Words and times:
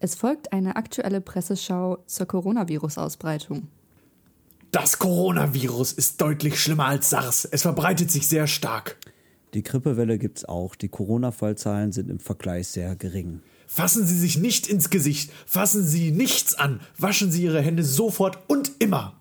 Es 0.00 0.14
folgt 0.14 0.52
eine 0.52 0.76
aktuelle 0.76 1.20
Presseschau 1.20 1.98
zur 2.06 2.26
Coronavirus-Ausbreitung. 2.26 3.68
Das 4.70 4.98
Coronavirus 4.98 5.92
ist 5.92 6.20
deutlich 6.20 6.60
schlimmer 6.60 6.86
als 6.86 7.10
SARS. 7.10 7.44
Es 7.46 7.62
verbreitet 7.62 8.10
sich 8.10 8.28
sehr 8.28 8.46
stark. 8.46 8.96
Die 9.54 9.62
Grippewelle 9.62 10.18
gibt's 10.18 10.44
auch. 10.44 10.76
Die 10.76 10.88
Corona-Fallzahlen 10.88 11.90
sind 11.92 12.10
im 12.10 12.20
Vergleich 12.20 12.68
sehr 12.68 12.94
gering. 12.94 13.40
Fassen 13.66 14.06
Sie 14.06 14.16
sich 14.16 14.38
nicht 14.38 14.66
ins 14.66 14.90
Gesicht. 14.90 15.32
Fassen 15.46 15.84
Sie 15.84 16.10
nichts 16.10 16.54
an. 16.54 16.80
Waschen 16.96 17.32
Sie 17.32 17.42
Ihre 17.42 17.60
Hände 17.60 17.82
sofort 17.82 18.38
und 18.46 18.72
immer. 18.78 19.18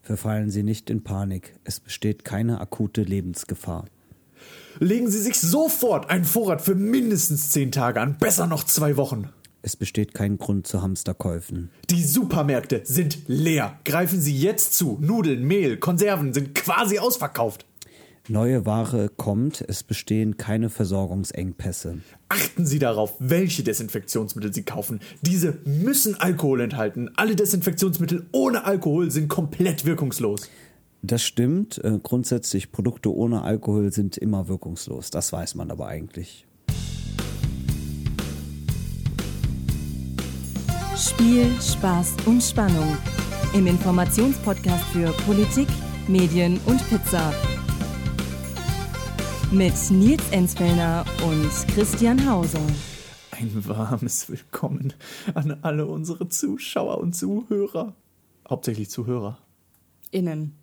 Verfallen 0.00 0.50
Sie 0.50 0.62
nicht 0.62 0.90
in 0.90 1.02
Panik. 1.04 1.54
Es 1.64 1.80
besteht 1.80 2.24
keine 2.24 2.60
akute 2.60 3.02
Lebensgefahr. 3.02 3.86
Legen 4.78 5.10
Sie 5.10 5.20
sich 5.20 5.38
sofort 5.38 6.08
einen 6.08 6.24
Vorrat 6.24 6.62
für 6.62 6.74
mindestens 6.74 7.50
zehn 7.50 7.72
Tage 7.72 8.00
an. 8.00 8.16
Besser 8.18 8.46
noch 8.46 8.64
zwei 8.64 8.96
Wochen. 8.96 9.28
Es 9.66 9.76
besteht 9.76 10.12
kein 10.12 10.36
Grund 10.36 10.66
zu 10.66 10.82
Hamsterkäufen. 10.82 11.70
Die 11.88 12.04
Supermärkte 12.04 12.82
sind 12.84 13.20
leer. 13.28 13.78
Greifen 13.86 14.20
Sie 14.20 14.36
jetzt 14.36 14.74
zu. 14.74 14.98
Nudeln, 15.00 15.42
Mehl, 15.44 15.78
Konserven 15.78 16.34
sind 16.34 16.54
quasi 16.54 16.98
ausverkauft. 16.98 17.64
Neue 18.28 18.66
Ware 18.66 19.08
kommt, 19.16 19.64
es 19.66 19.82
bestehen 19.82 20.36
keine 20.36 20.68
Versorgungsengpässe. 20.68 22.02
Achten 22.28 22.66
Sie 22.66 22.78
darauf, 22.78 23.14
welche 23.20 23.62
Desinfektionsmittel 23.62 24.52
Sie 24.52 24.64
kaufen. 24.64 25.00
Diese 25.22 25.56
müssen 25.64 26.14
Alkohol 26.20 26.60
enthalten. 26.60 27.10
Alle 27.16 27.34
Desinfektionsmittel 27.34 28.26
ohne 28.32 28.66
Alkohol 28.66 29.10
sind 29.10 29.28
komplett 29.28 29.86
wirkungslos. 29.86 30.50
Das 31.00 31.22
stimmt. 31.22 31.82
Äh, 31.82 32.00
grundsätzlich, 32.02 32.70
Produkte 32.70 33.14
ohne 33.14 33.40
Alkohol 33.40 33.90
sind 33.94 34.18
immer 34.18 34.46
wirkungslos. 34.46 35.10
Das 35.10 35.32
weiß 35.32 35.54
man 35.54 35.70
aber 35.70 35.86
eigentlich. 35.86 36.44
Spiel, 40.96 41.50
Spaß 41.60 42.14
und 42.26 42.42
Spannung. 42.42 42.96
Im 43.52 43.66
Informationspodcast 43.66 44.84
für 44.86 45.12
Politik, 45.26 45.68
Medien 46.08 46.58
und 46.66 46.88
Pizza. 46.88 47.32
Mit 49.50 49.74
Nils 49.90 50.22
Enzfellner 50.30 51.04
und 51.26 51.50
Christian 51.74 52.28
Hauser. 52.28 52.60
Ein 53.32 53.50
warmes 53.66 54.28
Willkommen 54.28 54.92
an 55.34 55.58
alle 55.62 55.86
unsere 55.86 56.28
Zuschauer 56.28 56.98
und 56.98 57.14
Zuhörer. 57.14 57.94
Hauptsächlich 58.48 58.90
Zuhörer. 58.90 59.38
Innen. 60.10 60.54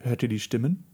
Hört 0.00 0.22
ihr 0.22 0.28
die 0.28 0.40
Stimmen? 0.40 0.84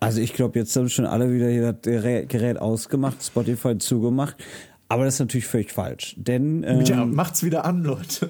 Also 0.00 0.20
ich 0.20 0.32
glaube, 0.34 0.58
jetzt 0.58 0.74
haben 0.76 0.88
schon 0.88 1.06
alle 1.06 1.32
wieder 1.32 1.48
hier 1.48 1.72
das 1.72 1.82
Gerät- 1.82 2.28
Gerät 2.28 2.58
ausgemacht, 2.58 3.22
Spotify 3.22 3.78
zugemacht. 3.78 4.36
Aber 4.90 5.04
das 5.04 5.14
ist 5.14 5.20
natürlich 5.20 5.46
völlig 5.46 5.70
falsch. 5.72 6.16
Denn 6.18 6.64
ähm, 6.64 6.80
Ja, 6.84 7.04
macht's 7.04 7.44
wieder 7.44 7.64
an, 7.64 7.84
Leute. 7.84 8.28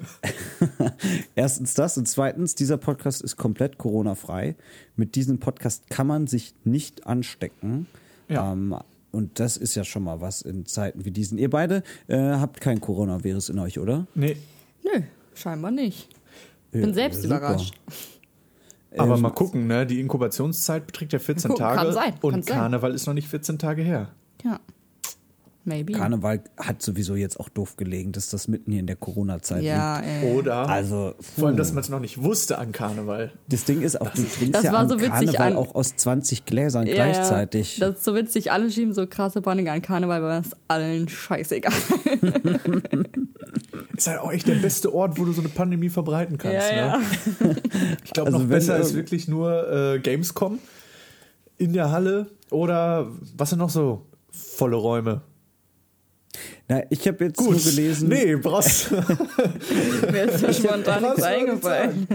erstens 1.35 1.73
das 1.73 1.97
und 1.97 2.07
zweitens, 2.07 2.55
dieser 2.55 2.77
Podcast 2.77 3.23
ist 3.23 3.39
komplett 3.39 3.79
Corona-frei. 3.79 4.57
Mit 4.95 5.15
diesem 5.15 5.39
Podcast 5.39 5.89
kann 5.89 6.07
man 6.07 6.27
sich 6.27 6.55
nicht 6.65 7.07
anstecken. 7.07 7.87
Ja. 8.29 8.53
Ähm, 8.53 8.77
und 9.11 9.41
das 9.41 9.57
ist 9.57 9.75
ja 9.75 9.85
schon 9.85 10.05
mal 10.05 10.21
was 10.21 10.43
in 10.43 10.67
Zeiten 10.67 11.07
wie 11.07 11.11
diesen. 11.11 11.39
Ihr 11.39 11.49
beide 11.49 11.83
äh, 12.09 12.19
habt 12.19 12.61
kein 12.61 12.81
Coronavirus 12.83 13.49
in 13.49 13.59
euch, 13.59 13.79
oder? 13.79 14.07
Nee, 14.15 14.37
Nö, 14.85 15.01
scheinbar 15.35 15.71
nicht. 15.71 16.11
Bin 16.73 16.89
Ja, 16.89 16.93
selbst 16.93 17.23
super. 17.23 17.39
überrascht. 17.39 17.75
aber 18.99 19.15
Ähm, 19.15 19.21
mal 19.23 19.31
gucken, 19.31 19.67
ne? 19.67 19.87
Die 19.87 19.99
Inkubationszeit 19.99 20.87
beträgt 20.87 21.15
ja 21.15 21.19
14 21.21 21.53
Gucken, 21.53 21.65
kann 21.65 21.77
Tage. 21.79 21.93
sein, 21.95 22.13
und 22.21 22.33
kann 22.33 22.43
sein. 22.43 22.57
Karneval 22.59 22.95
ist 22.95 23.07
noch 23.07 23.15
nicht 23.15 23.29
14 23.29 23.59
Tage 23.59 23.83
her. 23.83 24.11
Ja. 24.45 24.61
Maybe. 25.71 25.93
Karneval 25.95 26.41
hat 26.59 26.83
sowieso 26.83 27.15
jetzt 27.15 27.39
auch 27.41 27.49
doof 27.49 27.77
gelegen, 27.77 28.13
dass 28.13 28.29
das 28.29 28.49
mitten 28.49 28.73
hier 28.73 28.81
in 28.81 28.87
der 28.87 28.97
Corona-Zeit 28.97 29.63
ja, 29.63 29.97
liegt. 30.01 30.09
ey. 30.25 30.35
Oder 30.35 30.69
Also, 30.69 31.15
vor 31.37 31.49
allem, 31.49 31.57
dass 31.57 31.73
man 31.73 31.83
es 31.83 31.89
noch 31.89 32.01
nicht 32.01 32.23
wusste 32.23 32.59
an 32.59 32.73
Karneval. 32.73 33.33
das 33.49 33.65
Ding 33.65 33.81
ist 33.83 34.01
auch, 34.01 34.11
du 34.11 34.23
trinkst 34.25 34.55
Das 34.55 34.65
ja 34.65 34.87
so 34.89 34.97
witzig 35.01 35.11
Karneval 35.11 35.53
an- 35.53 35.57
auch 35.57 35.75
aus 35.75 35.95
20 35.97 36.45
Gläsern 36.45 36.87
Ja, 36.87 36.95
gleichzeitig. 36.95 37.79
Das 37.79 37.97
ist 37.97 38.05
so 38.05 38.15
witzig. 38.15 38.51
Alle 38.53 38.71
schieben 38.71 38.93
so 38.93 39.07
krasse 39.07 39.41
Panik 39.41 39.69
an 39.69 39.81
Karneval, 39.81 40.23
weil 40.23 40.43
das 40.43 40.51
allen 40.69 41.09
scheißegal. 41.09 41.73
Ist 43.97 44.07
halt 44.07 44.21
auch 44.21 44.33
echt 44.33 44.47
der 44.49 44.55
beste 44.57 44.95
Ort, 44.95 45.19
wo 45.19 45.25
du 45.25 45.33
so 45.33 45.41
eine 45.41 45.49
Pandemie 45.51 45.89
verbreiten 45.91 46.39
kannst. 46.39 46.71
ja, 46.71 46.99
ne? 46.99 47.05
ja. 47.41 47.51
Ich 48.05 48.13
glaube, 48.13 48.29
Also 48.29 48.39
noch 48.39 48.49
besser 48.49 48.79
ist 48.79 48.95
wirklich 48.95 49.29
nur 49.29 49.71
äh, 49.71 49.99
Gamescom 50.01 50.59
in 51.59 51.73
der 51.73 51.91
Halle 51.91 52.27
oder 52.51 53.09
was 53.37 53.51
sind 53.51 53.59
noch 53.59 53.71
so 53.71 54.07
volle 54.31 54.77
Räume. 54.77 55.21
Na, 56.71 56.85
ich 56.89 57.09
habe 57.09 57.25
jetzt 57.25 57.41
nur 57.41 57.53
gelesen, 57.53 58.09
Nee, 58.09 58.37
brauchst 58.37 58.93
Mir 60.13 60.23
ist 60.23 60.39
so 60.39 60.53
spontan 60.53 61.03
nichts 61.03 61.23
eingefallen. 61.25 62.07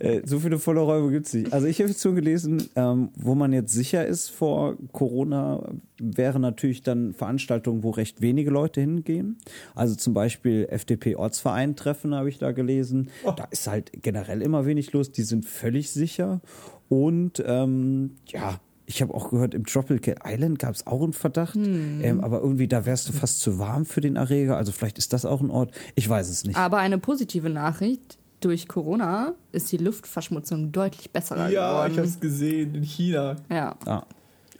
äh, 0.00 0.20
so 0.24 0.40
viele 0.40 0.58
volle 0.58 0.80
Räume 0.80 1.12
gibt's 1.12 1.32
nicht. 1.32 1.52
Also 1.52 1.68
ich 1.68 1.78
habe 1.78 1.90
jetzt 1.90 2.04
nur 2.04 2.16
gelesen, 2.16 2.68
ähm, 2.74 3.10
wo 3.14 3.36
man 3.36 3.52
jetzt 3.52 3.72
sicher 3.72 4.04
ist 4.04 4.30
vor 4.30 4.76
Corona, 4.90 5.62
wären 6.00 6.42
natürlich 6.42 6.82
dann 6.82 7.12
Veranstaltungen, 7.14 7.84
wo 7.84 7.90
recht 7.90 8.20
wenige 8.20 8.50
Leute 8.50 8.80
hingehen. 8.80 9.38
Also 9.76 9.94
zum 9.94 10.12
Beispiel 10.12 10.66
FDP-Ortsverein-Treffen 10.70 12.16
habe 12.16 12.28
ich 12.28 12.38
da 12.38 12.50
gelesen. 12.50 13.10
Da 13.36 13.44
ist 13.52 13.68
halt 13.68 13.92
generell 14.02 14.42
immer 14.42 14.66
wenig 14.66 14.92
los. 14.92 15.12
Die 15.12 15.22
sind 15.22 15.44
völlig 15.44 15.92
sicher. 15.92 16.40
Und 16.88 17.40
ähm, 17.46 18.16
ja, 18.26 18.58
ich 18.86 19.00
habe 19.02 19.14
auch 19.14 19.30
gehört, 19.30 19.54
im 19.54 19.64
Tropical 19.64 20.16
Island 20.26 20.58
gab 20.58 20.74
es 20.74 20.86
auch 20.86 21.02
einen 21.02 21.12
Verdacht. 21.14 21.56
Ähm, 21.56 22.20
aber 22.22 22.40
irgendwie, 22.40 22.68
da 22.68 22.84
wärst 22.84 23.08
du 23.08 23.12
fast 23.12 23.40
zu 23.40 23.58
warm 23.58 23.86
für 23.86 24.00
den 24.00 24.16
Erreger. 24.16 24.56
Also 24.56 24.72
vielleicht 24.72 24.98
ist 24.98 25.12
das 25.12 25.24
auch 25.24 25.40
ein 25.40 25.50
Ort. 25.50 25.72
Ich 25.94 26.08
weiß 26.08 26.28
es 26.28 26.44
nicht. 26.44 26.56
Aber 26.56 26.78
eine 26.78 26.98
positive 26.98 27.48
Nachricht. 27.50 28.18
Durch 28.40 28.68
Corona 28.68 29.32
ist 29.52 29.72
die 29.72 29.78
Luftverschmutzung 29.78 30.70
deutlich 30.70 31.10
besser 31.10 31.48
Ja, 31.48 31.86
ich 31.86 31.94
geworden. 31.94 32.06
hab's 32.10 32.20
gesehen 32.20 32.74
in 32.74 32.82
China. 32.82 33.36
Ja. 33.48 33.74
Ja. 33.86 34.06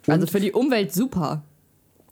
Also 0.07 0.27
für 0.27 0.41
die 0.41 0.53
Umwelt 0.53 0.91
super. 0.93 1.43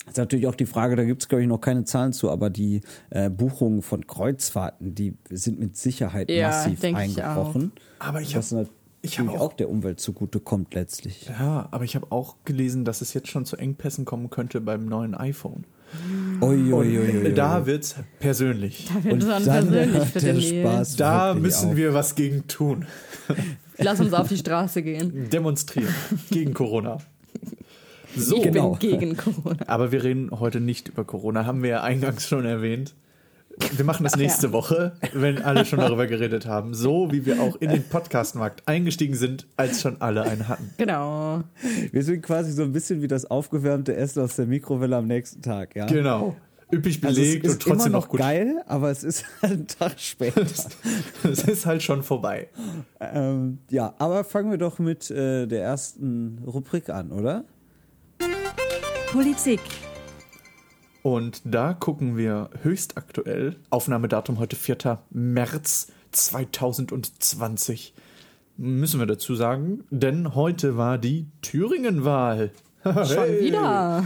ist 0.06 0.19
natürlich 0.19 0.47
auch 0.49 0.55
die 0.55 0.67
Frage, 0.67 0.97
da 0.97 1.05
gibt 1.05 1.23
es, 1.23 1.29
glaube 1.31 1.43
ich, 1.43 1.49
noch 1.49 1.61
keine 1.62 1.84
Zahlen 1.84 2.12
zu, 2.12 2.31
aber 2.31 2.50
die 2.50 2.83
äh, 3.09 3.31
Buchungen 3.31 3.81
von 3.81 4.06
Kreuzfahrten, 4.06 4.94
die 4.94 5.15
sind 5.31 5.61
mit 5.61 5.77
Sicherheit 5.79 6.31
Ja, 6.31 6.49
massiv 6.49 6.81
denk 6.81 6.99
ich 6.99 7.05
eingebrochen. 7.23 7.73
Aber 7.99 8.21
ich 8.21 8.37
was 8.37 8.53
hab- 8.53 8.59
natürlich 8.59 8.81
ich 9.03 9.21
auch, 9.21 9.41
auch- 9.41 9.53
der 9.53 9.69
Umwelt 9.69 10.01
zugute 10.01 10.41
kommt 10.41 10.75
letztlich. 10.75 11.27
Ja, 11.29 11.69
aber 11.71 11.85
ich 11.85 11.95
habe 11.97 12.07
auch 12.11 12.37
gelesen, 12.45 12.85
dass 12.85 13.01
es 13.03 13.13
jetzt 13.15 13.29
schon 13.29 13.45
zu 13.45 13.57
Engpässen 13.57 14.05
kommen 14.05 14.31
könnte 14.31 14.61
beim 14.61 14.87
neuen 14.87 15.15
iPhone. 15.15 15.65
Ui, 16.41 16.57
ui, 16.57 16.73
ui, 16.73 16.99
ui, 16.99 17.19
ui. 17.27 17.35
Da 17.35 17.67
wird's 17.67 17.97
persönlich. 18.19 18.89
Da 18.89 19.05
wird 19.05 19.12
Und 19.15 19.29
dann 19.29 19.45
dann 19.45 19.69
persönlich 19.69 20.05
für 20.09 20.21
der 20.21 20.33
den. 20.35 20.62
Spaß 20.62 20.97
Da 20.97 21.35
müssen 21.35 21.71
auf. 21.71 21.77
wir 21.77 21.93
was 21.93 22.15
gegen 22.15 22.47
tun. 22.49 22.87
Lass 23.79 24.01
uns 24.01 24.12
auf 24.15 24.29
die 24.29 24.39
Straße 24.39 24.83
gehen. 24.83 25.29
Demonstrieren 25.31 25.93
gegen 26.31 26.55
Corona. 26.55 26.99
So, 28.17 28.37
Ich 28.37 28.43
Genau. 28.43 28.73
bin 28.77 28.79
gegen 28.99 29.17
Corona. 29.17 29.57
aber 29.67 29.91
wir 29.93 30.03
reden 30.05 30.31
heute 30.33 30.61
nicht 30.61 30.89
über 30.89 31.05
Corona, 31.05 31.45
haben 31.47 31.62
wir 31.62 31.71
ja 31.71 31.83
eingangs 31.83 32.29
schon 32.29 32.45
erwähnt. 32.45 32.95
Wir 33.77 33.85
machen 33.85 34.05
das 34.05 34.17
nächste 34.17 34.53
Woche, 34.53 34.93
wenn 35.13 35.43
alle 35.43 35.65
schon 35.65 35.79
darüber 35.79 36.07
geredet 36.07 36.47
haben. 36.47 36.75
So 36.75 37.13
wie 37.13 37.27
wir 37.27 37.41
auch 37.41 37.57
in 37.57 37.71
den 37.71 37.83
Podcastmarkt 37.89 38.67
eingestiegen 38.67 39.15
sind, 39.15 39.47
als 39.57 39.83
schon 39.83 40.01
alle 40.01 40.23
einen 40.23 40.49
hatten. 40.49 40.71
Genau. 40.79 41.45
Wir 41.91 42.03
sind 42.03 42.23
quasi 42.23 42.53
so 42.53 42.62
ein 42.62 42.73
bisschen 42.73 43.03
wie 43.03 43.09
das 43.09 43.25
aufgewärmte 43.31 43.95
Essen 43.95 44.23
aus 44.23 44.37
der 44.37 44.47
Mikrowelle 44.47 44.97
am 44.97 45.07
nächsten 45.07 45.43
Tag. 45.43 45.77
Ja? 45.77 45.87
Genau. 45.87 46.37
Üppig 46.73 47.05
Also 47.05 47.21
belegt 47.21 47.45
es 47.45 47.53
ist 47.53 47.57
und 47.57 47.62
trotzdem 47.62 47.87
immer 47.93 47.99
noch 47.99 48.05
noch 48.05 48.09
gut. 48.09 48.21
geil, 48.21 48.62
aber 48.67 48.91
es 48.91 49.05
ist 49.05 49.25
halt 49.43 49.53
ein 49.53 49.67
Tag 49.67 50.01
später. 50.01 50.43
Es 51.25 51.45
ist 51.45 51.67
halt 51.67 51.83
schon 51.83 52.03
vorbei. 52.03 52.49
ähm, 53.01 53.59
ja, 53.71 53.95
aber 53.99 54.25
fangen 54.25 54.51
wir 54.51 54.59
doch 54.59 54.79
mit 54.79 55.11
äh, 55.11 55.47
der 55.47 55.62
ersten 55.62 56.43
Rubrik 56.47 56.89
an, 56.89 57.12
oder? 57.12 57.45
Politik. 59.12 59.61
Und 61.03 61.43
da 61.45 61.73
gucken 61.75 62.17
wir 62.17 62.51
höchst 62.62 62.97
aktuell. 62.97 63.56
Aufnahmedatum 63.71 64.38
heute 64.38 64.55
4. 64.56 64.99
März 65.11 65.88
2020. 66.12 67.94
Müssen 68.56 69.00
wir 69.00 69.06
dazu 69.06 69.35
sagen, 69.35 69.82
denn 69.91 70.35
heute 70.35 70.76
war 70.76 70.99
die 70.99 71.26
Thüringen-Wahl. 71.41 72.50
Schon 72.85 72.94
Hey. 73.06 73.41
wieder. 73.47 73.61
Ja, 73.61 74.05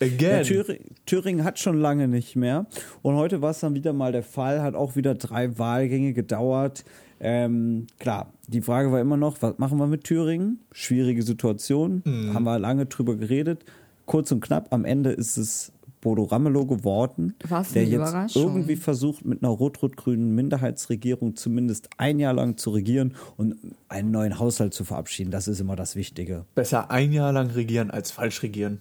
Again. 0.00 0.44
Thüringen, 0.44 0.84
Thüringen 1.06 1.44
hat 1.44 1.58
schon 1.60 1.78
lange 1.80 2.08
nicht 2.08 2.34
mehr. 2.34 2.66
Und 3.02 3.14
heute 3.14 3.40
war 3.40 3.50
es 3.52 3.60
dann 3.60 3.74
wieder 3.74 3.92
mal 3.92 4.10
der 4.10 4.24
Fall, 4.24 4.60
hat 4.60 4.74
auch 4.74 4.96
wieder 4.96 5.14
drei 5.14 5.58
Wahlgänge 5.58 6.12
gedauert. 6.12 6.84
Ähm, 7.20 7.86
klar, 8.00 8.32
die 8.48 8.62
Frage 8.62 8.90
war 8.90 9.00
immer 9.00 9.16
noch, 9.16 9.40
was 9.42 9.58
machen 9.58 9.78
wir 9.78 9.86
mit 9.86 10.02
Thüringen? 10.02 10.58
Schwierige 10.72 11.22
Situation, 11.22 12.02
Mhm. 12.04 12.34
haben 12.34 12.42
wir 12.44 12.58
lange 12.58 12.86
drüber 12.86 13.14
geredet. 13.14 13.64
Kurz 14.06 14.32
und 14.32 14.40
knapp, 14.40 14.72
am 14.72 14.84
Ende 14.84 15.10
ist 15.12 15.36
es 15.36 15.70
Bodo 16.02 16.24
Ramelow 16.24 16.66
geworden, 16.66 17.34
Was 17.48 17.72
der 17.72 17.86
jetzt 17.86 18.36
irgendwie 18.36 18.76
versucht, 18.76 19.24
mit 19.24 19.42
einer 19.42 19.52
rot-rot-grünen 19.52 20.34
Minderheitsregierung 20.34 21.36
zumindest 21.36 21.88
ein 21.96 22.18
Jahr 22.18 22.34
lang 22.34 22.58
zu 22.58 22.70
regieren 22.70 23.14
und 23.36 23.56
einen 23.88 24.10
neuen 24.10 24.38
Haushalt 24.38 24.74
zu 24.74 24.84
verabschieden. 24.84 25.30
Das 25.30 25.48
ist 25.48 25.60
immer 25.60 25.76
das 25.76 25.96
Wichtige. 25.96 26.44
Besser 26.54 26.90
ein 26.90 27.12
Jahr 27.12 27.32
lang 27.32 27.50
regieren 27.50 27.90
als 27.90 28.10
falsch 28.10 28.42
regieren. 28.42 28.80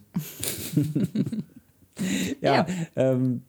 Ja, 2.41 2.55
Ja. 2.55 2.65
Ähm, 2.95 3.43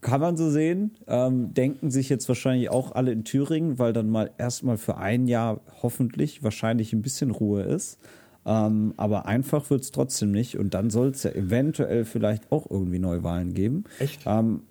kann 0.00 0.20
man 0.20 0.36
so 0.36 0.50
sehen. 0.50 0.92
Ähm, 1.06 1.52
denken 1.52 1.90
sich 1.90 2.08
jetzt 2.08 2.26
wahrscheinlich 2.28 2.70
auch 2.70 2.92
alle 2.92 3.12
in 3.12 3.24
Thüringen, 3.24 3.78
weil 3.78 3.92
dann 3.92 4.08
mal 4.08 4.30
erstmal 4.38 4.78
für 4.78 4.96
ein 4.96 5.26
Jahr 5.26 5.60
hoffentlich 5.82 6.42
wahrscheinlich 6.42 6.94
ein 6.94 7.02
bisschen 7.02 7.30
Ruhe 7.30 7.62
ist. 7.62 7.98
Ähm, 8.46 8.94
aber 8.96 9.26
einfach 9.26 9.68
wird 9.70 9.82
es 9.82 9.90
trotzdem 9.90 10.30
nicht. 10.32 10.58
Und 10.58 10.74
dann 10.74 10.90
soll 10.90 11.08
es 11.08 11.22
ja 11.22 11.32
eventuell 11.32 12.04
vielleicht 12.04 12.50
auch 12.50 12.70
irgendwie 12.70 12.98
Neuwahlen 12.98 13.54
geben. 13.54 13.84
Echt? 13.98 14.22
Ähm, 14.26 14.62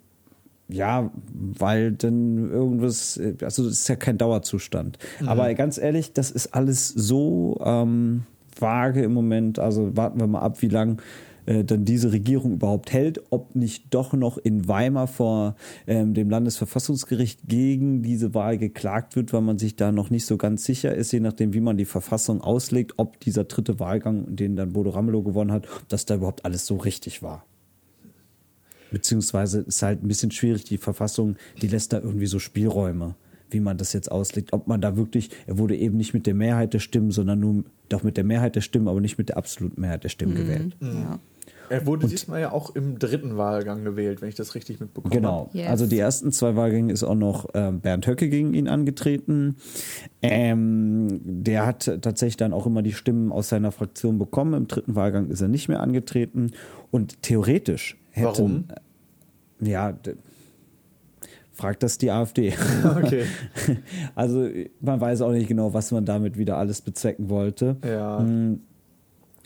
ja, 0.68 1.10
weil 1.32 1.92
dann 1.92 2.50
irgendwas, 2.50 3.20
also 3.42 3.64
das 3.64 3.72
ist 3.72 3.88
ja 3.88 3.96
kein 3.96 4.18
Dauerzustand. 4.18 4.98
Aber 5.26 5.52
ganz 5.54 5.78
ehrlich, 5.78 6.12
das 6.12 6.30
ist 6.30 6.54
alles 6.54 6.88
so 6.88 7.60
ähm, 7.64 8.22
vage 8.58 9.02
im 9.02 9.12
Moment. 9.12 9.58
Also 9.58 9.96
warten 9.96 10.20
wir 10.20 10.26
mal 10.26 10.40
ab, 10.40 10.62
wie 10.62 10.68
lang 10.68 11.02
äh, 11.46 11.64
dann 11.64 11.84
diese 11.84 12.12
Regierung 12.12 12.52
überhaupt 12.54 12.92
hält, 12.92 13.20
ob 13.30 13.54
nicht 13.54 13.92
doch 13.94 14.12
noch 14.12 14.38
in 14.38 14.68
Weimar 14.68 15.06
vor 15.06 15.56
ähm, 15.86 16.14
dem 16.14 16.30
Landesverfassungsgericht 16.30 17.40
gegen 17.46 18.02
diese 18.02 18.34
Wahl 18.34 18.58
geklagt 18.58 19.16
wird, 19.16 19.32
weil 19.32 19.42
man 19.42 19.58
sich 19.58 19.76
da 19.76 19.92
noch 19.92 20.10
nicht 20.10 20.26
so 20.26 20.36
ganz 20.36 20.64
sicher 20.64 20.94
ist, 20.94 21.12
je 21.12 21.20
nachdem, 21.20 21.52
wie 21.54 21.60
man 21.60 21.76
die 21.76 21.84
Verfassung 21.84 22.40
auslegt, 22.40 22.94
ob 22.96 23.20
dieser 23.20 23.44
dritte 23.44 23.80
Wahlgang, 23.80 24.36
den 24.36 24.56
dann 24.56 24.72
Bodo 24.72 24.90
Ramelow 24.90 25.22
gewonnen 25.22 25.52
hat, 25.52 25.66
ob 25.76 25.88
das 25.88 26.06
da 26.06 26.16
überhaupt 26.16 26.44
alles 26.44 26.66
so 26.66 26.76
richtig 26.76 27.22
war. 27.22 27.44
Beziehungsweise 28.90 29.60
ist 29.60 29.82
halt 29.82 30.02
ein 30.02 30.08
bisschen 30.08 30.30
schwierig, 30.30 30.64
die 30.64 30.78
Verfassung, 30.78 31.36
die 31.62 31.68
lässt 31.68 31.92
da 31.92 32.00
irgendwie 32.00 32.26
so 32.26 32.38
Spielräume, 32.38 33.14
wie 33.52 33.60
man 33.60 33.76
das 33.76 33.92
jetzt 33.92 34.10
auslegt. 34.10 34.52
Ob 34.52 34.66
man 34.66 34.80
da 34.80 34.96
wirklich, 34.96 35.30
er 35.46 35.58
wurde 35.58 35.76
eben 35.76 35.96
nicht 35.96 36.14
mit 36.14 36.26
der 36.26 36.34
Mehrheit 36.34 36.74
der 36.74 36.78
Stimmen, 36.78 37.10
sondern 37.10 37.40
nur 37.40 37.64
doch 37.88 38.02
mit 38.02 38.16
der 38.16 38.24
Mehrheit 38.24 38.56
der 38.56 38.60
Stimmen, 38.60 38.88
aber 38.88 39.00
nicht 39.00 39.18
mit 39.18 39.28
der 39.28 39.36
absoluten 39.36 39.80
Mehrheit 39.80 40.04
der 40.04 40.08
Stimmen 40.08 40.34
gewählt. 40.34 40.76
Ja. 40.80 41.18
Er 41.70 41.86
wurde 41.86 42.08
diesmal 42.08 42.40
ja 42.40 42.50
auch 42.50 42.74
im 42.74 42.98
dritten 42.98 43.36
Wahlgang 43.36 43.84
gewählt, 43.84 44.20
wenn 44.20 44.28
ich 44.28 44.34
das 44.34 44.56
richtig 44.56 44.80
mitbekomme. 44.80 45.14
Genau. 45.14 45.50
Yes. 45.52 45.68
Also 45.68 45.86
die 45.86 46.00
ersten 46.00 46.32
zwei 46.32 46.56
Wahlgänge 46.56 46.92
ist 46.92 47.04
auch 47.04 47.14
noch 47.14 47.48
ähm, 47.54 47.78
Bernd 47.80 48.08
Höcke 48.08 48.28
gegen 48.28 48.54
ihn 48.54 48.66
angetreten. 48.66 49.54
Ähm, 50.20 51.20
der 51.22 51.66
hat 51.66 51.84
tatsächlich 52.02 52.36
dann 52.36 52.52
auch 52.52 52.66
immer 52.66 52.82
die 52.82 52.92
Stimmen 52.92 53.30
aus 53.30 53.50
seiner 53.50 53.70
Fraktion 53.70 54.18
bekommen. 54.18 54.54
Im 54.54 54.66
dritten 54.66 54.96
Wahlgang 54.96 55.30
ist 55.30 55.42
er 55.42 55.48
nicht 55.48 55.68
mehr 55.68 55.78
angetreten. 55.78 56.50
Und 56.90 57.22
theoretisch 57.22 57.96
hätten. 58.10 58.26
Warum? 58.26 58.64
Ja, 59.60 59.96
fragt 61.60 61.82
das 61.82 61.98
die 61.98 62.10
AfD. 62.10 62.52
Okay. 62.84 63.24
Also 64.14 64.48
man 64.80 65.00
weiß 65.00 65.22
auch 65.22 65.32
nicht 65.32 65.48
genau, 65.48 65.72
was 65.74 65.92
man 65.92 66.04
damit 66.04 66.36
wieder 66.36 66.56
alles 66.56 66.80
bezwecken 66.80 67.28
wollte. 67.28 67.76
Ja. 67.84 68.24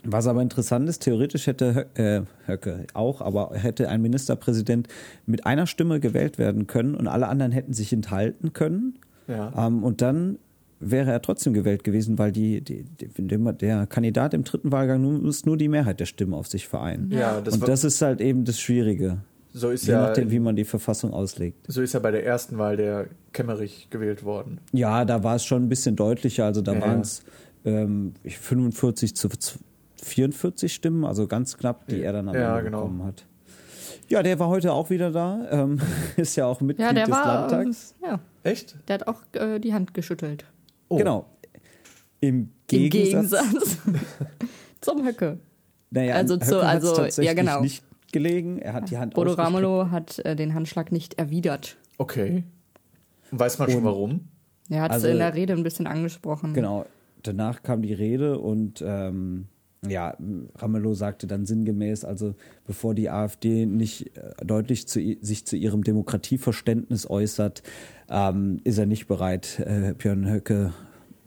Was 0.03 0.27
aber 0.27 0.41
interessant 0.41 0.87
ist, 0.87 0.99
theoretisch 0.99 1.47
hätte 1.47 1.87
äh, 1.95 2.21
Höcke 2.47 2.85
auch, 2.93 3.21
aber 3.21 3.51
hätte 3.55 3.89
ein 3.89 4.01
Ministerpräsident 4.01 4.87
mit 5.25 5.45
einer 5.45 5.67
Stimme 5.67 5.99
gewählt 5.99 6.37
werden 6.37 6.67
können 6.67 6.95
und 6.95 7.07
alle 7.07 7.27
anderen 7.27 7.51
hätten 7.51 7.73
sich 7.73 7.91
enthalten 7.91 8.53
können. 8.53 8.99
Ja. 9.27 9.67
Ähm, 9.67 9.83
und 9.83 10.01
dann 10.01 10.37
wäre 10.79 11.11
er 11.11 11.21
trotzdem 11.21 11.53
gewählt 11.53 11.83
gewesen, 11.83 12.19
weil 12.19 12.31
die, 12.31 12.61
die, 12.61 12.83
die, 12.83 13.37
der 13.57 13.87
Kandidat 13.87 14.33
im 14.33 14.43
dritten 14.43 14.71
Wahlgang 14.71 15.01
nur, 15.01 15.13
muss 15.13 15.45
nur 15.45 15.57
die 15.57 15.67
Mehrheit 15.69 15.99
der 15.99 16.05
Stimmen 16.05 16.33
auf 16.33 16.47
sich 16.47 16.67
vereinen. 16.67 17.11
Ja, 17.11 17.41
das 17.41 17.55
und 17.55 17.67
das 17.67 17.83
ist 17.83 18.01
halt 18.01 18.21
eben 18.21 18.45
das 18.45 18.59
Schwierige. 18.59 19.19
So 19.57 19.69
ist 19.69 19.85
Je 19.87 19.93
ja, 19.93 20.01
nachdem, 20.07 20.29
wie 20.31 20.39
man 20.39 20.57
die 20.57 20.65
Verfassung 20.65 21.13
auslegt. 21.13 21.65
so 21.71 21.81
ist 21.81 21.93
ja 21.93 22.01
bei 22.01 22.11
der 22.11 22.25
ersten 22.25 22.57
Wahl 22.57 22.75
der 22.75 23.07
Kemmerich 23.31 23.87
gewählt 23.89 24.25
worden. 24.25 24.59
Ja, 24.73 25.05
da 25.05 25.23
war 25.23 25.35
es 25.37 25.45
schon 25.45 25.63
ein 25.63 25.69
bisschen 25.69 25.95
deutlicher. 25.95 26.43
Also 26.43 26.61
da 26.61 26.73
Ja, 26.73 26.81
waren 26.81 26.99
es 26.99 27.23
ähm, 27.63 28.13
45 28.25 29.15
zu 29.15 29.29
z- 29.29 29.57
44 30.03 30.73
Stimmen, 30.73 31.05
also 31.05 31.25
ganz 31.27 31.57
knapp, 31.57 31.87
die 31.87 32.01
er 32.01 32.11
dann 32.11 32.27
am 32.27 32.35
Ja, 32.35 32.51
Ende 32.57 32.65
genau. 32.69 32.81
bekommen 32.81 33.03
hat. 33.05 33.25
Ja, 34.09 34.21
der 34.23 34.37
war 34.39 34.49
heute 34.49 34.73
auch 34.73 34.89
wieder 34.89 35.09
da. 35.11 35.47
Ähm, 35.49 35.79
ist 36.17 36.35
ja 36.35 36.47
auch 36.47 36.59
Mitglied 36.59 36.85
Ja, 36.85 36.91
der 36.93 37.05
des 37.05 37.15
war. 37.15 37.25
Landtags. 37.49 37.95
Ja, 38.03 38.19
Echt? 38.43 38.75
der 38.89 38.95
hat 38.95 39.07
auch 39.07 39.21
äh, 39.33 39.59
die 39.59 39.73
Hand 39.73 39.93
geschüttelt. 39.93 40.43
Oh. 40.89 40.97
Genau. 40.97 41.27
Im 42.19 42.35
Im 42.39 42.49
Gegensatz. 42.67 43.31
Gegensatz 43.31 43.77
zum 44.81 45.05
Höcke. 45.07 45.39
Naja, 45.91 46.15
Also 46.15 46.35
zu- 46.35 46.59
also, 46.61 47.21
ja, 47.21 47.33
genau. 47.33 47.61
nicht 47.61 47.83
gelegen. 48.11 48.59
Er 48.59 48.73
hat 48.73 48.89
die 48.91 48.97
Hand 48.97 49.13
Bodo 49.13 49.31
ausgestreckt. 49.31 49.55
Ramelow 49.55 49.91
hat 49.91 50.19
äh, 50.19 50.35
den 50.35 50.53
Handschlag 50.53 50.91
nicht 50.91 51.15
erwidert. 51.15 51.77
Okay. 51.97 52.43
Weiß 53.31 53.59
man 53.59 53.69
schon 53.69 53.79
Und- 53.79 53.85
warum? 53.85 54.27
Er 54.69 54.81
hat 54.81 54.91
es 54.91 54.95
Also- 54.95 55.07
in 55.09 55.17
der 55.19 55.33
Rede 55.35 55.53
ein 55.53 55.63
bisschen 55.63 55.87
angesprochen. 55.87 56.53
Genau. 56.53 56.85
Danach 57.23 57.63
kam 57.63 57.81
die 57.81 57.93
Rede 57.93 58.39
und 58.39 58.83
ähm, 58.85 59.47
ja, 59.87 60.15
Ramelow 60.57 60.93
sagte 60.95 61.27
dann 61.27 61.45
sinngemäß, 61.45 62.03
also 62.05 62.33
bevor 62.65 62.95
die 62.95 63.09
AfD 63.09 63.65
nicht 63.67 64.15
äh, 64.17 64.45
deutlich 64.45 64.87
zu, 64.87 64.99
sich 65.21 65.45
zu 65.45 65.55
ihrem 65.55 65.83
Demokratieverständnis 65.83 67.09
äußert, 67.09 67.61
ähm, 68.09 68.59
ist 68.63 68.77
er 68.77 68.85
nicht 68.87 69.07
bereit, 69.07 69.59
äh, 69.59 69.93
Björn 69.97 70.27
Höcke 70.29 70.73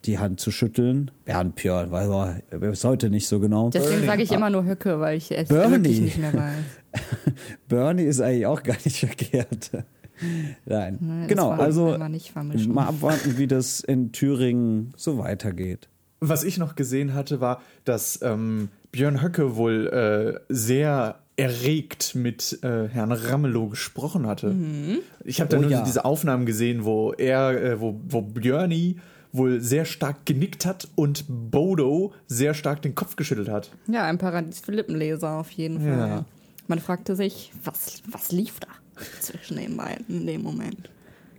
die 0.04 0.18
Hand 0.18 0.40
zu 0.40 0.50
schütteln. 0.50 1.10
Bernd 1.24 1.56
Björn, 1.56 1.90
weil 1.90 2.10
er 2.50 2.62
ist 2.70 2.84
heute 2.84 3.10
nicht 3.10 3.26
so 3.28 3.40
genau. 3.40 3.70
Deswegen 3.70 4.06
sage 4.06 4.22
ich 4.22 4.32
immer 4.32 4.50
nur 4.50 4.64
Höcke, 4.64 5.00
weil 5.00 5.16
ich 5.16 5.30
es 5.32 5.48
Bernie. 5.48 5.72
wirklich 5.72 6.00
nicht 6.00 6.18
mehr 6.18 6.34
weiß. 6.34 7.02
Bernie 7.68 8.04
ist 8.04 8.20
eigentlich 8.20 8.46
auch 8.46 8.62
gar 8.62 8.76
nicht 8.84 8.98
verkehrt. 9.06 9.70
Nein. 10.64 10.98
Das 11.20 11.28
genau, 11.28 11.50
also 11.50 11.86
wir 11.88 11.98
mal 11.98 12.08
nicht 12.08 12.30
vermischen. 12.32 12.72
mal 12.72 12.86
abwarten, 12.86 13.38
wie 13.38 13.46
das 13.46 13.80
in 13.80 14.12
Thüringen 14.12 14.92
so 14.96 15.18
weitergeht. 15.18 15.88
Was 16.20 16.42
ich 16.42 16.58
noch 16.58 16.74
gesehen 16.74 17.14
hatte, 17.14 17.40
war, 17.40 17.62
dass 17.84 18.20
ähm, 18.22 18.70
Björn 18.90 19.22
Höcke 19.22 19.56
wohl 19.56 19.86
äh, 19.86 20.40
sehr 20.48 21.20
erregt 21.36 22.16
mit 22.16 22.58
äh, 22.64 22.88
Herrn 22.88 23.12
Ramelow 23.12 23.68
gesprochen 23.68 24.26
hatte. 24.26 24.52
Ich 25.22 25.40
habe 25.40 25.48
da 25.48 25.58
Oh 25.58 25.60
nur 25.60 25.70
ja. 25.70 25.82
diese 25.84 26.04
Aufnahmen 26.04 26.46
gesehen, 26.46 26.84
wo 26.84 27.12
er, 27.12 27.62
äh, 27.62 27.80
wo, 27.80 28.00
wo 28.08 28.22
Björni 28.22 28.96
wohl 29.32 29.60
sehr 29.60 29.84
stark 29.84 30.24
genickt 30.26 30.64
hat 30.66 30.88
und 30.94 31.24
Bodo 31.28 32.12
sehr 32.26 32.54
stark 32.54 32.82
den 32.82 32.94
Kopf 32.94 33.16
geschüttelt 33.16 33.48
hat. 33.48 33.70
Ja, 33.86 34.04
ein 34.04 34.18
Paradies 34.18 34.60
für 34.60 34.72
Lippenleser 34.72 35.32
auf 35.38 35.50
jeden 35.50 35.80
Fall. 35.80 36.08
Ja. 36.08 36.24
Man 36.66 36.78
fragte 36.78 37.16
sich, 37.16 37.52
was, 37.64 38.02
was 38.10 38.32
lief 38.32 38.60
da 38.60 38.68
zwischen 39.20 39.56
den 39.56 39.76
beiden 39.76 40.20
in 40.20 40.26
dem 40.26 40.42
Moment? 40.42 40.90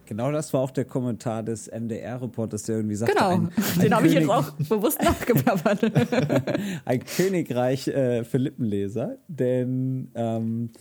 Genau 0.05 0.31
das 0.31 0.51
war 0.53 0.61
auch 0.61 0.71
der 0.71 0.85
Kommentar 0.85 1.43
des 1.43 1.67
MDR-Reporters, 1.69 2.63
der 2.63 2.77
irgendwie 2.77 2.95
sagte, 2.95 3.13
Genau, 3.15 3.29
ein, 3.29 3.49
ein, 3.75 3.79
den 3.81 3.93
habe 3.95 4.07
ich 4.07 4.13
jetzt 4.13 4.27
auch 4.29 4.51
bewusst 4.53 4.99
nachgeplappert. 5.03 5.83
ein 6.85 7.03
Königreich 7.05 7.87
äh, 7.89 8.23
für 8.23 8.39
Lippenleser. 8.39 9.17
Denn 9.27 10.09
ähm, 10.15 10.71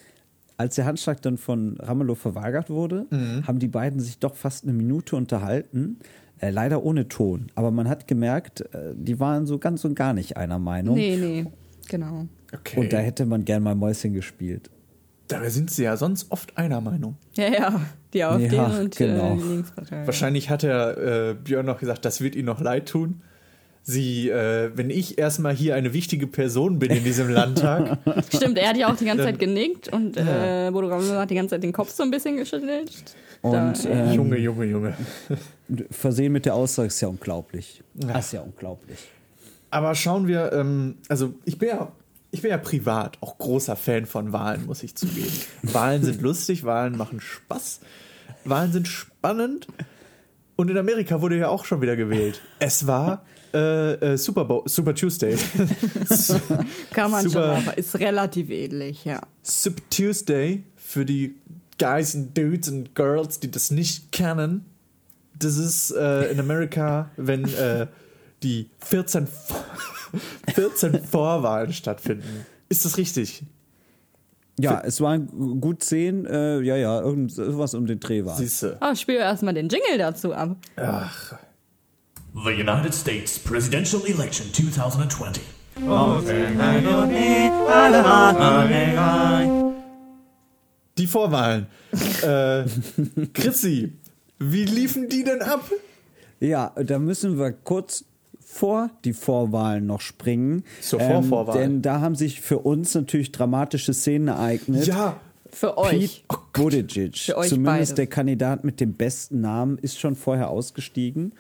als 0.57 0.77
der 0.77 0.87
Handschlag 0.87 1.21
dann 1.21 1.37
von 1.37 1.77
Ramelow 1.79 2.15
verweigert 2.15 2.71
wurde, 2.71 3.07
Mhm. 3.11 3.47
haben 3.47 3.59
die 3.59 3.69
beiden 3.69 4.01
sich 4.01 4.19
doch 4.19 4.35
fast 4.35 4.65
eine 4.65 4.73
Minute 4.73 5.15
unterhalten. 5.15 5.99
Äh, 6.41 6.51
leider 6.51 6.83
ohne 6.85 7.09
Ton. 7.09 7.49
Aber 7.55 7.71
man 7.71 7.89
hat 7.89 8.07
gemerkt, 8.07 8.61
äh, 8.73 8.95
die 8.95 9.19
waren 9.21 9.47
so 9.47 9.59
ganz 9.59 9.85
und 9.85 9.95
gar 9.95 10.13
nicht 10.13 10.37
einer 10.37 10.59
Meinung. 10.59 10.97
nee, 10.97 11.17
nee, 11.17 11.47
genau. 11.89 12.27
Okay. 12.53 12.81
Und 12.81 12.93
da 12.93 12.99
hätte 12.99 13.27
man 13.27 13.45
gern 13.45 13.63
mal 13.63 13.75
Mäuschen 13.75 14.15
gespielt. 14.15 14.71
Dabei 15.27 15.51
sind 15.51 15.71
sie 15.71 15.83
ja 15.83 15.97
sonst 15.99 16.31
oft 16.31 16.57
einer 16.57 16.81
Meinung. 16.81 17.17
Ja, 17.35 17.49
ja, 17.53 17.81
die 18.15 18.25
AfD 18.25 18.57
Ja, 18.57 18.79
und 18.79 18.97
genau. 18.97 19.35
äh, 19.35 19.37
die 19.37 19.43
Linkspartei. 19.49 20.07
Wahrscheinlich 20.07 20.49
hat 20.49 20.65
er 20.65 21.31
äh, 21.31 21.35
Björn 21.35 21.67
noch 21.67 21.79
gesagt, 21.79 22.05
das 22.07 22.23
wird 22.23 22.35
ihm 22.35 22.47
noch 22.47 22.61
leid 22.61 22.89
tun. 22.89 23.21
Sie, 23.91 24.29
äh, 24.29 24.71
wenn 24.75 24.91
ich 24.91 25.17
erstmal 25.17 25.55
hier 25.55 25.75
eine 25.75 25.95
wichtige 25.95 26.27
Person 26.27 26.79
bin 26.79 26.91
in 26.91 27.05
diesem 27.05 27.31
Landtag, 27.31 27.97
Stimmt, 28.35 28.59
er 28.59 28.69
hat 28.69 28.77
ja 28.77 28.93
auch 28.93 28.97
die 28.97 29.07
ganze 29.07 29.25
Zeit 29.25 29.39
genickt 29.39 29.91
und 29.91 30.15
äh, 30.19 30.69
Bodo 30.71 30.89
Ramelow 30.89 31.15
hat 31.17 31.31
die 31.31 31.35
ganze 31.35 31.55
Zeit 31.55 31.63
den 31.63 31.73
Kopf 31.73 31.91
so 31.91 32.03
ein 32.03 32.11
bisschen 32.11 32.37
geschüttelt. 32.37 32.93
Und 33.41 33.53
Da- 33.85 33.89
ähm, 33.89 34.13
Junge, 34.13 34.37
Junge, 34.37 34.67
Junge. 34.67 34.95
versehen 35.91 36.33
mit 36.33 36.45
der 36.45 36.55
Aussage 36.55 36.89
ist 36.89 37.01
ja 37.01 37.09
unglaublich. 37.09 37.83
Das 37.95 38.27
ist 38.27 38.33
ja 38.33 38.43
unglaublich. 38.43 38.99
Aber 39.71 39.95
schauen 39.95 40.27
wir, 40.29 40.53
ähm, 40.53 40.97
also 41.09 41.33
ich 41.47 41.57
bin 41.59 41.71
ja, 41.71 41.91
ich 42.31 42.43
bin 42.43 42.51
ja 42.51 42.59
privat 42.59 43.17
auch 43.23 43.39
großer 43.39 43.75
Fan 43.77 44.05
von 44.05 44.35
Wahlen, 44.35 44.67
muss 44.67 44.83
ich 44.83 44.97
zugeben. 44.97 45.33
Wahlen 45.63 46.03
sind 46.05 46.21
lustig, 46.21 46.65
Wahlen 46.65 46.95
machen 46.99 47.21
Spaß, 47.23 47.81
Wahlen 48.45 48.71
sind 48.71 48.87
spannend. 48.87 49.67
Und 50.57 50.71
in 50.71 50.77
Amerika 50.77 51.23
wurde 51.23 51.39
ja 51.39 51.49
auch 51.49 51.65
schon 51.65 51.81
wieder 51.81 51.97
gewählt. 51.97 52.43
Es 52.59 52.87
war 52.87 53.25
äh, 53.55 53.95
äh, 53.95 54.17
Super 54.19 54.45
Bowl, 54.45 54.63
Super 54.67 54.95
Tuesday. 54.95 55.37
Kann 56.93 57.11
man 57.11 57.25
Super. 57.29 57.57
schon, 57.57 57.67
aber 57.69 57.79
ist 57.79 57.99
relativ 57.99 58.51
ähnlich, 58.51 59.05
ja. 59.05 59.21
Super 59.43 59.83
Tuesday 59.91 60.65
für 60.77 61.05
die 61.05 61.37
Guys 61.79 62.15
und 62.15 62.37
Dudes 62.37 62.69
und 62.69 62.95
Girls, 62.95 63.41
die 63.41 63.51
das 63.51 63.71
nicht 63.71 64.11
kennen. 64.13 64.65
Das 65.39 65.57
ist 65.57 65.93
äh, 65.93 66.31
in 66.33 66.41
Amerika, 66.41 67.11
wenn 67.17 67.45
äh, 67.55 67.87
die 68.43 68.69
14, 68.81 69.27
Vor- 69.27 69.65
14 70.55 71.05
Vorwahlen 71.05 71.73
stattfinden. 71.73 72.47
Ist 72.69 72.85
das 72.85 72.97
richtig? 72.97 73.43
Ja, 74.61 74.83
es 74.85 75.01
waren 75.01 75.61
gut 75.61 75.85
zehn, 75.85 76.27
äh, 76.27 76.59
ja, 76.63 76.75
ja, 76.77 77.01
irgendwas 77.01 77.75
um 77.75 77.87
den 77.87 78.01
Dreh 78.01 78.25
war. 78.25 78.37
Siehste. 78.37 78.77
Oh, 78.81 78.93
spiel 78.97 79.15
erstmal 79.15 79.55
den 79.55 79.69
Jingle 79.69 79.99
dazu 79.99 80.33
ab. 80.35 80.57
Ach, 80.75 81.35
The 82.35 82.51
United 82.53 82.95
States 82.95 83.39
presidential 83.39 84.03
election 84.07 84.53
2020. 84.53 85.43
die 90.99 91.07
Vorwahlen. 91.07 91.67
äh, 92.23 92.65
Chrissy, 93.33 93.93
wie 94.39 94.65
liefen 94.65 95.09
die 95.09 95.25
denn 95.25 95.43
ab? 95.43 95.71
Ja, 96.41 96.73
da 96.77 96.99
müssen 96.99 97.39
wir 97.39 97.53
kurz 97.53 98.05
vor 98.41 98.91
die 99.05 99.15
Vorwahlen 99.15 99.87
noch 99.87 100.01
springen. 100.01 100.65
Zur 100.81 101.01
Vorvorwahl. 101.01 101.59
denn 101.59 101.83
da 101.83 102.01
haben 102.01 102.15
sich 102.15 102.41
für 102.41 102.59
uns 102.59 102.95
natürlich 102.95 103.33
dramatische 103.33 103.95
Szenen 103.95 104.29
ereignet. 104.29 104.87
Ja, 104.87 105.19
Für 105.51 105.79
euch. 105.79 106.25
Pete 106.29 106.39
Buttigieg, 106.53 107.17
Für 107.17 107.39
euch 107.39 107.49
zumindest 107.49 107.93
beide. 107.93 107.95
der 107.95 108.07
Kandidat 108.07 108.65
mit 108.65 108.81
dem 108.81 108.95
besten 108.95 109.41
Namen, 109.41 109.79
ist 109.79 109.99
schon 109.99 110.15
vorher 110.15 110.51
ausgestiegen 110.51 111.33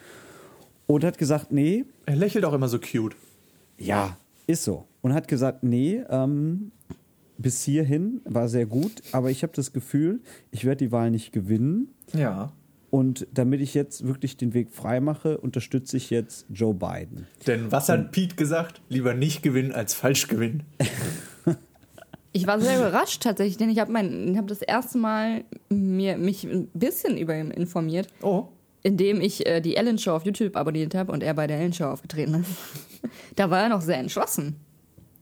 und 0.88 1.04
hat 1.04 1.18
gesagt, 1.18 1.52
nee, 1.52 1.84
er 2.06 2.16
lächelt 2.16 2.44
auch 2.44 2.52
immer 2.52 2.68
so 2.68 2.80
cute. 2.80 3.14
ja, 3.78 4.16
ist 4.48 4.64
so. 4.64 4.86
Und 5.02 5.12
hat 5.14 5.28
gesagt, 5.28 5.62
nee, 5.62 6.02
ähm, 6.08 6.72
bis 7.36 7.62
hierhin 7.62 8.20
war 8.24 8.48
sehr 8.48 8.66
gut, 8.66 9.02
aber 9.12 9.30
ich 9.30 9.42
habe 9.44 9.52
das 9.54 9.72
Gefühl, 9.72 10.20
ich 10.50 10.64
werde 10.64 10.84
die 10.86 10.90
Wahl 10.90 11.10
nicht 11.12 11.32
gewinnen. 11.32 11.94
Ja. 12.14 12.50
Und 12.90 13.26
damit 13.32 13.60
ich 13.60 13.74
jetzt 13.74 14.06
wirklich 14.06 14.38
den 14.38 14.54
Weg 14.54 14.72
frei 14.72 15.00
mache, 15.00 15.36
unterstütze 15.38 15.98
ich 15.98 16.08
jetzt 16.08 16.46
Joe 16.48 16.72
Biden. 16.74 17.26
Denn 17.46 17.70
was 17.70 17.90
hat 17.90 18.10
Pete 18.10 18.34
gesagt? 18.36 18.80
Lieber 18.88 19.12
nicht 19.12 19.42
gewinnen 19.42 19.72
als 19.72 19.94
falsch 19.94 20.26
gewinnen. 20.26 20.64
Ich 22.32 22.46
war 22.46 22.60
sehr 22.60 22.76
überrascht 22.78 23.22
tatsächlich, 23.22 23.56
denn 23.56 23.70
ich 23.70 23.78
habe 23.78 23.90
mein, 23.90 24.28
ich 24.28 24.36
habe 24.36 24.46
das 24.46 24.60
erste 24.60 24.98
Mal 24.98 25.44
mir, 25.70 26.18
mich 26.18 26.44
ein 26.44 26.68
bisschen 26.74 27.16
über 27.16 27.36
ihn 27.36 27.50
informiert, 27.50 28.08
Oh. 28.20 28.48
Indem 28.82 29.20
ich 29.20 29.46
äh, 29.46 29.60
die 29.60 29.76
Ellen 29.76 29.98
Show 29.98 30.12
auf 30.12 30.24
YouTube 30.24 30.56
abonniert 30.56 30.94
habe 30.94 31.12
und 31.12 31.22
er 31.22 31.34
bei 31.34 31.46
der 31.46 31.58
Ellen 31.58 31.72
Show 31.72 31.86
aufgetreten 31.86 32.34
ist. 32.34 32.50
da 33.36 33.50
war 33.50 33.62
er 33.62 33.68
noch 33.68 33.80
sehr 33.80 33.98
entschlossen. 33.98 34.56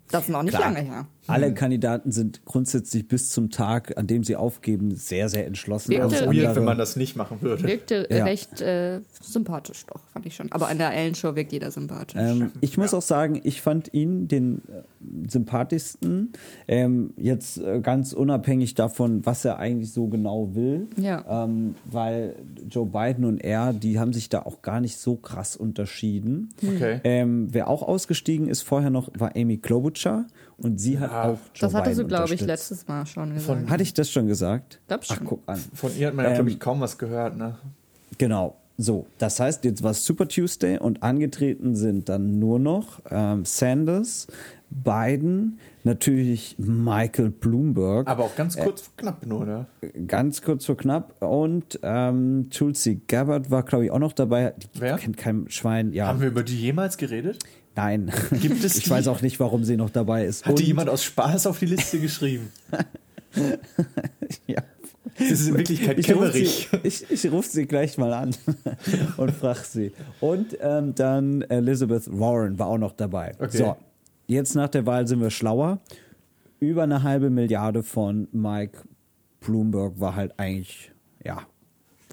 Das 0.08 0.24
ist 0.24 0.28
noch 0.28 0.42
nicht 0.42 0.56
Klar. 0.56 0.72
lange 0.72 0.86
her. 0.86 1.06
Alle 1.28 1.54
Kandidaten 1.54 2.12
sind 2.12 2.44
grundsätzlich 2.44 3.08
bis 3.08 3.30
zum 3.30 3.50
Tag, 3.50 3.96
an 3.98 4.06
dem 4.06 4.24
sie 4.24 4.36
aufgeben, 4.36 4.94
sehr, 4.94 5.28
sehr 5.28 5.46
entschlossen. 5.46 5.92
Wirkte- 5.92 6.22
Alles 6.26 6.36
Weird, 6.36 6.56
wenn 6.56 6.64
man 6.64 6.78
das 6.78 6.96
nicht 6.96 7.16
machen 7.16 7.38
würde. 7.42 7.64
Wirkte 7.64 8.06
Ja. 8.10 8.24
recht 8.24 8.60
äh, 8.60 9.00
sympathisch 9.22 9.84
doch, 9.86 10.00
fand 10.12 10.26
ich 10.26 10.34
schon. 10.36 10.50
Aber 10.52 10.68
an 10.68 10.78
der 10.78 10.92
Ellen 10.92 11.14
Show 11.14 11.34
wirkt 11.36 11.52
jeder 11.52 11.70
sympathisch. 11.70 12.20
Ähm, 12.20 12.50
ich 12.60 12.78
muss 12.78 12.94
auch 12.94 13.02
sagen, 13.02 13.40
ich 13.44 13.60
fand 13.62 13.92
ihn 13.94 14.28
den 14.28 14.58
äh, 14.68 14.82
sympathischsten. 15.30 16.32
Ähm, 16.68 17.12
jetzt 17.16 17.58
äh, 17.58 17.80
ganz 17.80 18.12
unabhängig 18.12 18.74
davon, 18.74 19.24
was 19.24 19.44
er 19.44 19.58
eigentlich 19.58 19.92
so 19.92 20.06
genau 20.08 20.54
will. 20.54 20.86
Ja. 20.96 21.44
Ähm, 21.44 21.74
weil 21.84 22.34
Joe 22.68 22.86
Biden 22.86 23.24
und 23.24 23.38
er, 23.38 23.72
die 23.72 23.98
haben 23.98 24.12
sich 24.12 24.28
da 24.28 24.42
auch 24.42 24.62
gar 24.62 24.80
nicht 24.80 24.96
so 24.98 25.16
krass 25.16 25.56
unterschieden. 25.56 26.50
Okay. 26.62 27.00
Ähm, 27.04 27.48
wer 27.52 27.68
auch 27.68 27.82
ausgestiegen 27.82 28.48
ist 28.48 28.62
vorher 28.62 28.90
noch, 28.90 29.10
war 29.18 29.32
Amy 29.36 29.58
Klobuchar. 29.58 30.26
Und 30.58 30.80
sie 30.80 30.98
hat 30.98 31.10
auch 31.10 31.38
Joe 31.54 31.60
das 31.60 31.74
hattest 31.74 31.98
du, 31.98 32.04
Biden 32.04 32.16
glaube 32.16 32.34
ich, 32.34 32.40
letztes 32.40 32.88
Mal 32.88 33.04
schon 33.06 33.34
gesagt. 33.34 33.68
Hatte 33.68 33.82
ich 33.82 33.92
das 33.92 34.10
schon 34.10 34.26
gesagt? 34.26 34.80
Glaub 34.88 35.00
Ach, 35.08 35.16
schon. 35.16 35.26
guck 35.26 35.42
an. 35.46 35.60
Von 35.74 35.96
ihr 35.98 36.06
hat 36.08 36.14
man 36.14 36.24
ja, 36.24 36.30
Ähm, 36.30 36.34
glaube 36.36 36.50
ich, 36.50 36.60
kaum 36.60 36.80
was 36.80 36.96
gehört, 36.96 37.36
ne? 37.36 37.56
Genau. 38.18 38.56
So, 38.78 39.06
das 39.18 39.40
heißt, 39.40 39.64
jetzt 39.64 39.82
war 39.82 39.92
es 39.92 40.04
Super 40.04 40.28
Tuesday 40.28 40.78
und 40.78 41.02
angetreten 41.02 41.74
sind 41.76 42.08
dann 42.10 42.38
nur 42.38 42.58
noch 42.58 43.00
ähm, 43.10 43.44
Sanders, 43.46 44.26
Biden, 44.68 45.58
natürlich 45.84 46.56
Michael 46.58 47.30
Bloomberg, 47.30 48.06
Aber 48.06 48.24
auch 48.24 48.34
ganz 48.36 48.56
kurz 48.56 48.82
vor 48.82 48.92
knapp 48.96 49.24
nur, 49.24 49.46
ne? 49.46 49.66
ganz 50.06 50.42
kurz 50.42 50.66
vor 50.66 50.76
knapp 50.76 51.22
und 51.22 51.78
ähm, 51.82 52.48
Tulsi 52.50 53.00
Gabbard 53.06 53.50
war, 53.50 53.62
glaube 53.62 53.86
ich, 53.86 53.90
auch 53.90 53.98
noch 53.98 54.12
dabei. 54.12 54.52
Die 54.58 54.80
Wer? 54.80 54.96
kennt 54.98 55.16
kein 55.16 55.48
Schwein. 55.48 55.92
Ja, 55.94 56.08
Haben 56.08 56.20
wir 56.20 56.28
über 56.28 56.42
die 56.42 56.60
jemals 56.60 56.98
geredet? 56.98 57.38
Nein. 57.76 58.10
Gibt 58.40 58.64
es 58.64 58.76
ich 58.78 58.84
die? 58.84 58.90
weiß 58.90 59.06
auch 59.08 59.22
nicht, 59.22 59.38
warum 59.38 59.64
sie 59.64 59.76
noch 59.76 59.90
dabei 59.90 60.24
ist. 60.24 60.44
Hat 60.46 60.58
die 60.58 60.62
Und- 60.62 60.68
jemand 60.68 60.88
aus 60.90 61.04
Spaß 61.04 61.46
auf 61.46 61.58
die 61.58 61.66
Liste 61.66 62.00
geschrieben? 62.00 62.50
Ja. 64.46 64.62
Das 65.18 65.30
ist 65.30 65.48
in 65.48 65.56
Wirklichkeit 65.56 65.98
Ich 65.98 66.14
rufe 66.14 66.32
sie, 66.32 66.48
ich, 66.82 67.10
ich 67.10 67.30
ruf 67.32 67.46
sie 67.46 67.66
gleich 67.66 67.96
mal 67.96 68.12
an 68.12 68.34
und 69.16 69.30
frage 69.32 69.60
sie. 69.62 69.92
Und 70.20 70.56
ähm, 70.60 70.94
dann 70.94 71.42
Elizabeth 71.42 72.04
Warren 72.18 72.58
war 72.58 72.66
auch 72.68 72.78
noch 72.78 72.92
dabei. 72.92 73.32
Okay. 73.38 73.56
So, 73.56 73.76
jetzt 74.26 74.54
nach 74.54 74.68
der 74.68 74.84
Wahl 74.86 75.06
sind 75.06 75.20
wir 75.20 75.30
schlauer. 75.30 75.80
Über 76.60 76.82
eine 76.84 77.02
halbe 77.02 77.30
Milliarde 77.30 77.82
von 77.82 78.28
Mike 78.32 78.78
Bloomberg 79.40 80.00
war 80.00 80.16
halt 80.16 80.32
eigentlich, 80.38 80.92
ja, 81.24 81.42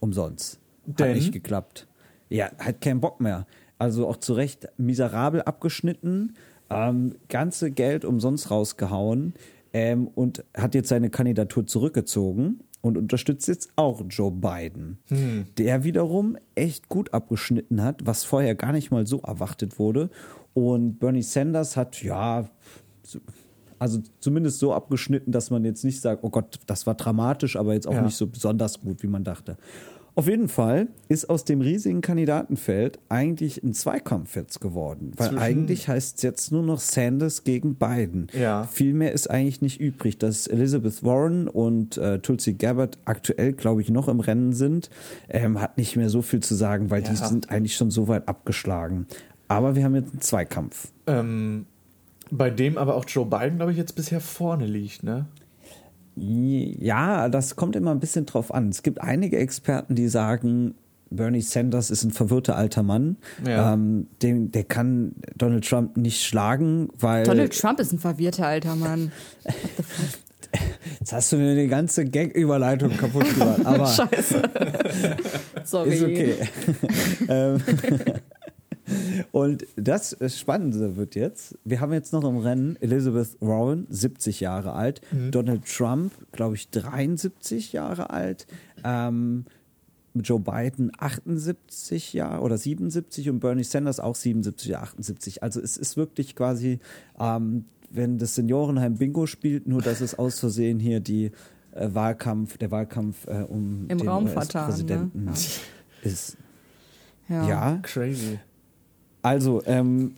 umsonst. 0.01 0.59
Hat 0.89 0.99
Denn? 0.99 1.13
nicht 1.13 1.31
geklappt. 1.31 1.87
Ja, 2.29 2.51
hat 2.57 2.79
keinen 2.81 2.99
Bock 3.01 3.19
mehr. 3.21 3.45
Also 3.83 4.07
auch 4.07 4.15
zu 4.15 4.31
Recht 4.33 4.69
miserabel 4.77 5.41
abgeschnitten, 5.41 6.35
ähm, 6.69 7.15
ganze 7.27 7.69
Geld 7.69 8.05
umsonst 8.05 8.49
rausgehauen 8.49 9.33
ähm, 9.73 10.07
und 10.15 10.45
hat 10.55 10.73
jetzt 10.73 10.87
seine 10.87 11.09
Kandidatur 11.09 11.67
zurückgezogen 11.67 12.61
und 12.79 12.97
unterstützt 12.97 13.45
jetzt 13.49 13.73
auch 13.75 14.01
Joe 14.09 14.31
Biden, 14.31 14.99
der 15.57 15.83
wiederum 15.83 16.37
echt 16.55 16.87
gut 16.87 17.13
abgeschnitten 17.13 17.81
hat, 17.83 18.05
was 18.05 18.23
vorher 18.23 18.55
gar 18.55 18.71
nicht 18.71 18.89
mal 18.89 19.05
so 19.05 19.19
erwartet 19.19 19.79
wurde. 19.79 20.09
Und 20.53 20.99
Bernie 20.99 21.21
Sanders 21.23 21.75
hat, 21.75 22.01
ja, 22.03 22.49
so- 23.03 23.19
also 23.79 23.99
zumindest 24.21 24.59
so 24.59 24.73
abgeschnitten, 24.73 25.33
dass 25.33 25.49
man 25.51 25.65
jetzt 25.65 25.83
nicht 25.83 25.99
sagt, 25.99 26.23
oh 26.23 26.29
Gott, 26.29 26.57
das 26.67 26.87
war 26.87 26.95
dramatisch, 26.95 27.57
aber 27.57 27.73
jetzt 27.73 27.85
auch 27.87 27.93
Ja. 27.95 28.01
nicht 28.03 28.15
so 28.15 28.27
besonders 28.27 28.79
gut, 28.79 29.03
wie 29.03 29.07
man 29.07 29.25
dachte. 29.25 29.57
Auf 30.15 30.27
jeden 30.27 30.47
Fall 30.47 30.89
ist 31.09 31.27
aus 31.29 31.43
dem 31.43 31.61
riesigen 31.61 32.01
Kandidatenfeld 32.01 32.99
eigentlich 33.09 33.63
ein 33.63 33.73
Zweikampf 33.73 34.35
jetzt 34.35 34.61
geworden. 34.61 35.11
Weil 35.17 35.29
Zwischen- 35.29 35.41
eigentlich 35.41 35.87
heißt 35.87 36.17
es 36.17 36.21
jetzt 36.23 36.51
nur 36.51 36.61
noch 36.61 36.79
Sanders 36.79 37.43
gegen 37.43 37.75
Biden. 37.75 38.27
Ja. 38.31 38.65
Viel 38.65 38.93
mehr 38.93 39.11
ist 39.11 39.29
eigentlich 39.31 39.61
nicht 39.61 39.81
übrig. 39.81 40.19
Dass 40.19 40.45
Elizabeth 40.45 41.03
Warren 41.03 41.47
und 41.47 41.97
äh, 41.97 42.19
Tulsi 42.19 42.53
Gabbard 42.53 42.99
aktuell, 43.05 43.53
glaube 43.53 43.81
ich, 43.81 43.89
noch 43.89 44.07
im 44.07 44.19
Rennen 44.19 44.53
sind, 44.53 44.91
ähm, 45.29 45.59
hat 45.59 45.77
nicht 45.79 45.95
mehr 45.95 46.09
so 46.11 46.21
viel 46.21 46.41
zu 46.41 46.53
sagen, 46.53 46.91
weil 46.91 47.01
die 47.01 47.09
Ja. 47.09 47.15
sind 47.27 47.49
eigentlich 47.49 47.75
schon 47.75 47.89
so 47.89 48.07
weit 48.07 48.27
abgeschlagen. 48.27 49.07
Aber 49.47 49.75
wir 49.75 49.83
haben 49.83 49.95
jetzt 49.95 50.11
einen 50.11 50.21
Zweikampf. 50.21 50.89
Ähm, 51.07 51.65
bei 52.29 52.49
dem 52.51 52.77
aber 52.77 52.95
auch 52.95 53.05
Joe 53.07 53.25
Biden, 53.25 53.57
glaube 53.57 53.71
ich, 53.71 53.77
jetzt 53.79 53.95
bisher 53.95 54.21
vorne 54.21 54.65
liegt, 54.67 55.03
ne? 55.03 55.25
Ja, 56.15 57.29
das 57.29 57.55
kommt 57.55 57.75
immer 57.75 57.91
ein 57.91 57.99
bisschen 57.99 58.25
drauf 58.25 58.53
an. 58.53 58.69
Es 58.69 58.83
gibt 58.83 59.01
einige 59.01 59.37
Experten, 59.37 59.95
die 59.95 60.07
sagen, 60.07 60.75
Bernie 61.09 61.41
Sanders 61.41 61.91
ist 61.91 62.03
ein 62.03 62.11
verwirrter 62.11 62.55
alter 62.55 62.83
Mann. 62.83 63.17
Ja. 63.47 63.73
Ähm, 63.73 64.07
den, 64.21 64.51
der 64.51 64.63
kann 64.63 65.13
Donald 65.35 65.67
Trump 65.67 65.97
nicht 65.97 66.23
schlagen, 66.23 66.89
weil. 66.99 67.23
Donald 67.23 67.57
Trump 67.57 67.79
ist 67.79 67.91
ein 67.93 67.99
verwirrter 67.99 68.47
alter 68.47 68.75
Mann. 68.75 69.11
Jetzt 70.99 71.13
hast 71.13 71.31
du 71.31 71.37
mir 71.37 71.55
die 71.55 71.67
ganze 71.67 72.05
Gag-Überleitung 72.05 72.95
kaputt 72.95 73.27
gemacht. 73.33 73.65
Aber 73.65 73.87
Scheiße. 73.87 74.41
Sorry. 75.63 75.89
ist 75.89 76.03
okay. 76.03 76.35
Ähm, 77.27 77.61
Und 79.31 79.65
das 79.75 80.17
Spannende 80.27 80.95
wird 80.95 81.15
jetzt, 81.15 81.57
wir 81.63 81.79
haben 81.79 81.93
jetzt 81.93 82.13
noch 82.13 82.23
im 82.23 82.37
Rennen 82.37 82.77
Elizabeth 82.79 83.37
Warren, 83.39 83.85
70 83.89 84.39
Jahre 84.39 84.73
alt, 84.73 85.01
Donald 85.31 85.65
Trump, 85.65 86.13
glaube 86.31 86.55
ich, 86.55 86.69
73 86.69 87.73
Jahre 87.73 88.09
alt, 88.09 88.47
ähm, 88.83 89.45
Joe 90.15 90.39
Biden 90.39 90.91
78 90.97 92.13
Jahre 92.13 92.41
oder 92.41 92.57
77 92.57 93.29
und 93.29 93.39
Bernie 93.39 93.63
Sanders 93.63 93.99
auch 93.99 94.15
77 94.15 94.69
oder 94.69 94.83
78. 94.83 95.43
Also 95.43 95.59
es 95.59 95.77
ist 95.77 95.97
wirklich 95.97 96.35
quasi, 96.35 96.79
ähm, 97.19 97.65
wenn 97.89 98.19
das 98.19 98.35
Seniorenheim 98.35 98.97
Bingo 98.97 99.25
spielt, 99.25 99.67
nur 99.67 99.81
dass 99.81 100.01
es 100.01 100.17
aus 100.17 100.39
Versehen 100.39 100.79
hier 100.79 100.99
die 100.99 101.31
äh, 101.71 101.89
Wahlkampf, 101.93 102.57
der 102.57 102.69
Wahlkampf 102.71 103.25
äh, 103.27 103.43
um 103.47 103.85
Im 103.87 103.97
den 103.97 104.07
Raum 104.07 104.27
vertan, 104.27 104.67
US-Präsidenten 104.67 105.25
ne? 105.25 105.33
ist. 106.03 106.37
Ja. 107.29 107.47
ja, 107.47 107.79
Crazy. 107.81 108.39
Also, 109.23 109.63
ähm, 109.65 110.15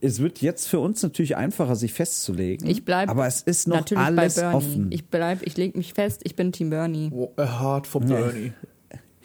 es 0.00 0.20
wird 0.20 0.40
jetzt 0.40 0.68
für 0.68 0.78
uns 0.80 1.02
natürlich 1.02 1.36
einfacher, 1.36 1.76
sich 1.76 1.92
festzulegen. 1.92 2.68
Ich 2.68 2.84
bleibe 2.84 3.10
Aber 3.10 3.26
es 3.26 3.42
ist 3.42 3.68
noch 3.68 3.76
natürlich 3.76 4.02
alles 4.02 4.36
bei 4.36 4.40
Bernie. 4.42 4.56
offen. 4.56 4.86
Ich 4.92 5.06
bleib, 5.06 5.42
ich 5.42 5.56
lege 5.56 5.76
mich 5.76 5.92
fest, 5.92 6.22
ich 6.24 6.36
bin 6.36 6.52
Team 6.52 6.70
Bernie. 6.70 7.10
Oh, 7.12 7.32
a 7.36 7.60
heart 7.60 7.86
for 7.86 8.00
Bernie. 8.00 8.52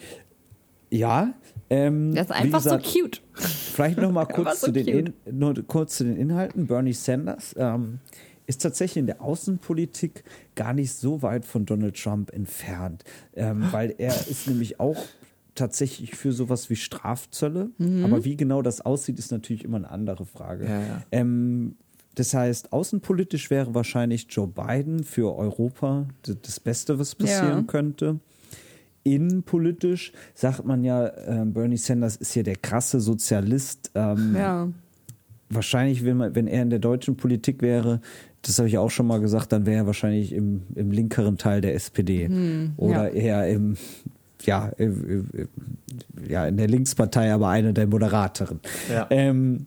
ja. 0.90 1.32
Ähm, 1.70 2.12
Der 2.12 2.24
ist 2.24 2.32
einfach 2.32 2.62
gesagt, 2.62 2.86
so 2.86 3.00
cute. 3.00 3.22
Vielleicht 3.34 3.98
noch 3.98 4.12
mal 4.12 4.24
kurz, 4.26 4.60
so 4.60 4.66
zu 4.66 4.72
den. 4.72 5.14
In, 5.24 5.38
nur 5.38 5.54
kurz 5.66 5.96
zu 5.96 6.04
den 6.04 6.16
Inhalten. 6.16 6.66
Bernie 6.66 6.92
Sanders 6.92 7.54
ähm, 7.58 8.00
ist 8.46 8.62
tatsächlich 8.62 8.98
in 8.98 9.06
der 9.06 9.22
Außenpolitik 9.22 10.24
gar 10.54 10.74
nicht 10.74 10.92
so 10.92 11.22
weit 11.22 11.44
von 11.44 11.66
Donald 11.66 12.00
Trump 12.00 12.32
entfernt, 12.32 13.02
ähm, 13.34 13.66
weil 13.72 13.94
er 13.98 14.14
ist 14.28 14.46
nämlich 14.46 14.78
auch 14.78 14.98
tatsächlich 15.56 16.14
für 16.14 16.32
sowas 16.32 16.70
wie 16.70 16.76
Strafzölle. 16.76 17.70
Mhm. 17.78 18.04
Aber 18.04 18.24
wie 18.24 18.36
genau 18.36 18.62
das 18.62 18.80
aussieht, 18.80 19.18
ist 19.18 19.32
natürlich 19.32 19.64
immer 19.64 19.78
eine 19.78 19.90
andere 19.90 20.24
Frage. 20.24 20.64
Ja, 20.66 20.80
ja. 20.80 21.02
Ähm, 21.10 21.74
das 22.14 22.32
heißt, 22.32 22.72
außenpolitisch 22.72 23.50
wäre 23.50 23.74
wahrscheinlich 23.74 24.26
Joe 24.30 24.46
Biden 24.48 25.04
für 25.04 25.34
Europa 25.36 26.06
das 26.22 26.60
Beste, 26.60 26.98
was 26.98 27.14
passieren 27.14 27.58
Ja. 27.58 27.62
könnte. 27.66 28.20
Innenpolitisch 29.02 30.12
sagt 30.34 30.64
man 30.64 30.82
ja, 30.82 31.12
ähm, 31.26 31.52
Bernie 31.52 31.76
Sanders 31.76 32.16
ist 32.16 32.32
hier 32.32 32.42
der 32.42 32.56
krasse 32.56 33.00
Sozialist. 33.00 33.90
Ähm, 33.94 34.34
Ja. 34.36 34.68
Wahrscheinlich, 35.48 36.04
wenn, 36.04 36.16
man, 36.16 36.34
wenn 36.34 36.48
er 36.48 36.62
in 36.62 36.70
der 36.70 36.80
deutschen 36.80 37.16
Politik 37.16 37.62
wäre, 37.62 38.00
das 38.42 38.58
habe 38.58 38.66
ich 38.68 38.78
auch 38.78 38.90
schon 38.90 39.06
mal 39.06 39.20
gesagt, 39.20 39.52
dann 39.52 39.64
wäre 39.64 39.82
er 39.82 39.86
wahrscheinlich 39.86 40.32
im, 40.32 40.62
im 40.74 40.90
linkeren 40.90 41.36
Teil 41.38 41.60
der 41.60 41.74
SPD 41.76 42.28
oder 42.76 43.14
ja. 43.14 43.44
eher 43.44 43.48
im 43.48 43.76
ja, 44.42 44.68
im, 44.78 45.28
im, 45.32 45.48
ja, 46.28 46.46
in 46.46 46.56
der 46.56 46.68
Linkspartei, 46.68 47.32
aber 47.32 47.48
einer 47.48 47.72
der 47.72 47.86
moderateren. 47.86 48.60
Ja. 48.90 49.06
Ähm, 49.10 49.66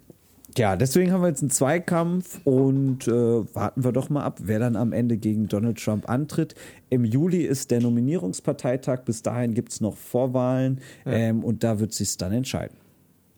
ja, 0.57 0.75
deswegen 0.75 1.11
haben 1.11 1.21
wir 1.21 1.29
jetzt 1.29 1.41
einen 1.41 1.51
Zweikampf 1.51 2.41
und 2.43 3.07
äh, 3.07 3.11
warten 3.11 3.83
wir 3.83 3.91
doch 3.91 4.09
mal 4.09 4.23
ab, 4.23 4.39
wer 4.43 4.59
dann 4.59 4.75
am 4.75 4.93
Ende 4.93 5.17
gegen 5.17 5.47
Donald 5.47 5.81
Trump 5.81 6.09
antritt. 6.09 6.55
Im 6.89 7.05
Juli 7.05 7.43
ist 7.43 7.71
der 7.71 7.81
Nominierungsparteitag, 7.81 9.03
bis 9.05 9.21
dahin 9.21 9.53
gibt 9.53 9.71
es 9.71 9.79
noch 9.79 9.95
Vorwahlen 9.95 10.81
ähm, 11.05 11.43
und 11.43 11.63
da 11.63 11.79
wird 11.79 11.93
sich 11.93 12.17
dann 12.17 12.33
entscheiden. 12.33 12.75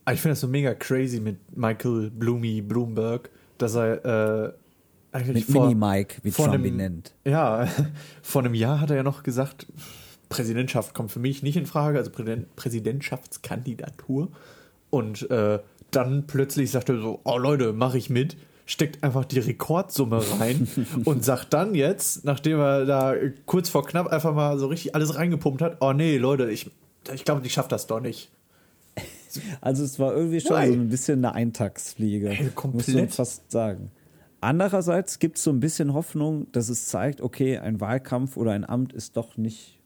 Aber 0.05 0.15
Ich 0.15 0.21
finde 0.21 0.33
das 0.33 0.41
so 0.41 0.47
mega 0.47 0.73
crazy 0.73 1.19
mit 1.19 1.37
Michael 1.55 2.09
Bloomy 2.09 2.61
Bloomberg, 2.61 3.29
dass 3.57 3.75
er 3.75 4.05
äh, 4.05 4.53
eigentlich 5.11 5.47
Mit 5.47 5.55
vor, 5.55 5.67
Mini-Mike, 5.67 6.15
wie 6.23 6.31
vor 6.31 6.47
Trump 6.47 6.65
ihn 6.65 6.77
nennt. 6.77 7.13
Ja, 7.25 7.67
vor 8.21 8.41
einem 8.41 8.53
Jahr 8.53 8.79
hat 8.79 8.89
er 8.89 8.95
ja 8.95 9.03
noch 9.03 9.23
gesagt, 9.23 9.67
Präsidentschaft 10.31 10.95
kommt 10.95 11.11
für 11.11 11.19
mich 11.19 11.43
nicht 11.43 11.57
in 11.57 11.67
Frage, 11.67 11.99
also 11.99 12.09
Präsident, 12.09 12.55
Präsidentschaftskandidatur. 12.55 14.29
Und 14.89 15.29
äh, 15.29 15.59
dann 15.91 16.25
plötzlich 16.25 16.71
sagt 16.71 16.89
er 16.89 16.99
so, 16.99 17.19
oh 17.23 17.37
Leute, 17.37 17.73
mache 17.73 17.97
ich 17.97 18.09
mit, 18.09 18.37
steckt 18.65 19.03
einfach 19.03 19.25
die 19.25 19.39
Rekordsumme 19.39 20.23
rein 20.39 20.67
und 21.05 21.23
sagt 21.23 21.53
dann 21.53 21.75
jetzt, 21.75 22.25
nachdem 22.25 22.59
er 22.59 22.85
da 22.85 23.13
kurz 23.45 23.69
vor 23.69 23.85
knapp 23.85 24.07
einfach 24.07 24.33
mal 24.33 24.57
so 24.57 24.67
richtig 24.67 24.95
alles 24.95 25.15
reingepumpt 25.15 25.61
hat, 25.61 25.77
oh 25.81 25.93
nee, 25.93 26.17
Leute, 26.17 26.49
ich, 26.49 26.71
ich 27.13 27.25
glaube, 27.25 27.45
ich 27.45 27.53
schaffe 27.53 27.69
das 27.69 27.85
doch 27.85 27.99
nicht. 27.99 28.31
Also 29.61 29.85
es 29.85 29.97
war 29.97 30.13
irgendwie 30.13 30.41
schon 30.41 30.57
Why? 30.57 30.67
so 30.67 30.73
ein 30.73 30.89
bisschen 30.89 31.23
eine 31.23 31.33
Eintagsfliege, 31.33 32.31
Ey, 32.31 32.43
muss 32.43 32.55
komplett. 32.55 32.95
man 32.95 33.07
fast 33.07 33.49
sagen. 33.49 33.89
Andererseits 34.41 35.19
gibt 35.19 35.37
es 35.37 35.45
so 35.45 35.51
ein 35.51 35.61
bisschen 35.61 35.93
Hoffnung, 35.93 36.51
dass 36.51 36.67
es 36.67 36.87
zeigt, 36.87 37.21
okay, 37.21 37.57
ein 37.57 37.79
Wahlkampf 37.79 38.35
oder 38.35 38.51
ein 38.51 38.67
Amt 38.67 38.91
ist 38.91 39.15
doch 39.15 39.37
nicht 39.37 39.80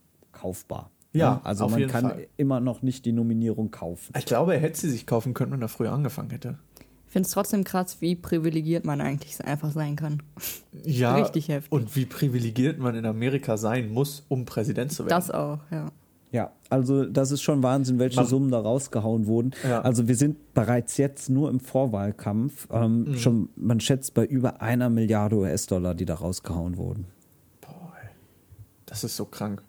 kaufbar. 0.46 0.92
Ja, 1.14 1.40
also 1.46 1.66
auf 1.66 1.72
man 1.72 1.80
jeden 1.80 1.92
kann 1.92 2.04
Fall. 2.10 2.28
immer 2.38 2.60
noch 2.60 2.82
nicht 2.82 3.06
die 3.06 3.14
Nominierung 3.14 3.72
kaufen. 3.72 4.14
Ich 4.18 4.26
glaube, 4.26 4.54
er 4.54 4.60
hätte 4.60 4.80
sie 4.82 4.90
sich 4.90 5.06
kaufen 5.08 5.34
können, 5.34 5.54
wenn 5.54 5.62
er 5.62 5.70
früher 5.70 5.92
angefangen 5.94 6.30
hätte. 6.30 6.58
Ich 7.08 7.14
finde 7.14 7.28
es 7.28 7.32
trotzdem 7.32 7.64
krass, 7.64 8.02
wie 8.02 8.16
privilegiert 8.18 8.84
man 8.84 9.00
eigentlich 9.00 9.42
einfach 9.46 9.72
sein 9.72 9.96
kann. 9.96 10.22
Ja, 10.84 11.16
Richtig 11.16 11.48
heftig. 11.48 11.72
und 11.72 11.96
wie 11.96 12.06
privilegiert 12.06 12.78
man 12.80 12.96
in 12.96 13.06
Amerika 13.06 13.56
sein 13.56 13.90
muss, 13.94 14.26
um 14.28 14.44
Präsident 14.44 14.92
zu 14.92 15.04
werden. 15.06 15.10
Das 15.12 15.32
auch, 15.32 15.60
ja. 15.72 15.88
Ja, 16.34 16.52
also 16.70 17.06
das 17.06 17.32
ist 17.32 17.42
schon 17.44 17.64
Wahnsinn, 17.64 17.98
welche 17.98 18.18
Man- 18.18 18.26
Summen 18.28 18.52
da 18.52 18.60
rausgehauen 18.60 19.26
wurden. 19.26 19.52
Ja. 19.64 19.80
Also 19.84 20.10
wir 20.10 20.18
sind 20.18 20.54
bereits 20.54 20.98
jetzt 20.98 21.30
nur 21.30 21.50
im 21.50 21.62
Vorwahlkampf. 21.62 22.68
Ähm, 22.72 23.04
Mhm. 23.04 23.18
schon, 23.18 23.50
man 23.56 23.80
schätzt 23.80 24.14
bei 24.16 24.26
über 24.26 24.62
einer 24.62 24.90
Milliarde 24.90 25.38
US-Dollar, 25.38 25.96
die 25.96 26.04
da 26.04 26.16
rausgehauen 26.16 26.76
wurden. 26.76 27.06
Boah, 27.62 27.94
ey. 28.04 28.10
das 28.86 29.06
ist 29.06 29.16
so 29.16 29.24
krank. 29.24 29.64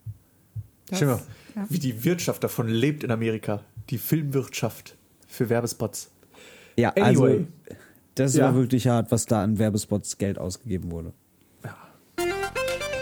Das- 0.88 0.98
Schau 1.00 1.06
mal, 1.06 1.20
ja. 1.54 1.66
wie 1.68 1.78
die 1.78 2.04
Wirtschaft 2.04 2.42
davon 2.44 2.68
lebt 2.68 3.02
in 3.04 3.10
Amerika. 3.10 3.62
Die 3.90 3.98
Filmwirtschaft 3.98 4.96
für 5.26 5.48
Werbespots. 5.48 6.10
Ja, 6.76 6.90
Anyway. 6.90 7.02
also 7.02 7.46
das 8.14 8.34
Ja. 8.36 8.44
war 8.46 8.54
wirklich 8.54 8.86
hart, 8.88 9.10
was 9.10 9.26
da 9.26 9.42
an 9.42 9.58
Werbespots 9.58 10.18
Geld 10.18 10.38
ausgegeben 10.38 10.90
wurde. 10.90 11.12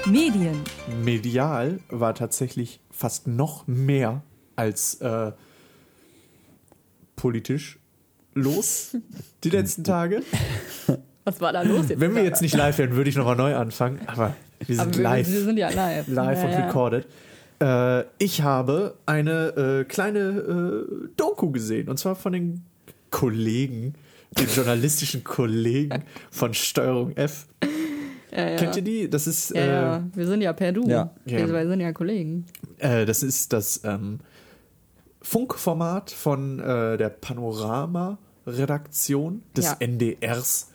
Medien, 0.06 0.60
Medial 1.02 1.80
war 1.88 2.14
tatsächlich 2.14 2.80
fast 2.90 3.26
noch 3.26 3.66
mehr 3.66 4.22
als 4.54 5.00
äh, 5.00 5.32
politisch 7.16 7.78
los 8.34 8.96
die 9.44 9.48
letzten 9.50 9.82
Tage. 9.82 10.22
Was 11.24 11.40
war 11.40 11.54
da 11.54 11.62
los 11.62 11.88
jetzt? 11.88 12.00
Wenn 12.00 12.14
wir 12.14 12.22
jetzt 12.22 12.42
nicht 12.42 12.54
live 12.54 12.76
wären, 12.76 12.96
würde 12.96 13.08
ich 13.08 13.16
nochmal 13.16 13.36
neu 13.36 13.56
anfangen. 13.56 13.98
Aber 14.06 14.36
wir 14.66 14.76
sind 14.76 14.80
Aber 14.88 14.94
wir, 14.94 15.02
live. 15.02 15.26
wir 15.32 15.40
sind 15.40 15.56
ja 15.56 15.70
live. 15.70 16.06
live 16.08 16.38
ja, 16.38 16.44
und 16.44 16.52
ja. 16.52 16.66
recorded. 16.66 17.06
Äh, 17.60 18.04
ich 18.18 18.42
habe 18.42 18.96
eine 19.06 19.80
äh, 19.80 19.84
kleine 19.84 20.18
äh, 20.18 20.84
Doku 21.16 21.50
gesehen 21.50 21.88
und 21.88 21.98
zwar 21.98 22.14
von 22.16 22.32
den 22.32 22.64
Kollegen, 23.10 23.94
den 24.38 24.48
journalistischen 24.48 25.22
Kollegen 25.24 26.04
von 26.30 26.52
Steuerung 26.54 27.16
F. 27.16 27.46
Ja, 28.32 28.50
ja. 28.50 28.56
Kennt 28.56 28.76
ihr 28.76 28.82
die? 28.82 29.08
Das 29.08 29.26
ist, 29.28 29.50
Ja, 29.54 29.64
ja. 29.66 30.02
wir 30.12 30.26
sind 30.26 30.40
ja 30.42 30.52
per 30.52 30.72
Du. 30.72 30.88
Ja. 30.88 31.10
Wir 31.24 31.46
Ja. 31.46 31.66
sind 31.66 31.80
ja 31.80 31.92
Kollegen. 31.92 32.46
äh, 32.78 33.02
äh, 33.02 33.06
das 33.06 33.22
ist 33.22 33.52
das 33.52 33.80
ähm, 33.84 34.18
Funkformat 35.22 36.10
von 36.10 36.58
äh, 36.58 36.96
der 36.96 37.10
Panorama-Redaktion 37.10 39.42
des 39.56 39.66
Ja. 39.66 39.76
NDRs. 39.78 40.70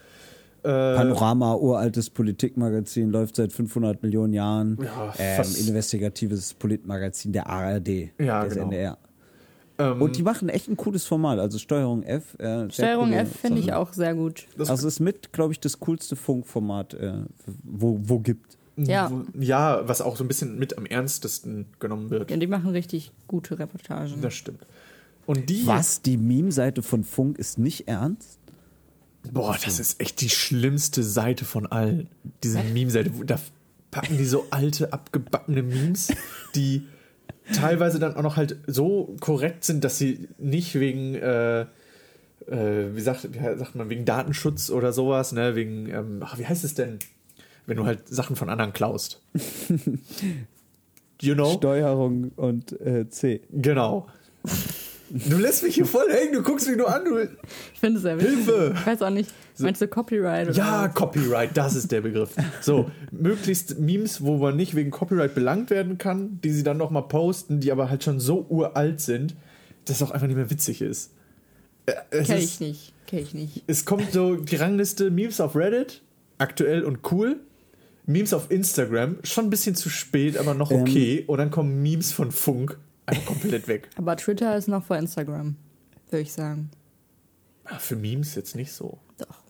Äh, 0.64 0.96
Panorama, 0.96 1.54
uraltes 1.56 2.10
Politikmagazin, 2.10 3.10
läuft 3.12 3.36
seit 3.38 3.54
500 3.54 4.02
Millionen 4.04 4.34
Jahren. 4.34 4.78
Ja, 4.84 5.14
ähm, 5.18 5.46
investigatives 5.68 6.54
Politmagazin 6.54 7.32
der 7.32 7.48
ARD, 7.48 8.12
Ja, 8.20 8.44
des 8.44 8.54
genau. 8.54 8.66
NDR. 8.66 8.98
ähm, 9.78 10.02
Und 10.02 10.18
die 10.18 10.24
machen 10.24 10.50
echt 10.50 10.68
ein 10.68 10.76
cooles 10.78 11.06
Format. 11.06 11.40
Also 11.40 11.58
Steuerung 11.58 12.04
F. 12.04 12.38
Äh, 12.40 12.70
Steuerung 12.72 13.14
F 13.14 13.30
finde 13.40 13.60
ich 13.62 13.72
auch 13.74 13.94
sehr 13.94 14.14
gut. 14.16 14.48
das- 14.58 14.70
Also 14.70 14.88
ist 14.88 15.00
mit, 15.00 15.32
glaube 15.32 15.54
ich, 15.54 15.60
das 15.60 15.80
coolste 15.80 16.16
Funkformat, 16.16 16.94
äh, 16.96 17.14
wo, 17.64 18.00
wo 18.04 18.20
gibt. 18.20 18.58
Ja. 18.82 19.12
ja, 19.38 19.82
was 19.90 20.02
auch 20.02 20.16
so 20.16 20.24
ein 20.24 20.30
bisschen 20.30 20.58
mit 20.58 20.78
am 20.78 20.86
ernstesten 20.86 21.66
genommen 21.80 22.10
wird. 22.12 22.32
Ja, 22.32 22.38
die 22.38 22.48
machen 22.48 22.70
richtig 22.70 23.12
gute 23.28 23.60
Reportagen. 23.60 24.22
Das 24.22 24.34
stimmt. 24.34 24.66
Und 25.26 25.50
die. 25.50 25.68
Was? 25.68 26.02
Die 26.02 26.16
Meme-Seite 26.18 26.82
von 26.82 27.04
Funk 27.04 27.38
ist 27.38 27.60
nicht 27.60 27.88
ernst? 27.90 28.39
Boah, 29.32 29.58
das 29.64 29.80
ist 29.80 30.00
echt 30.02 30.22
die 30.22 30.30
schlimmste 30.30 31.04
Seite 31.04 31.46
von 31.46 31.68
allen. 31.68 32.08
Diese 32.44 32.64
Meme-Seite. 32.64 33.12
Da 33.26 33.38
packen 33.92 34.18
die 34.18 34.26
so 34.26 34.48
alte, 34.52 34.94
abgebackene 34.94 35.64
Memes, 35.64 36.10
die 36.56 36.84
teilweise 37.54 38.00
dann 38.00 38.16
auch 38.16 38.22
noch 38.22 38.38
halt 38.38 38.58
so 38.68 39.16
korrekt 39.20 39.66
sind, 39.66 39.84
dass 39.84 39.98
sie 39.98 40.30
nicht 40.38 40.76
wegen, 40.76 41.16
äh, 41.16 41.62
äh, 41.62 42.96
wie, 42.96 43.02
sagt, 43.02 43.34
wie 43.34 43.40
sagt 43.40 43.76
man, 43.76 43.90
wegen 43.90 44.06
Datenschutz 44.06 44.70
oder 44.70 44.94
sowas, 44.94 45.32
ne, 45.32 45.56
wegen, 45.56 45.90
ähm, 45.90 46.22
ach, 46.24 46.38
wie 46.38 46.46
heißt 46.46 46.64
es 46.64 46.76
denn, 46.76 47.00
wenn 47.66 47.78
du 47.78 47.86
halt 47.86 48.08
Sachen 48.08 48.36
von 48.36 48.50
anderen 48.50 48.74
klaust? 48.74 49.22
you 51.22 51.34
know? 51.34 51.54
Steuerung 51.54 52.32
und 52.36 52.80
äh, 52.82 53.10
C. 53.10 53.42
Genau. 53.52 54.08
Du 55.10 55.38
lässt 55.38 55.64
mich 55.64 55.76
hier 55.76 55.86
voll 55.86 56.12
hängen, 56.12 56.34
du 56.34 56.44
guckst 56.44 56.68
mich 56.68 56.78
nur 56.78 56.94
an, 56.94 57.04
du. 57.06 57.18
Ich 57.74 57.80
finde 57.80 57.98
es 57.98 58.04
sehr 58.04 58.18
witzig. 58.20 58.30
Hilfe! 58.46 58.76
Ich 58.80 58.86
weiß 58.86 59.02
auch 59.02 59.10
nicht, 59.10 59.30
meinst 59.58 59.82
du 59.82 59.88
Copyright 59.88 60.50
oder 60.50 60.58
Ja, 60.58 60.86
was? 60.88 60.94
Copyright, 60.96 61.52
das 61.56 61.76
ist 61.76 61.92
der 61.92 62.02
Begriff. 62.02 62.30
So, 62.62 62.90
möglichst 63.12 63.80
Memes, 63.80 64.22
wo 64.22 64.38
man 64.38 64.56
nicht 64.56 64.76
wegen 64.76 64.92
Copyright 64.92 65.34
belangt 65.36 65.70
werden 65.72 65.98
kann, 65.98 66.40
die 66.44 66.52
sie 66.52 66.64
dann 66.64 66.78
nochmal 66.78 67.08
posten, 67.08 67.60
die 67.60 67.72
aber 67.72 67.90
halt 67.90 68.04
schon 68.04 68.20
so 68.20 68.46
uralt 68.50 69.02
sind, 69.02 69.36
dass 69.86 69.98
es 69.98 70.04
auch 70.04 70.12
einfach 70.12 70.28
nicht 70.28 70.36
mehr 70.38 70.50
witzig 70.52 70.82
ist. 70.82 71.12
Äh, 71.86 71.94
es 72.12 72.28
Kenn 72.28 72.38
ist- 72.38 72.44
ich 72.44 72.60
nicht. 72.60 72.94
Kenn 73.08 73.20
ich 73.20 73.34
nicht. 73.34 73.64
Es 73.66 73.86
kommt 73.86 74.12
so 74.12 74.36
die 74.36 74.56
Rangliste 74.58 75.10
Memes 75.10 75.42
auf 75.42 75.56
Reddit, 75.56 76.04
aktuell 76.38 76.84
und 76.84 77.00
cool. 77.12 77.38
Memes 78.06 78.34
auf 78.34 78.50
Instagram, 78.52 79.18
schon 79.24 79.46
ein 79.46 79.50
bisschen 79.50 79.74
zu 79.76 79.90
spät, 79.90 80.38
aber 80.38 80.54
noch 80.54 80.70
Ähm. 80.72 80.82
okay. 80.82 81.24
Und 81.28 81.38
dann 81.40 81.50
kommen 81.52 81.82
Memes 81.82 82.12
von 82.12 82.32
Funk, 82.32 82.78
einfach 83.10 83.26
komplett 83.26 83.68
weg. 83.68 83.90
Aber 83.98 84.16
Twitter 84.18 84.56
ist 84.56 84.68
noch 84.68 84.84
vor 84.84 84.98
Instagram, 84.98 85.56
würde 86.10 86.22
ich 86.22 86.34
sagen. 86.34 86.70
Ah, 87.66 87.78
Für 87.78 87.96
Memes 87.96 88.36
jetzt 88.36 88.56
nicht 88.56 88.72
so. 88.72 88.98
Doch. 89.18 89.44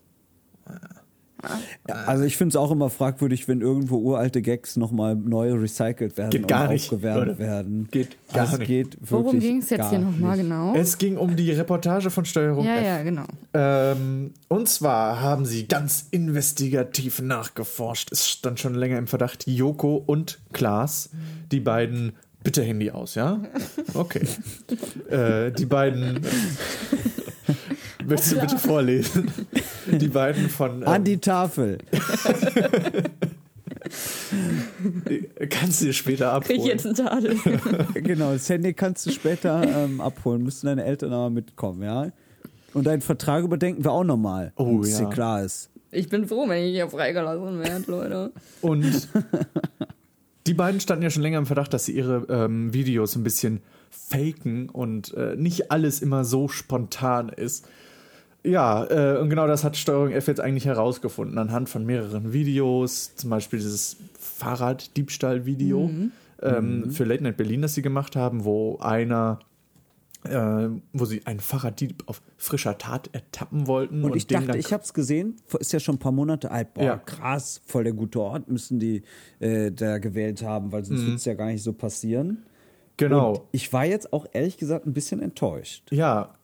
Also 1.86 2.24
ich 2.24 2.36
finde 2.36 2.50
es 2.50 2.56
auch 2.56 2.70
immer 2.70 2.90
fragwürdig, 2.90 3.48
wenn 3.48 3.62
irgendwo 3.62 3.96
uralte 3.96 4.42
Gags 4.42 4.76
nochmal 4.76 5.16
neu 5.16 5.54
recycelt 5.54 6.18
werden 6.18 6.28
Geht 6.30 6.46
gar 6.48 6.64
und 6.64 6.74
nicht, 6.74 6.84
aufgewärmt 6.92 7.26
Leute. 7.28 7.38
werden. 7.38 7.88
Geht 7.90 8.18
gar 8.28 8.42
also 8.42 8.52
es 8.54 8.58
nicht. 8.58 8.68
Geht 8.68 8.98
Worum 9.00 9.40
ging 9.40 9.58
es 9.58 9.70
jetzt 9.70 9.78
gar 9.80 9.88
hier 9.88 10.00
nochmal 10.00 10.36
genau? 10.36 10.74
Es 10.74 10.98
ging 10.98 11.16
um 11.16 11.34
die 11.36 11.50
Reportage 11.52 12.10
von 12.10 12.26
Steuerung 12.26 12.66
Ja, 12.66 12.76
F. 12.76 12.84
ja, 12.84 13.02
genau. 13.02 13.24
Ähm, 13.54 14.34
und 14.48 14.68
zwar 14.68 15.22
haben 15.22 15.46
sie 15.46 15.66
ganz 15.66 16.08
investigativ 16.10 17.22
nachgeforscht. 17.22 18.12
Es 18.12 18.28
stand 18.28 18.60
schon 18.60 18.74
länger 18.74 18.98
im 18.98 19.06
Verdacht, 19.06 19.46
Joko 19.46 19.96
und 19.96 20.40
Klaas, 20.52 21.08
die 21.50 21.60
beiden. 21.60 22.12
Bitte 22.42 22.62
Handy 22.62 22.90
aus, 22.90 23.14
ja? 23.14 23.40
Okay. 23.94 24.26
äh, 25.10 25.52
die 25.52 25.66
beiden. 25.66 26.20
Möchtest 28.06 28.32
du 28.32 28.40
bitte 28.40 28.58
vorlesen? 28.58 29.30
Die 29.86 30.08
beiden 30.08 30.48
von. 30.48 30.82
An 30.84 30.96
Ähm, 30.96 31.04
die 31.04 31.18
Tafel. 31.18 31.78
kannst 35.50 35.80
du 35.80 35.86
dir 35.86 35.92
später 35.92 36.40
Krieg 36.40 36.56
ich 36.56 36.62
abholen. 36.62 36.70
jetzt 36.70 36.86
einen 36.86 36.94
Tadel. 36.94 37.36
genau, 38.02 38.32
das 38.32 38.48
Handy 38.48 38.72
kannst 38.72 39.06
du 39.06 39.10
später 39.10 39.62
ähm, 39.62 40.00
abholen. 40.00 40.42
Müssen 40.42 40.66
deine 40.66 40.84
Eltern 40.84 41.12
aber 41.12 41.30
mitkommen, 41.30 41.82
ja? 41.82 42.10
Und 42.72 42.86
deinen 42.86 43.02
Vertrag 43.02 43.44
überdenken 43.44 43.84
wir 43.84 43.90
auch 43.92 44.04
nochmal. 44.04 44.52
Oh, 44.56 44.78
dass 44.80 44.98
ja. 44.98 45.06
dir 45.06 45.10
klar 45.10 45.42
ist. 45.42 45.70
Ich 45.90 46.08
bin 46.08 46.26
froh, 46.26 46.48
wenn 46.48 46.62
ich 46.64 46.72
hier 46.72 46.88
freigelassen 46.88 47.58
werde, 47.58 47.90
Leute. 47.90 48.32
Und 48.60 49.08
die 50.46 50.54
beiden 50.54 50.80
standen 50.80 51.02
ja 51.02 51.10
schon 51.10 51.22
länger 51.22 51.38
im 51.38 51.46
Verdacht, 51.46 51.72
dass 51.72 51.84
sie 51.84 51.92
ihre 51.92 52.26
ähm, 52.28 52.72
Videos 52.72 53.16
ein 53.16 53.22
bisschen 53.22 53.60
faken 53.90 54.68
und 54.68 55.14
äh, 55.14 55.36
nicht 55.36 55.70
alles 55.70 56.00
immer 56.00 56.24
so 56.24 56.48
spontan 56.48 57.28
ist. 57.28 57.66
Ja, 58.42 58.84
äh, 58.84 59.18
und 59.18 59.28
genau 59.28 59.46
das 59.46 59.64
hat 59.64 59.76
Steuerung 59.76 60.12
F 60.12 60.26
jetzt 60.26 60.40
eigentlich 60.40 60.64
herausgefunden, 60.64 61.36
anhand 61.36 61.68
von 61.68 61.84
mehreren 61.84 62.32
Videos, 62.32 63.14
zum 63.16 63.28
Beispiel 63.28 63.58
dieses 63.58 63.98
Fahrraddiebstahl-Video 64.18 65.90
ähm, 66.42 66.90
für 66.90 67.04
Late 67.04 67.22
Night 67.22 67.36
Berlin, 67.36 67.60
das 67.60 67.74
sie 67.74 67.82
gemacht 67.82 68.16
haben, 68.16 68.44
wo 68.44 68.78
einer, 68.78 69.40
äh, 70.24 70.68
wo 70.92 71.04
sie 71.04 71.24
einen 71.26 71.40
Fahrraddieb 71.40 72.02
auf 72.06 72.20
frischer 72.36 72.76
Tat 72.78 73.08
ertappen 73.12 73.66
wollten. 73.66 74.04
Und 74.04 74.16
ich 74.16 74.26
den 74.26 74.36
dachte, 74.36 74.48
dann- 74.48 74.58
ich 74.60 74.72
habe 74.72 74.82
es 74.82 74.92
gesehen, 74.94 75.36
ist 75.58 75.72
ja 75.72 75.80
schon 75.80 75.96
ein 75.96 75.98
paar 75.98 76.12
Monate 76.12 76.50
alt. 76.50 76.74
Boah, 76.74 76.82
Ja. 76.84 76.96
krass, 76.98 77.60
voll 77.66 77.84
der 77.84 77.92
gute 77.92 78.20
Ort 78.20 78.48
müssen 78.48 78.78
die 78.78 79.02
äh, 79.38 79.70
da 79.72 79.98
gewählt 79.98 80.42
haben, 80.42 80.72
weil 80.72 80.84
sonst 80.84 81.06
wird 81.06 81.16
es 81.16 81.24
ja 81.24 81.34
gar 81.34 81.46
nicht 81.46 81.62
so 81.62 81.72
passieren. 81.72 82.42
Genau. 82.96 83.30
Und 83.32 83.40
ich 83.52 83.72
war 83.72 83.86
jetzt 83.86 84.12
auch 84.12 84.26
ehrlich 84.32 84.58
gesagt 84.58 84.86
ein 84.86 84.92
bisschen 84.92 85.22
enttäuscht. 85.22 85.90
ja, 85.90 86.34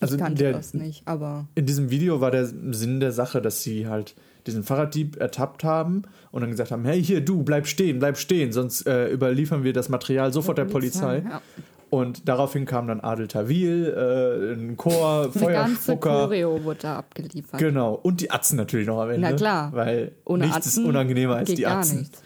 also 0.00 0.14
ich 0.14 0.20
kannte 0.22 0.42
der, 0.44 0.52
das 0.52 0.72
nicht, 0.72 1.02
aber 1.06 1.46
in 1.56 1.66
diesem 1.66 1.90
Video 1.90 2.20
war 2.22 2.30
der 2.30 2.46
Sinn 2.46 3.00
der 3.00 3.12
Sache, 3.12 3.42
dass 3.42 3.62
sie 3.62 3.86
halt 3.86 4.14
diesen 4.46 4.62
Fahrraddieb 4.62 5.16
ertappt 5.20 5.62
haben 5.62 6.02
und 6.30 6.40
dann 6.40 6.50
gesagt 6.50 6.70
haben, 6.70 6.84
hey 6.86 7.02
hier 7.04 7.20
du, 7.20 7.42
bleib 7.42 7.66
stehen, 7.66 7.98
bleib 7.98 8.16
stehen, 8.16 8.50
sonst 8.52 8.86
äh, 8.86 9.08
überliefern 9.10 9.62
wir 9.62 9.74
das 9.74 9.90
Material 9.90 10.32
sofort 10.32 10.56
der 10.56 10.64
Polizei. 10.64 11.18
Ja. 11.18 11.42
Und 11.94 12.28
daraufhin 12.28 12.66
kam 12.66 12.88
dann 12.88 12.98
Adel 12.98 13.28
Tawil, 13.28 13.94
äh, 13.96 14.52
ein 14.54 14.76
Chor, 14.76 15.30
eine 15.32 15.32
ganze 15.32 15.38
Feuerspucker. 15.38 16.24
Choreo 16.24 16.64
wurde 16.64 16.80
da 16.80 16.96
abgeliefert. 16.96 17.60
Genau. 17.60 17.94
Und 17.94 18.20
die 18.20 18.32
Atzen 18.32 18.56
natürlich 18.56 18.88
noch 18.88 19.00
am 19.00 19.10
Ende. 19.10 19.30
Na 19.30 19.36
klar. 19.36 19.72
Weil 19.72 20.10
Ohne 20.24 20.46
nichts 20.46 20.56
Atzen 20.56 20.82
ist 20.82 20.88
unangenehmer 20.88 21.36
als 21.36 21.54
die 21.54 21.64
Atzen. 21.64 22.00
nichts. 22.00 22.20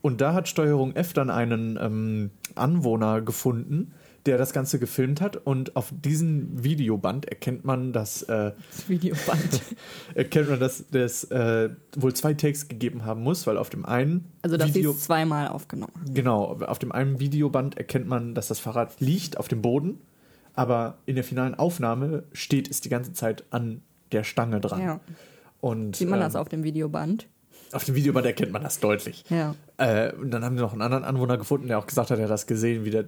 Und 0.00 0.22
da 0.22 0.32
hat 0.32 0.48
Steuerung 0.48 0.96
F 0.96 1.12
dann 1.12 1.28
einen 1.28 1.78
ähm, 1.78 2.30
Anwohner 2.54 3.20
gefunden, 3.20 3.92
der 4.28 4.36
das 4.36 4.52
Ganze 4.52 4.78
gefilmt 4.78 5.22
hat. 5.22 5.36
Und 5.38 5.74
auf 5.74 5.90
diesem 5.90 6.62
Videoband 6.62 7.24
erkennt 7.24 7.64
man, 7.64 7.94
dass 7.94 8.22
äh, 8.24 8.52
Das 8.70 8.88
Videoband. 8.88 9.62
erkennt 10.14 10.50
man, 10.50 10.60
dass 10.60 10.84
es 10.92 11.24
äh, 11.24 11.70
wohl 11.96 12.12
zwei 12.12 12.34
Takes 12.34 12.68
gegeben 12.68 13.06
haben 13.06 13.22
muss, 13.22 13.46
weil 13.46 13.56
auf 13.56 13.70
dem 13.70 13.86
einen 13.86 14.26
Also 14.42 14.58
das 14.58 14.74
Video, 14.74 14.90
ist 14.90 15.04
zweimal 15.04 15.48
aufgenommen. 15.48 15.94
genau, 16.12 16.58
auf 16.60 16.78
dem 16.78 16.92
einen 16.92 17.20
Videoband 17.20 17.78
erkennt 17.78 18.06
man, 18.06 18.34
dass 18.34 18.48
das 18.48 18.58
Fahrrad 18.58 19.00
liegt 19.00 19.38
auf 19.38 19.48
dem 19.48 19.62
Boden, 19.62 19.98
aber 20.52 20.98
in 21.06 21.14
der 21.14 21.24
finalen 21.24 21.54
Aufnahme 21.54 22.24
steht 22.32 22.70
es 22.70 22.82
die 22.82 22.90
ganze 22.90 23.14
Zeit 23.14 23.44
an 23.48 23.80
der 24.12 24.24
Stange 24.24 24.60
dran. 24.60 24.82
Ja. 24.82 25.00
Und 25.62 25.96
Sieht 25.96 26.10
man 26.10 26.18
ähm, 26.18 26.24
das 26.24 26.36
auf 26.36 26.50
dem 26.50 26.64
Videoband? 26.64 27.28
Auf 27.72 27.84
dem 27.84 27.94
Videoband 27.94 28.26
erkennt 28.26 28.52
man 28.52 28.62
das 28.62 28.80
deutlich. 28.80 29.24
Ja. 29.28 29.54
Äh, 29.76 30.12
und 30.14 30.30
dann 30.30 30.44
haben 30.44 30.56
sie 30.56 30.62
noch 30.62 30.72
einen 30.72 30.82
anderen 30.82 31.04
Anwohner 31.04 31.36
gefunden, 31.38 31.68
der 31.68 31.78
auch 31.78 31.86
gesagt 31.86 32.10
hat, 32.10 32.18
er 32.18 32.24
hat 32.24 32.30
das 32.30 32.46
gesehen, 32.46 32.84
wie 32.84 32.90
der 32.90 33.04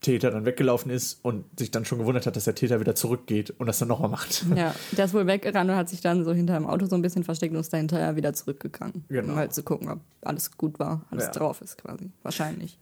Täter 0.00 0.30
dann 0.30 0.44
weggelaufen 0.46 0.90
ist 0.92 1.18
und 1.24 1.44
sich 1.58 1.70
dann 1.72 1.84
schon 1.84 1.98
gewundert 1.98 2.24
hat, 2.26 2.36
dass 2.36 2.44
der 2.44 2.54
Täter 2.54 2.78
wieder 2.80 2.94
zurückgeht 2.94 3.50
und 3.58 3.66
das 3.66 3.78
dann 3.80 3.88
nochmal 3.88 4.08
macht. 4.10 4.44
Ja, 4.54 4.74
der 4.96 5.06
ist 5.06 5.14
wohl 5.14 5.26
weggerannt 5.26 5.68
und 5.70 5.76
hat 5.76 5.88
sich 5.88 6.00
dann 6.00 6.24
so 6.24 6.32
hinter 6.32 6.54
dem 6.54 6.66
Auto 6.66 6.86
so 6.86 6.94
ein 6.94 7.02
bisschen 7.02 7.24
versteckt 7.24 7.52
und 7.52 7.60
ist 7.60 7.72
dahinter 7.72 8.14
wieder 8.14 8.32
zurückgegangen. 8.32 9.04
Genau. 9.08 9.32
Um 9.32 9.38
halt 9.38 9.52
zu 9.54 9.62
gucken, 9.64 9.88
ob 9.90 9.98
alles 10.22 10.56
gut 10.56 10.78
war, 10.78 11.04
alles 11.10 11.24
Ja. 11.26 11.30
drauf 11.32 11.60
ist 11.62 11.78
quasi. 11.78 12.10
Wahrscheinlich. 12.22 12.78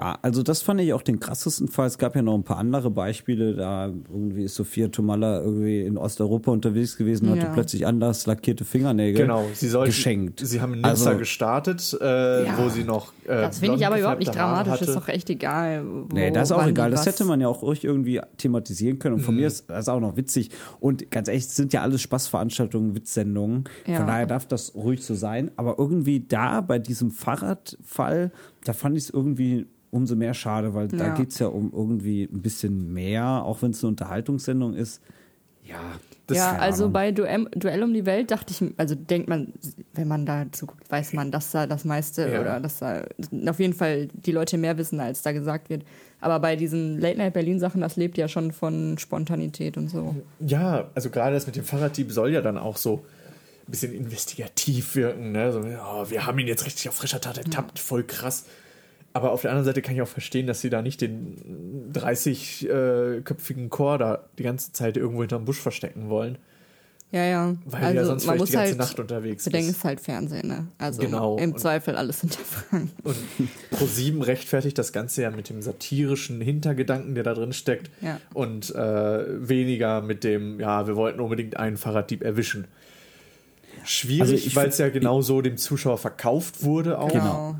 Ja, 0.00 0.16
also 0.22 0.44
das 0.44 0.62
fand 0.62 0.80
ich 0.80 0.92
auch 0.92 1.02
den 1.02 1.18
krassesten 1.18 1.66
Fall. 1.66 1.88
Es 1.88 1.98
gab 1.98 2.14
ja 2.14 2.22
noch 2.22 2.34
ein 2.34 2.44
paar 2.44 2.58
andere 2.58 2.88
Beispiele. 2.90 3.54
Da 3.54 3.86
irgendwie 3.86 4.44
ist 4.44 4.54
Sophia 4.54 4.88
Tomalla 4.88 5.40
irgendwie 5.40 5.82
in 5.82 5.98
Osteuropa 5.98 6.52
unterwegs 6.52 6.96
gewesen, 6.96 7.28
hatte 7.30 7.46
Ja. 7.46 7.52
plötzlich 7.52 7.84
anders 7.84 8.24
lackierte 8.26 8.64
Fingernägel 8.64 9.22
Genau, 9.22 9.44
sie 9.54 9.66
sollten, 9.68 9.86
geschenkt. 9.90 10.40
Sie 10.44 10.60
haben 10.60 10.74
in 10.74 10.82
Nizza 10.82 11.10
Also- 11.10 11.18
gestartet, 11.18 11.98
äh, 12.00 12.44
Ja. 12.46 12.58
wo 12.58 12.68
sie 12.68 12.84
noch. 12.84 13.12
Äh, 13.24 13.28
Das 13.42 13.58
finde 13.58 13.76
ich 13.76 13.86
aber 13.86 13.98
überhaupt 13.98 14.20
nicht 14.20 14.34
dramatisch. 14.34 14.74
Ist 14.82 14.88
hatte. 14.88 14.92
doch 15.00 15.08
echt 15.08 15.30
egal. 15.30 15.84
Wo, 15.84 16.14
Nee, 16.14 16.30
das 16.30 16.50
ist 16.50 16.52
auch 16.56 16.66
egal. 16.66 16.92
Das 16.92 17.04
hätte 17.04 17.24
man 17.24 17.40
ja 17.40 17.48
auch 17.48 17.62
ruhig 17.62 17.82
irgendwie 17.84 18.20
thematisieren 18.36 19.00
können. 19.00 19.16
Und 19.16 19.22
Mhm. 19.22 19.24
von 19.24 19.34
mir 19.36 19.48
ist 19.48 19.68
das 19.68 19.88
auch 19.88 20.00
noch 20.00 20.16
witzig. 20.16 20.50
Und 20.78 21.10
ganz 21.10 21.26
ehrlich, 21.26 21.44
es 21.46 21.56
sind 21.56 21.72
ja 21.72 21.82
alles 21.82 22.02
Spaßveranstaltungen, 22.02 22.94
Witzsendungen. 22.94 23.64
Ja. 23.86 23.96
Von 23.96 24.06
daher 24.06 24.26
darf 24.26 24.46
das 24.46 24.76
ruhig 24.76 25.04
so 25.04 25.14
sein. 25.14 25.50
Aber 25.56 25.74
irgendwie 25.78 26.20
da, 26.20 26.60
bei 26.60 26.78
diesem 26.78 27.10
Fahrradfall, 27.10 28.30
da 28.64 28.72
fand 28.72 28.96
ich 28.96 29.04
es 29.04 29.10
irgendwie 29.10 29.66
umso 29.90 30.16
mehr 30.16 30.34
schade, 30.34 30.74
weil 30.74 30.88
da 30.88 30.96
Ja. 31.08 31.14
geht 31.14 31.30
es 31.30 31.38
ja 31.38 31.46
um 31.46 31.72
irgendwie 31.72 32.24
ein 32.24 32.42
bisschen 32.42 32.92
mehr, 32.92 33.42
auch 33.44 33.62
wenn 33.62 33.70
es 33.70 33.82
eine 33.82 33.88
Unterhaltungsendung 33.88 34.74
ist. 34.74 35.00
Ja, 35.64 35.80
Das- 36.26 36.36
ja, 36.38 36.56
also 36.56 36.84
Ahnung. 36.84 36.92
bei 36.94 37.12
Duell, 37.12 37.44
Duell 37.54 37.82
um 37.82 37.92
die 37.92 38.06
Welt 38.06 38.30
dachte 38.30 38.52
ich, 38.52 38.72
also 38.78 38.94
denkt 38.94 39.28
man, 39.28 39.52
wenn 39.94 40.08
man 40.08 40.24
da 40.24 40.46
zuguckt, 40.50 40.90
weiß 40.90 41.12
man, 41.14 41.30
dass 41.30 41.50
da 41.50 41.66
das 41.66 41.84
meiste 41.84 42.26
Ja. 42.30 42.40
oder 42.40 42.60
dass 42.60 42.78
da 42.78 43.02
auf 43.46 43.58
jeden 43.60 43.74
Fall 43.74 44.08
die 44.12 44.32
Leute 44.32 44.56
mehr 44.58 44.76
wissen, 44.78 44.98
als 45.00 45.20
da 45.22 45.32
gesagt 45.32 45.68
wird. 45.68 45.84
Aber 46.20 46.40
bei 46.40 46.56
diesen 46.56 46.98
Late 47.00 47.18
Night 47.18 47.34
Berlin 47.34 47.60
Sachen, 47.60 47.80
das 47.82 47.96
lebt 47.96 48.16
ja 48.18 48.28
schon 48.28 48.52
von 48.52 48.96
Spontanität 48.98 49.76
und 49.76 49.88
so. 49.88 50.16
Ja, 50.40 50.88
also 50.94 51.10
gerade 51.10 51.34
das 51.34 51.46
mit 51.46 51.56
dem 51.56 51.64
Fahrraddieb 51.64 52.12
soll 52.12 52.32
ja 52.32 52.40
dann 52.40 52.56
auch 52.58 52.76
so 52.78 53.04
bisschen 53.70 53.92
investigativ 53.92 54.94
wirken. 54.96 55.32
Ne? 55.32 55.52
So, 55.52 55.60
oh, 55.60 56.10
wir 56.10 56.26
haben 56.26 56.38
ihn 56.38 56.46
jetzt 56.46 56.66
richtig 56.66 56.88
auf 56.88 56.94
frischer 56.94 57.20
Tat 57.20 57.38
ertappt, 57.38 57.78
voll 57.78 58.04
krass. 58.04 58.44
Aber 59.12 59.32
auf 59.32 59.42
der 59.42 59.50
anderen 59.50 59.64
Seite 59.64 59.82
kann 59.82 59.94
ich 59.94 60.02
auch 60.02 60.08
verstehen, 60.08 60.46
dass 60.46 60.60
sie 60.60 60.70
da 60.70 60.82
nicht 60.82 61.00
den 61.00 61.92
30-köpfigen 61.92 63.68
Chor 63.68 63.98
da 63.98 64.24
die 64.38 64.42
ganze 64.42 64.72
Zeit 64.72 64.96
irgendwo 64.96 65.22
hinterm 65.22 65.44
Busch 65.44 65.60
verstecken 65.60 66.08
wollen. 66.08 66.38
Ja, 67.10 67.24
ja. 67.24 67.56
Weil 67.64 67.84
also 67.84 67.96
ja 67.96 68.04
sonst 68.04 68.26
man 68.26 68.36
vielleicht 68.36 68.40
muss 68.40 68.50
die 68.50 68.56
ganze 68.56 68.68
halt 68.70 68.78
Nacht 68.78 69.00
unterwegs 69.00 69.44
bedenken, 69.44 69.70
ist. 69.70 69.76
ist 69.78 69.84
halt 69.84 70.00
Fernsehen, 70.00 70.46
ne? 70.46 70.66
Also 70.76 71.00
Genau. 71.00 71.38
im 71.38 71.56
Zweifel 71.56 71.96
alles 71.96 72.20
hinterfragen. 72.20 72.90
Und 73.02 73.16
Pro7 73.72 74.26
rechtfertigt 74.26 74.76
das 74.76 74.92
Ganze 74.92 75.22
ja 75.22 75.30
mit 75.30 75.48
dem 75.48 75.62
satirischen 75.62 76.42
Hintergedanken, 76.42 77.14
der 77.14 77.24
da 77.24 77.32
drin 77.32 77.54
steckt. 77.54 77.90
Ja. 78.02 78.20
Und 78.34 78.74
äh, 78.74 79.48
weniger 79.48 80.02
mit 80.02 80.22
dem, 80.22 80.60
ja, 80.60 80.86
wir 80.86 80.96
wollten 80.96 81.20
unbedingt 81.20 81.56
einen 81.56 81.78
Fahrraddieb 81.78 82.22
erwischen. 82.22 82.66
Also 83.76 83.84
Schwierig, 83.84 84.46
ich 84.46 84.56
weil 84.56 84.68
es 84.68 84.78
ja 84.78 84.88
genau 84.90 85.22
so 85.22 85.40
dem 85.42 85.56
Zuschauer 85.56 85.98
verkauft 85.98 86.62
wurde 86.62 86.98
auch. 86.98 87.12
Genau. 87.12 87.56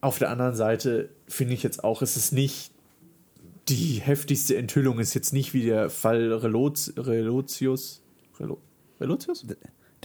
Auf 0.00 0.18
der 0.18 0.30
anderen 0.30 0.54
Seite 0.54 1.08
finde 1.26 1.54
ich 1.54 1.62
jetzt 1.62 1.82
auch, 1.82 2.02
es 2.02 2.16
ist 2.16 2.32
nicht 2.32 2.70
die 3.68 4.00
heftigste 4.02 4.56
Enthüllung, 4.56 4.98
ist 4.98 5.14
jetzt 5.14 5.32
nicht 5.32 5.52
wie 5.54 5.64
der 5.64 5.90
Fall 5.90 6.32
Reloz, 6.32 6.92
Relotius. 6.96 8.00
Relo, 8.40 8.58
Relotius? 9.00 9.44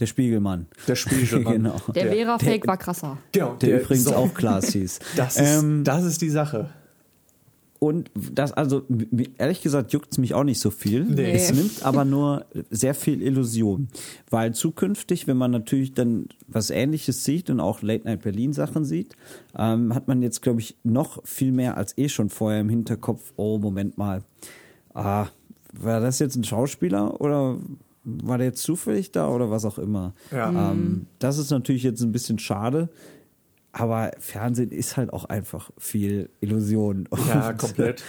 der 0.00 0.06
Spiegelmann. 0.06 0.66
Der 0.88 0.96
Spiegelmann. 0.96 1.52
Genau. 1.54 1.80
Der, 1.94 2.04
Der- 2.04 2.12
Vera-Fake 2.12 2.66
war 2.66 2.76
krasser. 2.76 3.18
Genau, 3.32 3.54
Der, 3.54 3.80
übrigens 3.82 4.04
so, 4.04 4.14
auch 4.14 4.34
Klaas 4.34 4.72
hieß. 4.72 4.98
Das 5.16 5.36
ist, 5.36 5.62
Ähm, 5.62 5.84
das 5.84 6.04
ist 6.04 6.20
die 6.20 6.30
Sache. 6.30 6.70
Und 7.84 8.10
das, 8.14 8.52
also 8.52 8.86
ehrlich 9.36 9.60
gesagt, 9.60 9.92
juckt 9.92 10.12
es 10.12 10.16
mich 10.16 10.32
auch 10.32 10.42
nicht 10.42 10.58
so 10.58 10.70
viel. 10.70 11.04
Nee. 11.04 11.32
Es 11.32 11.52
nimmt 11.52 11.84
aber 11.84 12.06
nur 12.06 12.46
sehr 12.70 12.94
viel 12.94 13.20
Illusion. 13.20 13.88
Weil 14.30 14.54
zukünftig, 14.54 15.26
wenn 15.26 15.36
man 15.36 15.50
natürlich 15.50 15.92
dann 15.92 16.28
was 16.46 16.70
ähnliches 16.70 17.24
sieht 17.24 17.50
und 17.50 17.60
auch 17.60 17.82
Late 17.82 18.04
Night 18.04 18.22
Berlin 18.22 18.54
Sachen 18.54 18.86
sieht, 18.86 19.16
ähm, 19.54 19.94
hat 19.94 20.08
man 20.08 20.22
jetzt, 20.22 20.40
glaube 20.40 20.60
ich, 20.60 20.76
noch 20.82 21.22
viel 21.26 21.52
mehr 21.52 21.76
als 21.76 21.98
eh 21.98 22.08
schon 22.08 22.30
vorher 22.30 22.62
im 22.62 22.70
Hinterkopf, 22.70 23.34
oh, 23.36 23.58
Moment 23.58 23.98
mal. 23.98 24.22
Ah, 24.94 25.26
war 25.74 26.00
das 26.00 26.20
jetzt 26.20 26.36
ein 26.36 26.44
Schauspieler 26.44 27.20
oder 27.20 27.58
war 28.04 28.38
der 28.38 28.46
jetzt 28.46 28.62
zufällig 28.62 29.12
da 29.12 29.28
oder 29.28 29.50
was 29.50 29.66
auch 29.66 29.76
immer? 29.76 30.14
Ja. 30.30 30.70
Ähm, 30.70 31.04
das 31.18 31.36
ist 31.36 31.50
natürlich 31.50 31.82
jetzt 31.82 32.00
ein 32.00 32.12
bisschen 32.12 32.38
schade. 32.38 32.88
Aber 33.76 34.12
Fernsehen 34.20 34.70
ist 34.70 34.96
halt 34.96 35.12
auch 35.12 35.24
einfach 35.24 35.70
viel 35.78 36.30
Illusion. 36.40 37.08
Ja, 37.28 37.50
Und- 37.50 37.58
komplett. 37.58 38.04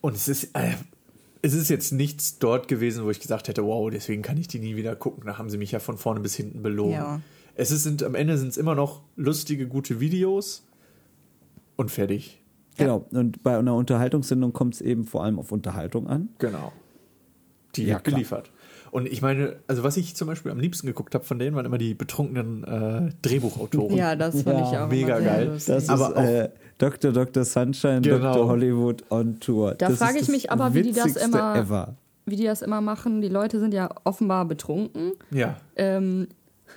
Und 0.00 0.16
es 0.16 0.26
ist, 0.26 0.44
äh, 0.56 0.72
es 1.42 1.52
ist 1.52 1.68
jetzt 1.68 1.92
nichts 1.92 2.38
dort 2.38 2.66
gewesen, 2.66 3.04
wo 3.04 3.10
ich 3.10 3.20
gesagt 3.20 3.46
hätte, 3.48 3.62
wow, 3.64 3.90
deswegen 3.90 4.22
kann 4.22 4.38
ich 4.38 4.48
die 4.48 4.58
nie 4.58 4.74
wieder 4.74 4.96
gucken. 4.96 5.24
Da 5.26 5.36
haben 5.36 5.50
sie 5.50 5.58
mich 5.58 5.70
ja 5.72 5.80
von 5.80 5.98
vorne 5.98 6.20
bis 6.20 6.34
hinten 6.34 6.62
belogen. 6.62 6.92
Ja. 6.94 7.20
Es 7.54 7.70
ist, 7.70 7.82
sind, 7.82 8.02
am 8.02 8.14
Ende 8.14 8.38
sind 8.38 8.48
es 8.48 8.56
immer 8.56 8.74
noch 8.74 9.02
lustige, 9.16 9.66
gute 9.68 10.00
Videos 10.00 10.64
und 11.76 11.90
fertig. 11.90 12.40
Genau. 12.78 13.04
Und 13.10 13.42
bei 13.42 13.58
einer 13.58 13.74
Unterhaltungssendung 13.74 14.54
kommt 14.54 14.74
es 14.74 14.80
eben 14.80 15.04
vor 15.04 15.24
allem 15.24 15.38
auf 15.38 15.52
Unterhaltung 15.52 16.06
an. 16.08 16.30
Genau. 16.38 16.72
Die 17.76 17.84
Ja, 17.84 17.96
wird 17.96 18.04
klar. 18.04 18.42
Und 18.92 19.06
ich 19.08 19.22
meine, 19.22 19.56
also 19.66 19.82
was 19.82 19.96
ich 19.96 20.14
zum 20.14 20.28
Beispiel 20.28 20.52
am 20.52 20.60
liebsten 20.60 20.86
geguckt 20.86 21.14
habe 21.14 21.24
von 21.24 21.38
denen, 21.38 21.56
waren 21.56 21.64
immer 21.64 21.78
die 21.78 21.94
betrunkenen 21.94 22.62
äh, 22.62 23.10
Drehbuchautoren. 23.22 23.96
Ja, 23.96 24.14
das 24.14 24.42
fand 24.42 24.58
Ja, 24.60 24.70
ich 24.70 24.78
auch 24.78 24.88
mega 24.88 25.18
geil. 25.18 25.48
lustig. 25.48 25.74
Das 25.74 25.88
Aber 25.88 26.10
ist 26.10 26.16
auch- 26.16 26.22
äh, 26.22 26.50
Dr. 26.78 27.10
Dr. 27.12 27.44
Sunshine, 27.44 28.02
Genau. 28.02 28.34
Dr. 28.34 28.46
Hollywood 28.48 29.02
on 29.10 29.40
Tour. 29.40 29.74
Da 29.76 29.88
frage 29.90 30.18
ich 30.18 30.28
mich 30.28 30.50
aber, 30.50 30.74
wie 30.74 30.82
die 30.82 30.92
das 30.92 31.16
immer- 31.16 31.56
Ever. 31.56 31.96
Wie 32.26 32.36
die 32.36 32.44
das 32.44 32.60
immer 32.62 32.80
machen, 32.82 33.20
die 33.22 33.28
Leute 33.28 33.58
sind 33.60 33.72
ja 33.74 33.88
offenbar 34.04 34.44
betrunken. 34.44 35.12
Ja. 35.30 35.56
Ähm, 35.76 36.28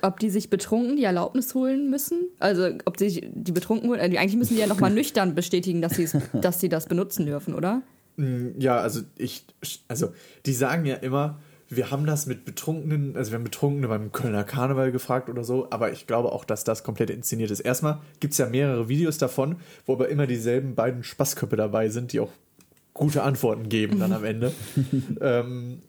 ob 0.02 0.18
die 0.18 0.30
sich 0.30 0.48
betrunken 0.50 0.96
die 0.96 1.04
Erlaubnis 1.04 1.54
holen 1.54 1.90
müssen? 1.90 2.18
Also, 2.38 2.68
ob 2.86 2.98
sie 2.98 3.10
sich 3.10 3.28
die 3.32 3.52
betrunken 3.52 3.88
holen? 3.90 4.00
Also, 4.00 4.16
eigentlich 4.16 4.36
müssen 4.36 4.54
die 4.54 4.60
ja 4.60 4.66
nochmal 4.66 4.90
nüchtern 4.94 5.34
bestätigen, 5.34 5.82
dass, 5.82 6.00
dass 6.32 6.60
sie 6.60 6.68
das 6.70 6.86
benutzen 6.86 7.26
dürfen, 7.26 7.54
oder? 7.54 7.82
Mm, 8.16 8.58
Ja, 8.58 8.78
also 8.78 9.02
ich, 9.18 9.44
also 9.88 10.08
die 10.46 10.52
sagen 10.54 10.84
ja 10.86 10.96
immer, 10.96 11.38
wir 11.68 11.90
haben 11.90 12.06
das 12.06 12.26
mit 12.26 12.44
Betrunkenen, 12.44 13.16
also 13.16 13.32
wir 13.32 13.38
haben 13.38 13.44
Betrunkene 13.44 13.88
beim 13.88 14.12
Kölner 14.12 14.44
Karneval 14.44 14.92
gefragt 14.92 15.28
oder 15.28 15.42
so, 15.42 15.68
aber 15.70 15.92
ich 15.92 16.06
glaube 16.06 16.32
auch, 16.32 16.44
dass 16.44 16.64
das 16.64 16.84
komplett 16.84 17.10
inszeniert 17.10 17.50
ist. 17.50 17.60
Erstmal 17.60 18.00
gibt 18.20 18.32
es 18.32 18.38
ja 18.38 18.48
mehrere 18.48 18.88
Videos 18.88 19.18
davon, 19.18 19.56
wo 19.84 19.94
aber 19.94 20.08
immer 20.08 20.26
dieselben 20.26 20.74
beiden 20.74 21.02
Spaßköpfe 21.02 21.56
dabei 21.56 21.88
sind, 21.88 22.12
die 22.12 22.20
auch 22.20 22.30
gute 22.94 23.22
Antworten 23.22 23.68
geben 23.68 23.98
dann 23.98 24.12
am 24.12 24.24
Ende. 24.24 24.52
ähm, 25.20 25.82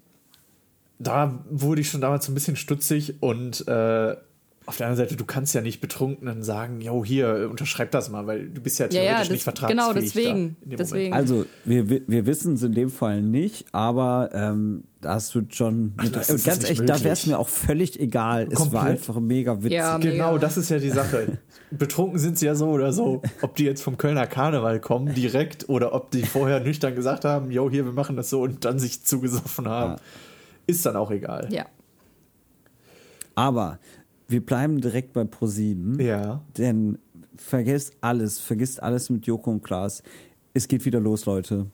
da 1.00 1.44
wurde 1.50 1.82
ich 1.82 1.90
schon 1.90 2.02
damals 2.02 2.26
so 2.26 2.32
ein 2.32 2.36
bisschen 2.36 2.56
stutzig 2.56 3.22
und 3.22 3.68
äh, 3.68 4.16
auf 4.68 4.78
der 4.78 4.88
anderen 4.88 5.08
Seite, 5.08 5.16
du 5.18 5.26
kannst 5.26 5.56
ja 5.56 5.62
nicht 5.62 5.80
Betrunkenen 5.82 6.44
sagen, 6.44 6.82
jo, 6.82 7.04
hier, 7.06 7.48
unterschreib 7.50 7.90
das 7.92 8.10
mal, 8.10 8.28
weil 8.28 8.50
du 8.50 8.62
bist 8.62 8.78
ja 8.80 8.86
Ja, 8.86 8.90
theoretisch 8.92 9.12
ja, 9.14 9.20
das, 9.20 9.30
nicht 9.30 9.44
vertragsfähig. 9.44 9.80
genau 9.80 9.94
da 9.94 10.00
deswegen. 10.00 10.58
in 10.62 10.70
dem 10.72 10.78
deswegen. 10.78 11.14
Also, 11.14 11.46
wir, 11.66 11.90
wi- 11.90 12.04
wir 12.06 12.26
wissen 12.26 12.54
es 12.56 12.64
in 12.64 12.74
dem 12.74 12.90
Fall 12.90 13.22
nicht, 13.22 13.66
aber 13.72 14.30
ähm, 14.34 14.84
das 15.02 15.34
wird 15.36 15.56
schon. 15.56 15.94
Ach, 15.98 16.10
das 16.10 16.28
ganz 16.44 16.70
echt, 16.70 16.82
da 16.82 16.88
wäre 16.88 16.96
es 16.96 17.04
möglich. 17.04 17.28
mir 17.28 17.40
auch 17.40 17.48
völlig 17.48 17.98
egal. 18.00 18.48
Es 18.52 18.60
war 18.60 18.66
Komplett. 18.68 18.84
einfach 18.88 19.20
mega 19.22 19.58
witzig. 19.58 19.72
Ja, 19.72 19.94
Moment. 19.94 20.12
Genau, 20.12 20.28
mega. 20.34 20.40
das 20.40 20.58
ist 20.58 20.70
ja 20.70 20.80
die 20.80 20.90
Sache. 20.90 21.38
Betrunken 21.72 22.20
sind 22.20 22.38
sie 22.38 22.46
ja 22.48 22.56
so 22.56 22.68
oder 22.68 22.92
so. 22.92 23.22
Ob 23.42 23.56
die 23.56 23.64
jetzt 23.64 23.82
vom 23.82 23.98
Kölner 23.98 24.28
Karneval 24.28 24.82
kommen, 24.82 25.14
direkt, 25.14 25.70
oder 25.70 25.94
ob 25.94 26.12
die 26.12 26.24
vorher 26.24 26.60
nüchtern 26.60 26.94
gesagt 26.94 27.24
haben, 27.26 27.52
jo, 27.52 27.70
hier, 27.70 27.86
wir 27.86 27.94
machen 27.94 28.18
das 28.18 28.30
so 28.30 28.42
und 28.42 28.66
dann 28.66 28.80
sich 28.80 29.04
zugesoffen 29.06 29.68
haben, 29.70 29.96
ist 30.66 30.86
dann 30.86 30.98
auch 30.98 31.12
egal. 31.12 31.48
ja. 31.52 31.66
Aber 33.36 33.80
wir 34.28 34.46
bleiben 34.46 34.82
direkt 34.82 35.14
bei 35.14 35.24
ProSieben. 35.24 36.00
Ja. 36.00 36.42
Denn 36.58 36.98
vergesst 37.36 37.94
alles, 38.02 38.40
vergisst 38.40 38.82
alles 38.82 39.10
mit 39.10 39.26
Joko 39.26 39.52
und 39.52 39.64
Klaas. 39.64 40.04
Es 40.54 40.68
geht 40.68 40.86
wieder 40.86 41.00
los, 41.00 41.26
Leute. 41.26 41.68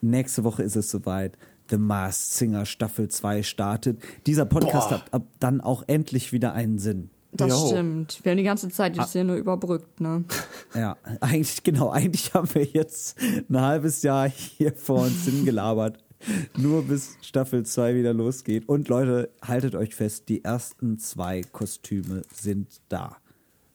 Nächste 0.00 0.44
Woche 0.44 0.62
ist 0.62 0.76
es 0.76 0.90
soweit. 0.90 1.38
The 1.70 1.78
Masked 1.78 2.34
Singer 2.34 2.66
Staffel 2.66 3.08
2 3.08 3.42
startet. 3.42 4.02
Dieser 4.26 4.44
Podcast 4.44 4.90
Boah. 4.90 4.96
hat 4.96 5.14
ab 5.14 5.26
dann 5.40 5.60
auch 5.60 5.84
endlich 5.86 6.32
wieder 6.32 6.52
einen 6.52 6.78
Sinn. 6.78 7.10
Das 7.32 7.50
Jo. 7.50 7.66
stimmt. 7.68 8.20
Wir 8.22 8.30
haben 8.30 8.36
die 8.36 8.44
ganze 8.44 8.68
Zeit 8.68 8.96
das 8.96 9.12
hier 9.12 9.24
nur 9.24 9.36
überbrückt, 9.36 10.00
ne? 10.00 10.24
Ja, 10.74 10.96
eigentlich, 11.20 11.62
genau, 11.62 11.90
eigentlich 11.90 12.34
haben 12.34 12.52
wir 12.54 12.64
jetzt 12.64 13.16
ein 13.20 13.60
halbes 13.60 14.02
Jahr 14.02 14.28
hier 14.28 14.72
vor 14.74 15.02
uns 15.02 15.24
hingelabert. 15.24 16.03
Nur 16.56 16.84
bis 16.84 17.16
Staffel 17.22 17.64
2 17.64 17.94
wieder 17.96 18.14
losgeht. 18.14 18.68
Und 18.68 18.88
Leute, 18.88 19.30
haltet 19.42 19.74
euch 19.74 19.94
fest, 19.94 20.28
die 20.28 20.44
ersten 20.44 20.98
zwei 20.98 21.42
Kostüme 21.42 22.22
sind 22.32 22.80
da. 22.88 23.16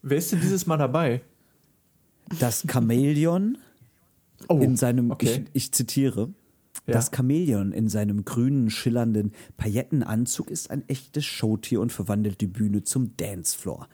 Wer 0.02 0.18
ist 0.18 0.32
denn 0.32 0.42
dieses 0.42 0.66
Mal 0.66 0.78
dabei? 0.78 1.22
Das 2.40 2.66
Chamäleon 2.68 3.58
Oh, 4.48 4.60
in 4.60 4.78
seinem, 4.78 5.12
okay. 5.12 5.46
ich, 5.54 5.66
ich 5.66 5.72
zitiere, 5.74 6.30
Ja. 6.88 6.94
das 6.94 7.12
Chamäleon 7.16 7.72
in 7.72 7.88
seinem 7.88 8.26
grünen, 8.26 8.70
schillernden 8.70 9.34
Paillettenanzug 9.58 10.50
ist 10.50 10.72
ein 10.72 10.88
echtes 10.88 11.26
Showtier 11.26 11.82
und 11.82 11.92
verwandelt 11.92 12.42
die 12.42 12.48
Bühne 12.48 12.84
zum 12.84 13.16
Dancefloor. 13.18 13.88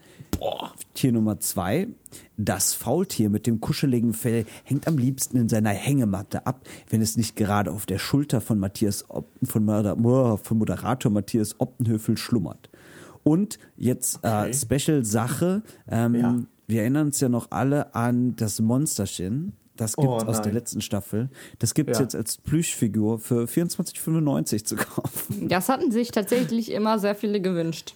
Tier 0.94 1.12
Nummer 1.12 1.40
zwei, 1.40 1.88
das 2.36 2.74
Faultier 2.74 3.28
mit 3.30 3.46
dem 3.46 3.60
kuscheligen 3.60 4.12
Fell 4.14 4.44
hängt 4.64 4.86
am 4.86 4.98
liebsten 4.98 5.36
in 5.36 5.48
seiner 5.48 5.70
Hängematte 5.70 6.46
ab, 6.46 6.66
wenn 6.88 7.02
es 7.02 7.16
nicht 7.16 7.36
gerade 7.36 7.70
auf 7.72 7.86
der 7.86 7.98
Schulter 7.98 8.40
von 8.40 8.58
Matthias 8.58 9.04
Ob 9.08 9.28
von, 9.42 9.64
Moder 9.64 10.38
von 10.38 10.58
Moderator 10.58 11.10
Matthias 11.10 11.58
Optenhöfel 11.60 12.16
schlummert. 12.16 12.70
Und 13.24 13.58
jetzt 13.76 14.22
äh, 14.24 14.52
Special 14.54 15.04
Sache, 15.04 15.62
ähm, 15.88 16.14
Ja. 16.14 16.38
wir 16.66 16.80
erinnern 16.82 17.08
uns 17.08 17.20
ja 17.20 17.28
noch 17.28 17.50
alle 17.50 17.94
an 17.94 18.36
das 18.36 18.60
Monsterchen. 18.60 19.54
Das 19.76 19.96
gibt 19.96 20.08
Oh, 20.08 20.16
es 20.18 20.24
aus 20.24 20.42
der 20.42 20.52
letzten 20.52 20.80
Staffel. 20.80 21.28
Das 21.58 21.74
gibt 21.74 21.90
es 21.90 21.98
Ja. 21.98 22.04
jetzt 22.04 22.14
als 22.14 22.38
Plüschfigur 22.38 23.18
für 23.18 23.46
24,95 23.46 24.64
zu 24.64 24.76
kaufen. 24.76 25.48
Das 25.48 25.68
hatten 25.68 25.90
sich 25.92 26.10
tatsächlich 26.10 26.70
immer 26.72 26.98
sehr 26.98 27.14
viele 27.14 27.40
gewünscht. 27.40 27.94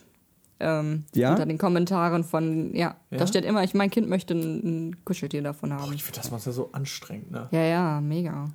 Ähm, 0.62 1.04
Ja? 1.14 1.30
Unter 1.30 1.46
den 1.46 1.56
Kommentaren 1.58 2.22
von, 2.22 2.74
ja, 2.74 2.96
Ja? 3.10 3.18
da 3.18 3.26
steht 3.26 3.44
immer, 3.46 3.64
ich, 3.64 3.72
mein 3.74 3.90
Kind 3.90 4.08
möchte 4.08 4.34
ein, 4.34 4.88
ein 4.90 5.04
Kuscheltier 5.04 5.42
davon 5.42 5.72
haben. 5.72 5.92
Ich 5.94 6.04
finde 6.04 6.20
das 6.20 6.30
Monster 6.30 6.52
so 6.52 6.70
anstrengend, 6.72 7.30
ne? 7.30 7.48
Ja, 7.50 7.62
ja, 7.62 8.00
mega. 8.00 8.50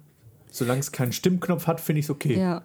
Solange 0.51 0.79
es 0.81 0.91
keinen 0.91 1.11
Stimmknopf 1.11 1.65
hat, 1.67 1.81
finde 1.81 1.99
ich 1.99 2.05
es 2.05 2.09
okay. 2.11 2.39
Ja. 2.39 2.61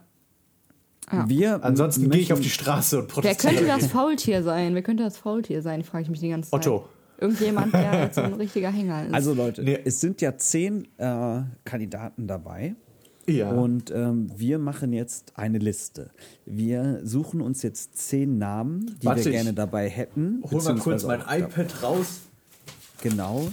Ja. 1.12 1.28
Wir 1.28 1.64
Ansonsten 1.64 2.08
gehe 2.10 2.20
ich 2.20 2.32
auf 2.32 2.38
die 2.40 2.50
Straße 2.50 2.96
und 2.98 3.08
Wer 3.08 3.14
protestiere. 3.14 3.54
könnte 3.54 3.66
das. 3.66 3.86
Faultier 3.86 4.42
sein? 4.44 4.74
Wer 4.76 4.82
könnte 4.82 5.02
das 5.02 5.16
Faultier 5.18 5.60
sein? 5.62 5.82
Frage 5.82 6.04
ich 6.04 6.10
mich 6.10 6.20
die 6.20 6.28
ganze 6.28 6.50
Zeit. 6.50 6.60
Otto. 6.66 6.84
Irgendjemand, 7.20 7.72
der 7.74 8.00
jetzt 8.04 8.14
so 8.16 8.22
ein 8.22 8.34
richtiger 8.34 8.70
Hänger 8.70 9.06
ist. 9.06 9.14
Also 9.14 9.34
Leute, 9.34 9.62
Nee. 9.62 9.78
es 9.84 10.00
sind 10.00 10.20
ja 10.20 10.36
zehn 10.36 10.86
äh, 10.98 11.42
Kandidaten 11.64 12.26
dabei. 12.26 12.74
Ja. 13.26 13.50
Und 13.50 13.90
ähm, 13.92 14.30
wir 14.36 14.58
machen 14.58 14.92
jetzt 14.92 15.32
eine 15.36 15.58
Liste. 15.58 16.10
Wir 16.46 17.00
suchen 17.04 17.40
uns 17.40 17.62
jetzt 17.62 17.96
zehn 17.96 18.38
Namen, 18.38 18.96
die 19.02 19.06
Warte, 19.06 19.24
wir 19.26 19.32
gerne 19.32 19.52
dabei 19.52 19.88
hätten. 19.88 20.42
Hol 20.50 20.62
mal 20.62 20.76
kurz 20.76 21.04
mein 21.04 21.20
iPad 21.20 21.82
raus. 21.82 22.20
Genau. 23.02 23.48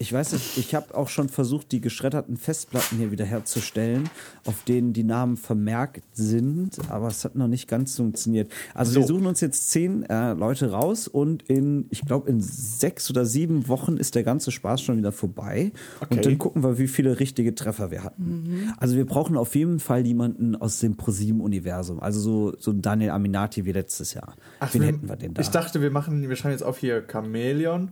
Ich 0.00 0.12
weiß 0.12 0.32
nicht, 0.34 0.56
ich 0.58 0.76
habe 0.76 0.94
auch 0.94 1.08
schon 1.08 1.28
versucht, 1.28 1.72
die 1.72 1.80
geschredderten 1.80 2.36
Festplatten 2.36 2.98
hier 2.98 3.10
wieder 3.10 3.24
herzustellen, 3.24 4.08
auf 4.46 4.62
denen 4.62 4.92
die 4.92 5.02
Namen 5.02 5.36
vermerkt 5.36 6.04
sind, 6.12 6.78
aber 6.88 7.08
es 7.08 7.24
hat 7.24 7.34
noch 7.34 7.48
nicht 7.48 7.66
ganz 7.66 7.96
funktioniert. 7.96 8.48
Also 8.74 8.92
So. 8.92 9.00
wir 9.00 9.06
suchen 9.08 9.26
uns 9.26 9.40
jetzt 9.40 9.70
zehn 9.70 10.04
äh, 10.04 10.34
Leute 10.34 10.70
raus 10.70 11.08
und 11.08 11.42
in, 11.42 11.86
ich 11.90 12.02
glaube, 12.02 12.30
in 12.30 12.40
sechs 12.40 13.10
oder 13.10 13.26
sieben 13.26 13.66
Wochen 13.66 13.96
ist 13.96 14.14
der 14.14 14.22
ganze 14.22 14.52
Spaß 14.52 14.82
schon 14.82 14.98
wieder 14.98 15.10
vorbei. 15.10 15.72
Okay. 16.00 16.14
Und 16.14 16.26
dann 16.26 16.38
gucken 16.38 16.62
wir, 16.62 16.78
wie 16.78 16.86
viele 16.86 17.18
richtige 17.18 17.56
Treffer 17.56 17.90
wir 17.90 18.04
hatten. 18.04 18.72
Also 18.76 18.94
wir 18.94 19.04
brauchen 19.04 19.36
auf 19.36 19.56
jeden 19.56 19.80
Fall 19.80 20.06
jemanden 20.06 20.54
aus 20.54 20.78
dem 20.78 20.96
ProSieben-Universum, 20.96 21.98
also 21.98 22.20
so, 22.20 22.56
so 22.56 22.72
Daniel 22.72 23.10
Aminati 23.10 23.64
wie 23.64 23.72
letztes 23.72 24.14
Jahr. 24.14 24.36
Wen 24.70 24.82
hätten 24.82 25.08
wir 25.08 25.16
denn 25.16 25.34
da? 25.34 25.42
Ich 25.42 25.48
dachte, 25.48 25.82
wir 25.82 25.90
machen, 25.90 26.28
wir 26.28 26.36
schreiben 26.36 26.52
jetzt 26.52 26.62
auf 26.62 26.78
hier 26.78 27.04
Chamäleon, 27.10 27.90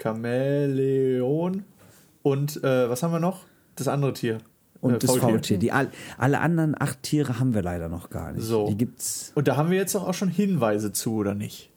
Chamäleon 0.00 1.64
und 2.22 2.62
äh, 2.64 2.88
was 2.90 3.02
haben 3.02 3.12
wir 3.12 3.20
noch? 3.20 3.40
Das 3.76 3.88
andere 3.88 4.12
Tier. 4.12 4.38
Und 4.80 4.94
Äh, 4.94 4.98
das 4.98 5.16
Faultier. 5.16 5.58
Die, 5.58 5.72
all, 5.72 5.90
alle 6.18 6.40
anderen 6.40 6.74
acht 6.80 7.02
Tiere 7.02 7.38
haben 7.40 7.54
wir 7.54 7.62
leider 7.62 7.88
noch 7.88 8.10
gar 8.10 8.32
nicht. 8.32 8.44
So. 8.44 8.68
Die 8.68 8.76
gibt's. 8.76 9.32
Und 9.34 9.48
da 9.48 9.56
haben 9.56 9.70
wir 9.70 9.76
jetzt 9.78 9.94
doch 9.94 10.06
auch 10.06 10.14
schon 10.14 10.28
Hinweise 10.28 10.92
zu, 10.92 11.14
oder 11.16 11.34
nicht? 11.34 11.70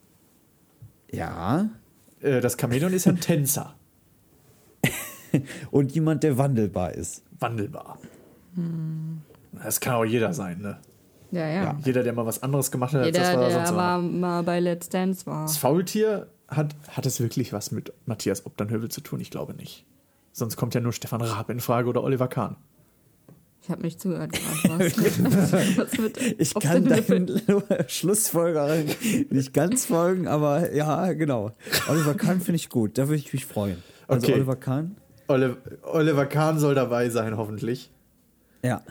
Ja. 1.12 1.70
Äh, 2.22 2.42
das 2.42 2.58
Chamäleon 2.60 2.94
ist 2.94 3.06
ja 3.06 3.12
ein 3.14 3.20
Tänzer. 3.22 3.76
Und 5.72 5.94
jemand, 5.94 6.24
der 6.24 6.38
wandelbar 6.38 6.92
ist. 6.94 7.24
Wandelbar. 7.40 7.98
Das 9.64 9.80
kann 9.80 9.96
auch 9.96 10.04
jeder 10.06 10.34
sein, 10.34 10.60
ne? 10.60 10.78
ja, 11.32 11.48
ja. 11.48 11.80
Jeder, 11.86 12.04
der 12.04 12.12
mal 12.12 12.26
was 12.26 12.44
anderes 12.44 12.70
gemacht 12.70 12.94
hat, 12.94 13.04
als 13.04 13.08
Jeder, 13.08 13.20
das, 13.20 13.36
was 13.38 13.42
er 13.42 13.48
der 13.48 13.52
sonst 13.68 13.70
war 13.78 13.78
war. 13.78 14.02
mal 14.02 14.44
bei 14.44 14.60
Let's 14.60 14.90
Dance 14.90 15.26
war. 15.26 15.44
Das 15.46 15.56
Faultier 15.56 16.28
hat, 16.52 16.76
hat 16.90 17.06
es 17.06 17.20
wirklich 17.20 17.54
was 17.54 17.72
mit 17.72 17.92
Matthias 18.06 18.46
Obdernhövel 18.46 18.90
zu 18.90 19.02
tun? 19.02 19.20
Ich 19.20 19.32
glaube 19.32 19.54
nicht. 19.56 19.86
Sonst 20.34 20.56
kommt 20.58 20.74
ja 20.76 20.82
nur 20.82 20.94
Stefan 20.94 21.22
Raab 21.22 21.50
in 21.50 21.60
Frage 21.60 21.90
oder 21.90 22.04
Oliver 22.04 22.28
Kahn. 22.28 22.56
Ich 23.64 23.70
habe 23.70 23.82
nicht 23.84 24.00
zugehört. 24.02 24.32
Was, 24.64 25.78
was 25.78 25.98
wird 26.00 26.18
Ich 26.40 26.54
kann 26.56 26.84
deinen 26.86 27.40
Schlussfolgerung 27.88 28.86
nicht 29.30 29.54
ganz 29.54 29.86
folgen, 29.86 30.28
aber 30.28 30.74
ja, 30.74 31.14
genau. 31.14 31.52
Oliver 31.88 32.16
Kahn 32.16 32.42
finde 32.42 32.56
ich 32.56 32.70
gut. 32.70 32.98
Da 32.98 33.08
würde 33.08 33.18
ich 33.18 33.32
mich 33.34 33.46
freuen. 33.46 33.84
Also 34.08 34.26
Okay. 34.28 34.36
Oliver 34.36 34.56
Kahn? 34.56 34.96
Oli- 35.28 35.56
Oliver 35.84 36.26
Kahn 36.26 36.58
soll 36.60 36.74
dabei 36.74 37.10
sein, 37.10 37.38
hoffentlich. 37.38 37.92
Ja. 38.64 38.82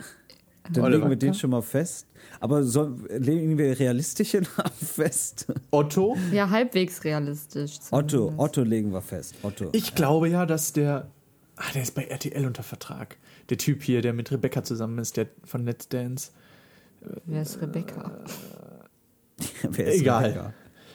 Dann 0.71 0.85
Oliver 0.85 0.97
legen 0.99 1.09
wir 1.09 1.17
den 1.17 1.33
schon 1.33 1.49
mal 1.49 1.61
fest. 1.61 2.07
Aber 2.39 2.63
soll, 2.63 2.95
legen 3.09 3.57
wir 3.57 3.77
realistische 3.79 4.37
Namen 4.37 4.71
fest? 4.81 5.45
Otto? 5.69 6.17
Ja, 6.31 6.49
halbwegs 6.49 7.03
realistisch. 7.03 7.77
Otto, 7.91 8.07
zumindest. 8.07 8.39
Otto 8.39 8.63
legen 8.63 8.91
wir 8.91 9.01
fest. 9.01 9.35
Otto. 9.43 9.69
Ich 9.73 9.95
glaube 9.95 10.29
ja, 10.29 10.45
dass 10.45 10.73
der. 10.73 11.07
Ah, 11.55 11.71
der 11.73 11.83
ist 11.83 11.93
bei 11.93 12.05
RTL 12.05 12.45
unter 12.45 12.63
Vertrag. 12.63 13.17
Der 13.49 13.57
Typ 13.57 13.83
hier, 13.83 14.01
der 14.01 14.13
mit 14.13 14.31
Rebecca 14.31 14.63
zusammen 14.63 14.97
ist, 14.97 15.17
der 15.17 15.27
von 15.43 15.65
Let's 15.65 15.87
Dance. 15.89 16.31
Wer 17.25 17.41
ist 17.41 17.61
Rebecca? 17.61 18.11
Wer 19.69 19.87
ist 19.87 20.01
Egal. 20.01 20.25
Rebecca? 20.25 20.53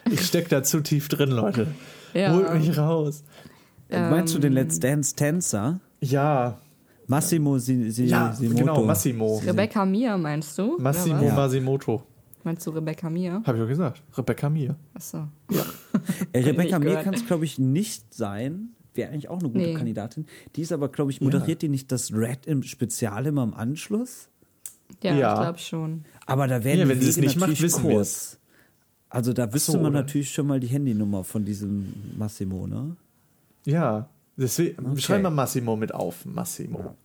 Ich 0.09 0.25
steck 0.25 0.49
da 0.49 0.63
zu 0.63 0.81
tief 0.81 1.09
drin, 1.09 1.31
Leute. 1.31 1.67
Ja. 2.13 2.33
Holt 2.33 2.53
mich 2.53 2.77
raus. 2.77 3.23
Meinst 3.89 4.33
du 4.35 4.39
den 4.39 4.53
Let's 4.53 4.79
Dance 4.79 5.15
Tänzer? 5.15 5.79
Ja, 6.01 6.59
Massimo 7.07 7.57
si, 7.57 7.89
si, 7.91 8.05
ja, 8.05 8.33
Simoto. 8.33 8.59
genau, 8.59 8.83
Massimo. 8.85 9.37
Rebecca 9.45 9.85
Mir, 9.85 10.17
meinst 10.17 10.57
du? 10.57 10.77
Massimo 10.79 11.21
was? 11.25 11.33
Masimoto. 11.35 12.03
Meinst 12.43 12.65
du 12.67 12.71
Rebecca 12.71 13.09
Mir? 13.09 13.41
Hab 13.45 13.55
ich 13.55 13.61
doch 13.61 13.67
gesagt. 13.67 14.03
Rebecca 14.17 14.49
Mir. 14.49 14.75
Achso. 14.93 15.27
Äh, 16.31 16.39
Rebecca 16.43 16.77
gehört. 16.77 17.03
kann 17.03 17.13
es, 17.13 17.25
glaube 17.25 17.43
ich, 17.43 17.59
nicht 17.59 18.13
sein. 18.13 18.69
Wäre 18.93 19.11
eigentlich 19.11 19.29
auch 19.29 19.39
eine 19.39 19.49
gute 19.49 19.59
Nee. 19.65 19.73
Kandidatin. 19.73 20.25
Die 20.55 20.61
ist 20.61 20.71
aber, 20.71 20.87
glaube 20.89 21.11
ich, 21.11 21.19
moderiert 21.21 21.61
die 21.61 21.69
nicht 21.69 21.91
das 21.91 22.13
Red 22.13 22.45
im 22.45 22.63
Spezial 22.63 23.25
immer 23.25 23.43
im 23.43 23.53
Anschluss? 23.53 24.29
Ja, 25.03 25.13
Ja. 25.15 25.33
ich 25.33 25.39
glaube 25.41 25.59
schon. 25.59 26.05
Aber 26.25 26.47
da 26.47 26.63
werden 26.63 26.79
Ja, 26.79 26.85
die 26.85 26.91
wenn 26.91 27.01
sie 27.01 27.09
es 27.09 27.17
Wege 27.17 27.27
nicht 27.27 27.35
macht, 27.39 27.49
natürlich 27.49 27.73
wissen 27.73 27.83
wir 27.87 27.95
kurz. 27.95 28.39
Also 29.09 29.33
da 29.33 29.53
wüsste 29.53 29.73
so, 29.73 29.77
man 29.79 29.87
oder? 29.87 29.99
natürlich 30.01 30.31
schon 30.31 30.47
mal 30.47 30.59
die 30.59 30.67
Handynummer 30.67 31.23
von 31.23 31.43
diesem 31.45 31.93
Massimo, 32.17 32.67
ne? 32.67 32.95
Ja. 33.65 34.09
Deswegen 34.37 34.85
Okay. 34.91 35.01
schreiben 35.01 35.23
wir 35.23 35.29
Massimo 35.31 35.75
mit 35.75 35.93
auf. 35.93 36.25
Massimo. 36.25 36.95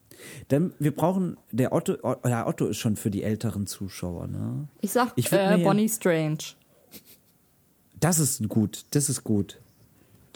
Denn 0.51 0.73
wir 0.79 0.95
brauchen, 0.95 1.37
der 1.51 1.73
Otto, 1.73 1.95
O- 2.03 2.16
ja, 2.29 2.47
Otto 2.47 2.66
ist 2.66 2.77
schon 2.77 2.97
für 2.97 3.11
die 3.11 3.23
älteren 3.25 3.66
Zuschauer, 3.66 4.29
ne? 4.29 4.68
Ich 4.81 4.92
sag 4.92 5.12
Ich 5.16 5.33
äh, 5.33 5.61
Bonnie 5.64 5.88
Strange. 5.88 6.38
Das 7.99 8.18
ist 8.18 8.47
gut, 8.49 8.85
das 8.90 9.09
ist 9.09 9.25
gut. 9.25 9.61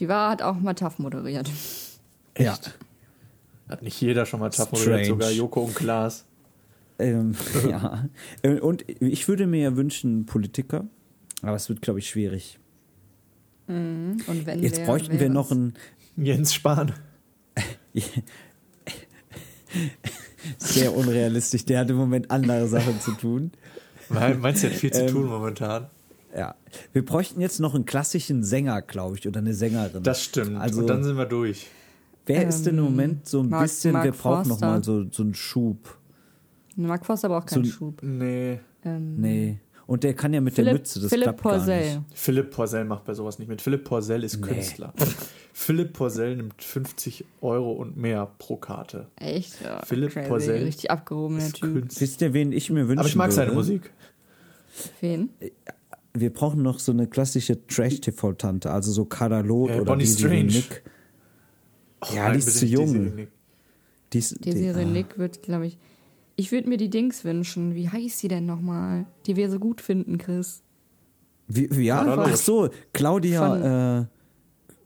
Die 0.00 0.08
war, 0.08 0.30
hat 0.30 0.42
auch 0.42 0.56
mal 0.58 0.74
TAF 0.74 0.98
moderiert. 0.98 1.50
Ja. 2.38 2.58
Hat 3.68 3.82
nicht 3.82 4.00
jeder 4.00 4.26
schon 4.26 4.40
mal 4.40 4.50
tough 4.50 4.68
Strange. 4.68 4.84
moderiert, 4.84 5.06
sogar 5.06 5.30
Joko 5.30 5.60
und 5.64 5.74
Klaas. 5.74 6.24
Ähm, 6.98 7.34
ja. 7.68 8.08
Äh, 8.42 8.60
Und 8.60 8.84
ich 8.88 9.28
würde 9.28 9.46
mir 9.46 9.60
ja 9.62 9.76
wünschen, 9.76 10.26
Politiker, 10.26 10.86
aber 11.42 11.56
es 11.56 11.68
wird, 11.68 11.82
glaube 11.82 11.98
ich, 11.98 12.08
schwierig. 12.08 12.58
Und 13.68 14.22
wenn 14.44 14.62
Jetzt 14.62 14.84
bräuchten 14.84 15.18
wir 15.18 15.28
noch 15.28 15.50
einen 15.50 15.74
Jens 16.16 16.54
Spahn. 16.54 16.92
sehr 20.58 20.94
unrealistisch, 20.96 21.64
der 21.64 21.80
hat 21.80 21.90
im 21.90 21.96
Moment 21.96 22.30
andere 22.30 22.66
Sachen 22.68 23.00
zu 23.00 23.12
tun. 23.12 23.52
Meinst 24.08 24.62
du, 24.62 24.68
er 24.68 24.72
hat 24.72 24.78
viel 24.80 24.92
zu 24.92 25.02
Ähm, 25.02 25.08
tun 25.12 25.26
momentan? 25.26 25.86
Ja. 26.36 26.54
Wir 26.92 27.04
bräuchten 27.04 27.40
jetzt 27.40 27.60
noch 27.60 27.74
einen 27.74 27.84
klassischen 27.86 28.44
Sänger, 28.44 28.82
glaube 28.82 29.16
ich, 29.16 29.26
oder 29.26 29.40
eine 29.40 29.54
Sängerin. 29.54 30.02
Das 30.02 30.22
stimmt. 30.22 30.56
Also, 30.58 30.80
Und 30.82 30.86
dann 30.88 31.02
sind 31.02 31.16
wir 31.16 31.24
durch. 31.26 31.66
wer 32.26 32.46
ist 32.46 32.66
denn 32.66 32.78
im 32.78 32.84
Moment 32.84 33.26
so 33.26 33.40
ein 33.40 33.48
Mark- 33.48 33.62
bisschen, 33.62 33.92
Mark 33.92 34.04
wir 34.04 34.12
brauchen 34.12 34.48
noch 34.48 34.58
Forster. 34.58 34.66
mal 34.66 34.84
so, 34.84 35.06
so 35.10 35.22
einen 35.22 35.34
Schub. 35.34 35.98
Mark 36.76 37.06
Forster 37.06 37.26
aber 37.28 37.38
auch 37.38 37.46
keinen 37.46 37.64
So- 37.64 37.70
Schub. 37.70 38.02
Nee. 38.02 38.60
Ähm, 38.84 39.16
Nee. 39.16 39.58
Und 39.86 40.02
der 40.02 40.14
kann 40.14 40.32
ja 40.34 40.40
mit 40.40 40.56
der 40.56 40.64
Philipp, 40.64 40.80
Mütze, 40.80 41.00
das 41.00 41.10
Philipp 41.10 41.24
klappt 41.24 41.42
gar 41.44 41.52
Porzell. 41.58 41.84
nicht. 41.98 42.00
Philipp 42.14 42.50
Porzell 42.50 42.84
macht 42.84 43.04
bei 43.04 43.14
sowas 43.14 43.38
nicht 43.38 43.48
mit. 43.48 43.62
Philipp 43.62 43.84
Porzell 43.84 44.24
ist 44.24 44.40
Nee. 44.40 44.46
Künstler. 44.54 44.92
Philipp 45.52 45.92
Porzell 45.92 46.36
nimmt 46.36 46.60
50 46.60 47.24
Euro 47.40 47.72
und 47.72 47.96
mehr 47.96 48.26
pro 48.38 48.56
Karte. 48.56 49.06
Echt? 49.16 49.62
Ja, 49.62 49.84
Philipp 49.84 50.12
crazy. 50.12 50.28
Porzell 50.28 50.64
Richtig 50.64 50.90
abgehobener 50.90 51.38
Ist 51.46 51.54
Typ. 51.56 51.72
Künstler. 51.72 52.00
Wisst 52.00 52.20
ihr, 52.20 52.34
wen 52.34 52.50
ich 52.52 52.68
mir 52.70 52.88
wünschen 52.88 52.98
Aber 52.98 53.08
ich 53.08 53.14
mag 53.16 53.30
seine 53.30 53.48
würde? 53.50 53.56
Musik. 53.58 53.92
Wen? 55.00 55.30
Wir 56.12 56.32
brauchen 56.32 56.62
noch 56.62 56.80
so 56.80 56.90
eine 56.92 57.06
klassische 57.06 57.64
Trash-TV-Tante, 57.66 58.70
also 58.70 58.90
so 58.90 59.04
Kadalot 59.04 59.70
Äh, 59.70 59.74
oder 59.76 59.84
Bonnie 59.84 60.06
Strange. 60.06 60.44
Nick. 60.46 60.82
Oh, 62.00 62.06
Ja, 62.14 62.24
nein, 62.24 62.32
die 62.32 62.38
ist 62.40 62.58
zu 62.58 62.66
jung. 62.66 62.86
Desiree 62.92 63.10
Nick. 63.14 63.28
Die 64.12 64.18
ist, 64.18 64.44
Die 64.44 64.50
die, 64.50 64.58
Serie 64.58 64.84
ah. 64.84 64.88
Nick 64.90 65.16
wird, 65.18 65.42
glaube 65.42 65.66
ich. 65.68 65.78
Ich 66.36 66.52
würde 66.52 66.68
mir 66.68 66.76
die 66.76 66.90
Dings 66.90 67.24
wünschen. 67.24 67.74
Wie 67.74 67.88
heißt 67.88 68.18
sie 68.18 68.28
denn 68.28 68.46
nochmal? 68.46 69.06
Die 69.26 69.36
wir 69.36 69.50
so 69.50 69.58
gut 69.58 69.80
finden, 69.80 70.18
Chris. 70.18 70.62
Wie, 71.48 71.68
wie, 71.70 71.86
ja, 71.86 72.04
ach 72.18 72.36
so, 72.36 72.68
Claudia, 72.92 74.08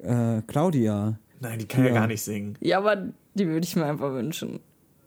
äh, 0.02 0.38
äh, 0.38 0.42
Claudia. 0.46 1.18
Nein, 1.40 1.58
die 1.58 1.66
kann 1.66 1.84
ja. 1.84 1.88
Ja. 1.88 1.94
gar 1.94 2.06
nicht 2.06 2.22
singen. 2.22 2.56
Ja, 2.60 2.78
aber 2.78 3.08
die 3.34 3.48
würde 3.48 3.64
ich 3.64 3.74
mir 3.76 3.86
einfach 3.86 4.12
wünschen. 4.12 4.60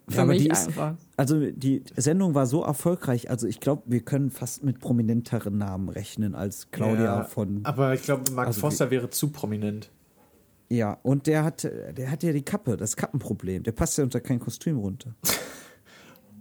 Für 0.07 0.17
Ja, 0.17 0.23
aber 0.23 0.33
mich 0.33 0.43
die 0.43 0.49
ist, 0.49 0.67
einfach. 0.67 0.95
also 1.15 1.39
die 1.39 1.83
Sendung 1.95 2.33
war 2.35 2.45
so 2.45 2.63
erfolgreich, 2.63 3.29
also 3.29 3.47
ich 3.47 3.61
glaube, 3.61 3.83
wir 3.85 4.01
können 4.01 4.31
fast 4.31 4.63
mit 4.63 4.79
prominenteren 4.79 5.57
Namen 5.57 5.87
rechnen 5.87 6.35
als 6.35 6.71
Claudia 6.71 7.19
ja, 7.19 7.23
von. 7.23 7.61
Aber 7.63 7.93
ich 7.93 8.01
glaube, 8.01 8.29
Mark 8.33 8.47
Also 8.47 8.59
Forster 8.59 8.91
wäre 8.91 9.09
zu 9.09 9.29
prominent. 9.29 9.91
Ja, 10.69 10.97
und 11.03 11.27
der 11.27 11.43
hat, 11.45 11.63
der 11.63 12.11
hat 12.11 12.23
ja 12.23 12.33
die 12.33 12.41
Kappe, 12.41 12.75
das 12.75 12.95
Kappenproblem. 12.97 13.63
Der 13.63 13.71
passt 13.71 13.97
ja 13.97 14.03
unter 14.03 14.19
kein 14.19 14.39
Kostüm 14.39 14.77
runter. 14.77 15.15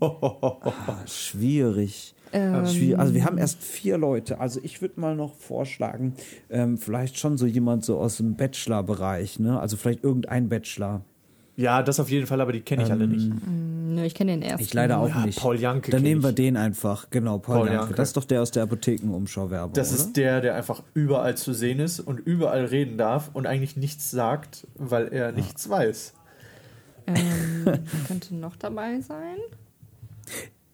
Ah, 0.02 0.96
schwierig. 1.06 2.14
Ähm, 2.34 2.66
Schwierig. 2.66 2.98
Also 2.98 3.14
wir 3.14 3.24
haben 3.26 3.36
erst 3.36 3.62
vier 3.62 3.98
Leute. 3.98 4.40
Also 4.40 4.58
ich 4.62 4.80
würde 4.80 4.98
mal 4.98 5.14
noch 5.14 5.34
vorschlagen, 5.34 6.14
ähm, 6.48 6.78
vielleicht 6.78 7.18
schon 7.18 7.36
so 7.36 7.44
jemand 7.46 7.84
so 7.84 7.98
aus 7.98 8.16
dem 8.16 8.36
Bachelor-Bereich, 8.36 9.38
ne? 9.38 9.60
Also 9.60 9.76
vielleicht 9.76 10.02
irgendein 10.02 10.48
Bachelor. 10.48 11.02
Ja, 11.56 11.82
das 11.82 12.00
auf 12.00 12.08
jeden 12.08 12.26
Fall, 12.26 12.40
aber 12.40 12.52
die 12.52 12.62
kenne 12.62 12.82
ich 12.84 12.90
alle 12.90 13.06
nicht. 13.06 13.30
Nö, 13.46 14.02
ich 14.04 14.14
kenne 14.14 14.32
den 14.32 14.40
ersten. 14.40 14.62
Ich 14.62 14.72
leider 14.72 14.98
auch 14.98 15.08
Ja, 15.10 15.26
nicht. 15.26 15.38
Paul 15.38 15.60
Janke 15.60 15.90
Dann 15.90 16.02
nehmen 16.02 16.22
wir 16.22 16.30
ich. 16.30 16.34
den 16.36 16.56
einfach. 16.56 17.10
Genau, 17.10 17.36
Paul, 17.38 17.56
Paul 17.56 17.66
Janke. 17.66 17.80
Janke. 17.82 17.94
Das 17.94 18.08
ist 18.08 18.16
doch 18.16 18.24
der 18.24 18.40
aus 18.40 18.50
der 18.50 18.62
Apothekenumschau-Werbung. 18.62 19.74
Das 19.74 19.92
oder? 19.92 20.00
ist 20.00 20.16
der, 20.16 20.40
der 20.40 20.54
einfach 20.54 20.82
überall 20.94 21.36
zu 21.36 21.52
sehen 21.52 21.78
ist 21.78 22.00
und 22.00 22.18
überall 22.18 22.64
reden 22.64 22.96
darf 22.96 23.28
und 23.34 23.46
eigentlich 23.46 23.76
nichts 23.76 24.10
sagt, 24.10 24.66
weil 24.76 25.08
er 25.08 25.32
nichts 25.32 25.68
weiß. 25.68 26.14
Ähm, 27.06 27.16
könnte 28.08 28.34
noch 28.34 28.56
dabei 28.56 29.00
sein? 29.00 29.36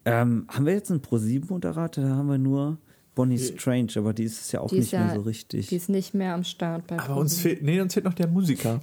Ähm, 0.09 0.47
haben 0.49 0.67
wir 0.67 0.75
jetzt 0.75 0.91
einen 0.91 1.01
Pro7-Moderator? 1.01 2.05
Da 2.05 2.11
haben 2.11 2.29
wir 2.29 2.39
nur 2.39 2.79
Bonnie 3.15 3.39
Strange, 3.39 3.89
aber 3.97 4.13
die 4.13 4.25
ist 4.25 4.41
es 4.41 4.53
ja 4.53 4.61
auch 4.61 4.69
Die 4.69 4.79
nicht 4.79 4.93
ja, 4.93 5.05
mehr 5.05 5.15
so 5.17 5.21
richtig. 5.23 5.67
Die 5.69 5.77
ist 5.77 5.89
nicht 5.89 6.15
mehr 6.15 6.35
am 6.35 6.45
Start 6.45 6.87
bei 6.87 6.99
Aber 6.99 7.17
uns 7.17 7.41
fehlt, 7.41 7.63
nee, 7.63 7.81
uns 7.81 7.95
fehlt 7.95 8.05
noch 8.05 8.15
der 8.15 8.29
Musiker. 8.29 8.81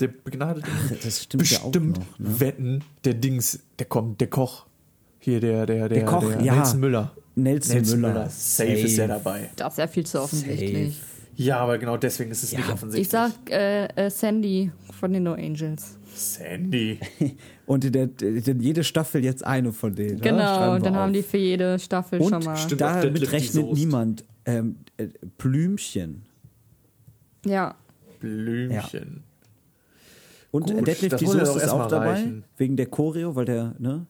Der 0.00 0.08
begnadete. 0.08 0.68
das 1.02 1.22
stimmt 1.22 1.50
ja 1.50 1.58
auch 1.58 1.70
Bestimmt 1.70 1.98
noch, 1.98 2.18
ne? 2.18 2.40
wetten, 2.40 2.84
der 3.04 3.14
Dings, 3.14 3.60
der 3.78 3.86
kommt, 3.86 4.20
der 4.20 4.28
Koch. 4.28 4.66
Hier, 5.20 5.40
der, 5.40 5.66
der, 5.66 5.88
der, 5.88 5.98
Der 6.00 6.04
Koch, 6.04 6.24
der 6.24 6.42
ja. 6.42 6.54
Nelson 6.56 6.80
Müller. 6.80 7.12
Nelson, 7.36 8.00
Müller. 8.00 8.28
Safe, 8.30 8.72
ist 8.72 8.98
er 8.98 9.08
dabei. 9.08 9.50
Das 9.56 9.74
ist 9.74 9.78
ja 9.78 9.86
viel 9.86 10.06
zu 10.06 10.20
offensichtlich. 10.20 11.00
Ja, 11.36 11.58
aber 11.58 11.78
genau 11.78 11.96
deswegen 11.96 12.30
ist 12.30 12.42
es 12.42 12.52
nicht 12.52 12.68
offensichtlich. 12.70 13.06
Ich 13.06 13.10
sag 13.10 13.32
äh, 13.50 13.86
äh, 13.86 14.10
Sandy 14.10 14.70
von 14.98 15.12
den 15.12 15.22
No 15.24 15.34
Angels. 15.34 15.98
Sandy. 16.14 16.98
Und 17.66 17.84
in 17.84 17.92
der, 17.92 18.08
in 18.22 18.60
jede 18.60 18.84
Staffel 18.84 19.22
jetzt 19.22 19.44
eine 19.44 19.72
von 19.72 19.94
denen. 19.94 20.20
Genau, 20.20 20.38
ja? 20.38 20.54
Schreiben 20.54 20.70
und 20.76 20.80
wir 20.82 20.84
dann 20.84 20.94
haben 20.96 21.10
auf. 21.10 21.16
die 21.16 21.22
für 21.22 21.36
jede 21.36 21.78
Staffel 21.78 22.20
Und 22.20 22.30
schon 22.30 22.44
mal. 22.44 22.56
stimmt. 22.56 22.80
damit 22.80 23.32
rechnet 23.32 23.72
niemand. 23.72 24.24
Ähm, 24.44 24.76
äh, 24.96 25.08
Blümchen. 25.36 26.22
Ja, 27.44 27.74
Blümchen. 28.20 29.24
Und 30.52 30.66
Gut, 30.70 30.86
Deadlift 30.86 31.12
das 31.14 31.20
die 31.20 31.26
ja 31.26 31.32
Soße 31.32 31.42
ist 31.56 31.62
erstmal 31.64 31.86
auch 31.86 31.90
dabei. 31.90 32.12
reichen. 32.12 32.44
Wegen 32.56 32.76
der 32.76 32.86
Choreo, 32.86 33.34
weil 33.34 33.44
der, 33.44 33.74
ne? 33.78 34.06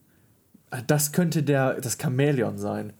Das 0.86 1.12
könnte 1.12 1.42
der, 1.42 1.80
das 1.80 1.96
Chamäleon 2.00 2.58
sein. 2.58 2.92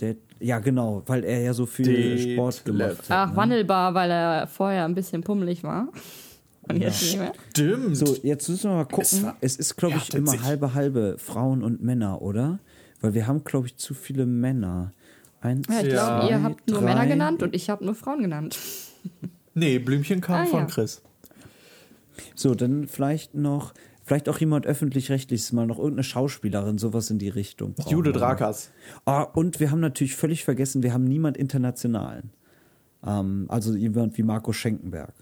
Der, 0.00 0.14
ja, 0.42 0.58
genau, 0.58 1.02
weil 1.06 1.24
er 1.24 1.40
ja 1.40 1.54
so 1.54 1.66
viel 1.66 1.86
Detlef. 1.86 2.32
Sport 2.34 2.64
gemacht 2.64 2.98
hat. 2.98 3.10
ach, 3.10 3.30
ne? 3.30 3.36
wandelbar, 3.36 3.94
weil 3.94 4.10
er 4.10 4.46
vorher 4.46 4.84
ein 4.84 4.94
bisschen 4.94 5.22
pummelig 5.22 5.62
war. 5.62 5.88
Und 6.68 6.76
jetzt 6.80 7.02
nicht 7.02 7.18
mehr. 7.18 7.32
Stimmt. 7.50 7.96
So, 7.96 8.16
jetzt 8.22 8.48
müssen 8.48 8.70
wir 8.70 8.76
mal 8.76 8.84
gucken. 8.84 9.02
Es 9.02 9.22
war- 9.22 9.36
Es 9.40 9.56
ist, 9.56 9.76
glaube 9.76 9.96
ich, 9.96 10.08
Ja, 10.08 10.18
immer 10.18 10.26
tatsächlich. 10.26 10.46
halbe 10.48 10.74
halbe 10.74 11.16
Frauen 11.18 11.62
und 11.64 11.82
Männer, 11.82 12.22
oder? 12.22 12.58
Weil 13.00 13.14
wir 13.14 13.26
haben, 13.26 13.42
glaube 13.42 13.66
ich, 13.66 13.76
zu 13.76 13.94
viele 13.94 14.26
Männer. 14.26 14.92
Eins, 15.40 15.66
Ja, 15.68 15.80
ich 15.80 15.92
Ja. 15.92 16.18
glaube, 16.18 16.30
ihr 16.30 16.42
habt 16.42 16.68
nur 16.70 16.78
drei. 16.78 16.84
Männer 16.86 17.06
genannt 17.06 17.42
und 17.42 17.54
ich 17.54 17.68
habe 17.68 17.84
nur 17.84 17.96
Frauen 17.96 18.22
genannt. 18.22 18.56
Nee, 19.54 19.78
Blümchen 19.80 20.20
kam 20.20 20.42
Ah, 20.42 20.46
von 20.46 20.60
ja. 20.60 20.66
Chris. 20.66 21.02
So, 22.34 22.54
dann 22.54 22.86
vielleicht 22.86 23.34
noch, 23.34 23.74
vielleicht 24.04 24.28
auch 24.28 24.38
jemand 24.38 24.66
öffentlich-rechtliches, 24.66 25.52
mal 25.52 25.66
noch 25.66 25.78
irgendeine 25.78 26.04
Schauspielerin, 26.04 26.78
sowas 26.78 27.10
in 27.10 27.18
die 27.18 27.28
Richtung. 27.28 27.74
brauchen 27.74 27.90
Jude. 27.90 28.12
Drakas. 28.12 28.70
Ah, 29.04 29.22
und 29.22 29.60
wir 29.60 29.70
haben 29.70 29.80
natürlich 29.80 30.16
völlig 30.16 30.44
vergessen, 30.44 30.82
wir 30.82 30.92
haben 30.92 31.04
niemand 31.04 31.36
Internationalen. 31.36 32.30
Ähm, 33.04 33.46
also 33.48 33.74
jemand 33.74 34.16
wie 34.18 34.22
Marco 34.22 34.52
Schenkenberg. 34.52 35.14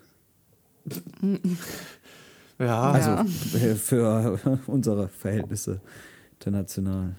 Ja, 2.58 2.90
Also 2.92 3.10
Ja. 3.10 3.64
äh, 3.64 3.74
für 3.74 4.38
unsere 4.66 5.08
Verhältnisse 5.08 5.80
international. 6.34 7.14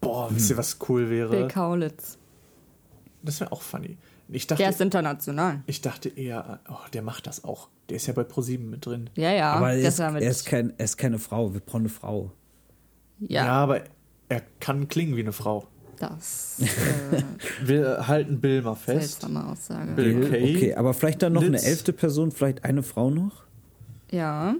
boah, 0.00 0.28
wisst 0.30 0.48
ihr, 0.50 0.56
was 0.56 0.78
cool 0.88 1.10
wäre? 1.10 1.28
Bill 1.30 1.48
Kaulitz. 1.48 2.16
Das 3.22 3.40
wäre 3.40 3.52
auch 3.52 3.60
funny. 3.62 3.96
Ich 4.28 4.46
Der 4.46 4.56
dachte, 4.56 4.70
ist 4.70 4.80
international. 4.80 5.60
ich 5.66 5.80
dachte 5.82 6.08
eher, 6.08 6.60
oh, 6.68 6.74
der 6.92 7.02
macht 7.02 7.26
das 7.26 7.44
auch. 7.44 7.68
Der 7.88 7.96
ist 7.96 8.06
ja 8.06 8.12
bei 8.12 8.24
ProSieben 8.24 8.68
mit 8.70 8.84
drin. 8.84 9.08
Ja, 9.14 9.30
ja. 9.32 9.52
Aber 9.52 9.70
er 9.72 9.78
der 9.78 9.88
ist, 9.88 9.98
er, 10.00 10.18
ist 10.20 10.46
kein, 10.46 10.72
er 10.78 10.84
ist 10.84 10.96
keine 10.96 11.18
Frau, 11.18 11.52
wir 11.54 11.60
brauchen 11.60 11.82
eine 11.82 11.88
Frau. 11.88 12.32
Ja. 13.20 13.44
ja, 13.46 13.52
aber 13.52 13.82
er 14.28 14.42
kann 14.60 14.88
klingen 14.88 15.16
wie 15.16 15.20
eine 15.20 15.32
Frau. 15.32 15.68
das 15.98 16.58
äh, 16.60 17.22
Wir 17.64 18.08
halten 18.08 18.40
Bill 18.40 18.62
mal 18.62 18.74
fest. 18.74 19.20
seltsame 19.20 19.46
Aussage. 19.46 19.92
Bill 19.92 20.28
Kay. 20.28 20.56
Okay, 20.56 20.74
aber 20.74 20.92
vielleicht 20.92 21.22
dann 21.22 21.32
noch 21.34 21.42
eine 21.42 21.52
Litz. 21.52 21.64
elfte 21.66 21.92
Person, 21.92 22.32
vielleicht 22.32 22.64
eine 22.64 22.82
Frau 22.82 23.10
noch? 23.10 23.44
Ja. 24.10 24.56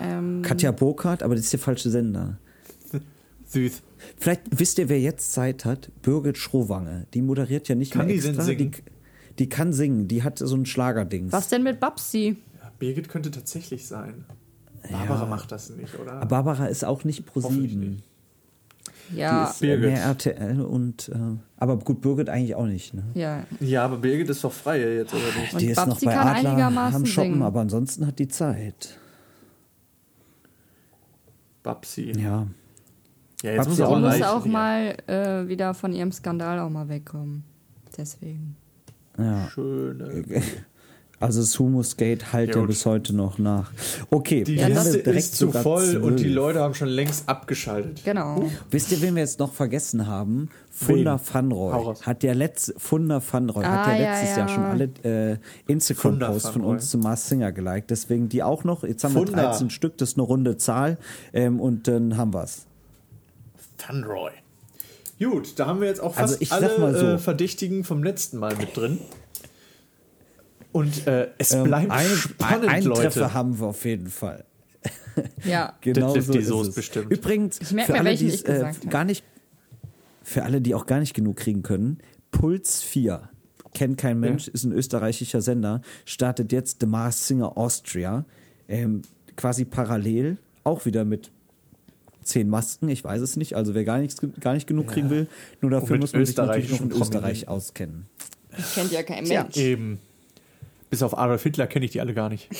Ähm, 0.00 0.40
Katja 0.42 0.72
Burkhardt, 0.72 1.22
aber 1.22 1.34
das 1.34 1.44
ist 1.44 1.52
der 1.52 1.60
falsche 1.60 1.90
Sender. 1.90 2.38
Süß. 3.52 3.82
Vielleicht 4.18 4.42
wisst 4.50 4.78
ihr, 4.78 4.88
wer 4.88 5.00
jetzt 5.00 5.32
Zeit 5.32 5.64
hat? 5.64 5.90
Birgit 6.02 6.38
Schrowange. 6.38 7.06
Die 7.14 7.22
moderiert 7.22 7.68
ja 7.68 7.74
nicht 7.74 7.92
Kann 7.92 8.06
mehr 8.06 8.16
die 8.16 8.20
denn 8.22 8.30
extra. 8.30 8.44
singen? 8.44 8.72
Die, 8.72 8.82
die 9.38 9.48
kann 9.48 9.72
singen. 9.72 10.08
Die 10.08 10.22
hat 10.22 10.38
so 10.38 10.54
ein 10.56 10.66
Schlagerdings. 10.66 11.32
was 11.32 11.48
denn 11.48 11.62
mit 11.62 11.78
Babsi? 11.80 12.36
Ja, 12.62 12.70
Birgit 12.78 13.08
könnte 13.08 13.30
tatsächlich 13.30 13.86
sein. 13.86 14.24
Barbara 14.90 15.22
Ja. 15.24 15.26
macht 15.28 15.52
das 15.52 15.70
nicht, 15.70 15.98
oder? 15.98 16.14
Aber 16.14 16.26
Barbara 16.26 16.66
ist 16.66 16.84
auch 16.84 17.04
nicht 17.04 17.24
pro 17.26 17.42
Hoffentlich 17.42 17.72
sieben. 17.72 17.90
nicht. 17.90 18.04
Die 19.10 19.16
Ja, 19.18 19.44
ist 19.44 19.60
Birgit. 19.60 19.90
mehr 19.90 20.02
RTL 20.02 20.60
und. 20.62 21.08
Äh, 21.10 21.18
aber 21.56 21.78
gut, 21.78 22.00
Birgit 22.00 22.28
eigentlich 22.30 22.54
auch 22.54 22.66
nicht. 22.66 22.94
Ne? 22.94 23.04
ja. 23.14 23.44
Ja, 23.60 23.84
aber 23.84 23.98
Birgit 23.98 24.28
ist 24.30 24.42
doch 24.42 24.52
frei 24.52 24.80
jetzt, 24.94 25.12
oder 25.14 25.22
nicht? 25.40 25.52
Und 25.52 25.60
die 25.60 25.66
ist 25.66 25.76
noch 25.76 25.86
Babsi 25.88 26.06
bei 26.06 26.14
kann 26.14 26.28
Adler 26.46 26.66
am 26.94 27.06
Shoppen, 27.06 27.32
singen. 27.32 27.42
aber 27.42 27.60
ansonsten 27.60 28.06
hat 28.06 28.18
die 28.18 28.28
Zeit. 28.28 28.98
Babsi. 31.62 32.12
Ja. 32.18 32.46
Ja, 33.42 33.52
jetzt 33.52 33.68
muss 33.68 33.80
auch 33.80 33.98
muss 33.98 34.22
auch 34.22 34.46
ja. 34.46 34.52
mal 34.52 34.96
äh, 35.06 35.48
wieder 35.48 35.74
von 35.74 35.92
ihrem 35.92 36.12
Skandal 36.12 36.60
auch 36.60 36.70
mal 36.70 36.88
wegkommen. 36.88 37.44
Deswegen. 37.96 38.56
ja. 39.18 39.48
Schöne. 39.50 40.24
Also 41.22 41.40
das 41.40 41.56
Humusgate 41.56 42.32
halt 42.32 42.52
Ja, 42.52 42.60
ja, 42.60 42.66
bis 42.66 42.84
heute 42.84 43.14
noch 43.14 43.38
nach. 43.38 43.70
Okay, 44.10 44.42
Die 44.42 44.56
dann 44.56 44.76
haben 44.76 44.84
Liste 44.86 45.06
wir 45.06 45.14
ist 45.14 45.36
zu 45.36 45.52
voll 45.52 45.98
und 45.98 46.16
die 46.16 46.24
zwölf. 46.24 46.34
Leute 46.34 46.60
haben 46.60 46.74
schon 46.74 46.88
längst 46.88 47.28
abgeschaltet. 47.28 48.02
Genau. 48.04 48.50
Wisst 48.72 48.90
ihr, 48.90 49.00
wen 49.02 49.14
wir 49.14 49.22
jetzt 49.22 49.38
noch 49.38 49.52
vergessen 49.52 50.08
haben? 50.08 50.48
Funda 50.72 51.18
Fanroy. 51.18 51.94
Hat 52.02 52.24
ja 52.24 52.32
letzt, 52.32 52.74
Funda 52.76 53.20
Fanroy 53.20 53.62
hat 53.62 53.86
Ah, 53.86 53.92
ja 53.92 54.02
ja, 54.02 54.10
letztes 54.10 54.30
ja. 54.30 54.38
Jahr 54.38 54.48
schon 54.48 54.64
alle 54.64 54.84
äh, 55.04 55.36
Instagram-Posts 55.68 56.42
Funda 56.48 56.52
von 56.52 56.64
uns 56.64 56.90
zu 56.90 56.98
Mars 56.98 57.28
Singer 57.28 57.52
geliked. 57.52 57.90
Deswegen 57.90 58.28
die 58.28 58.42
auch 58.42 58.64
noch. 58.64 58.82
Jetzt 58.82 59.04
haben 59.04 59.14
wir 59.14 59.24
Funda. 59.24 59.44
13 59.50 59.70
Stück, 59.70 59.96
das 59.98 60.10
ist 60.10 60.18
eine 60.18 60.26
runde 60.26 60.56
Zahl. 60.56 60.98
Ähm, 61.32 61.60
und 61.60 61.86
dann 61.86 62.16
haben 62.16 62.34
wir's. 62.34 62.66
Tanroy. 63.82 64.30
Gut, 65.18 65.58
da 65.58 65.66
haben 65.66 65.80
wir 65.80 65.88
jetzt 65.88 66.00
auch 66.00 66.16
Also 66.16 66.36
fast 66.36 66.48
sag 66.50 66.62
alle 66.62 66.78
mal 66.78 66.94
so. 66.98 67.06
äh, 67.06 67.18
Verdächtigen 67.18 67.84
vom 67.84 68.02
letzten 68.02 68.38
Mal 68.38 68.56
mit 68.56 68.76
drin. 68.76 68.98
Und 70.72 71.06
äh, 71.06 71.28
es 71.38 71.52
Ähm, 71.52 71.64
bleibt 71.64 71.90
eine, 71.90 72.08
spannend, 72.08 72.68
einen 72.68 72.86
Leute. 72.86 73.02
Treffer 73.02 73.34
haben 73.34 73.58
wir 73.60 73.66
auf 73.66 73.84
jeden 73.84 74.08
Fall. 74.08 74.44
Ja. 75.44 75.74
Genau 75.82 76.18
so 76.18 76.32
die 76.32 76.38
ist 76.38 76.48
Soße 76.48 76.70
es. 76.70 76.74
bestimmt. 76.74 77.12
Übrigens, 77.12 77.60
Ich 77.60 77.72
merk 77.72 77.86
für 77.86 77.92
mir, 77.92 77.98
alle, 78.00 78.16
die 78.16 78.28
ich 78.28 78.34
es, 78.34 78.42
äh, 78.44 78.72
gar 78.88 79.04
nicht, 79.04 79.22
für 80.22 80.42
alle, 80.44 80.60
die 80.62 80.74
auch 80.74 80.86
gar 80.86 81.00
nicht 81.00 81.12
genug 81.14 81.36
kriegen 81.36 81.62
können, 81.62 81.98
Puls 82.30 82.82
4, 82.82 83.28
kennt 83.74 83.98
kein 83.98 84.18
Mensch, 84.20 84.48
ist 84.48 84.64
ein 84.64 84.72
österreichischer 84.72 85.42
Sender, 85.42 85.82
startet 86.06 86.50
jetzt 86.52 86.78
The 86.80 86.86
Mars 86.86 87.28
Singer 87.28 87.58
Austria, 87.58 88.24
ähm, 88.68 89.02
quasi 89.36 89.66
parallel, 89.66 90.38
auch 90.64 90.86
wieder 90.86 91.04
mit 91.04 91.30
zehn 92.22 92.48
Masken, 92.48 92.88
ich 92.88 93.04
weiß 93.04 93.20
es 93.20 93.36
nicht, 93.36 93.54
also 93.54 93.74
wer 93.74 93.84
gar, 93.84 93.98
nichts, 93.98 94.20
gar 94.40 94.54
nicht 94.54 94.66
genug 94.66 94.88
kriegen 94.88 95.10
will, 95.10 95.28
nur 95.60 95.70
dafür 95.70 95.98
muss 95.98 96.12
man 96.12 96.24
sich 96.24 96.36
natürlich 96.36 96.70
noch 96.70 96.80
in 96.80 96.92
Österreich 96.92 97.48
auskennen. 97.48 98.06
Ich 98.56 98.74
kennt 98.74 98.92
ja 98.92 99.02
kein. 99.02 99.26
Mensch. 99.26 99.56
Eben. 99.56 99.98
Bis 100.90 101.02
auf 101.02 101.16
Adolf 101.16 101.42
Hitler 101.42 101.66
kenne 101.66 101.86
ich 101.86 101.92
die 101.92 102.00
alle 102.00 102.14
gar 102.14 102.28
nicht. 102.28 102.48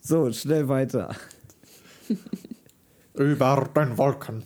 So, 0.00 0.32
schnell 0.32 0.68
weiter. 0.68 1.14
Über 3.14 3.68
den 3.74 3.98
Wolken 3.98 4.44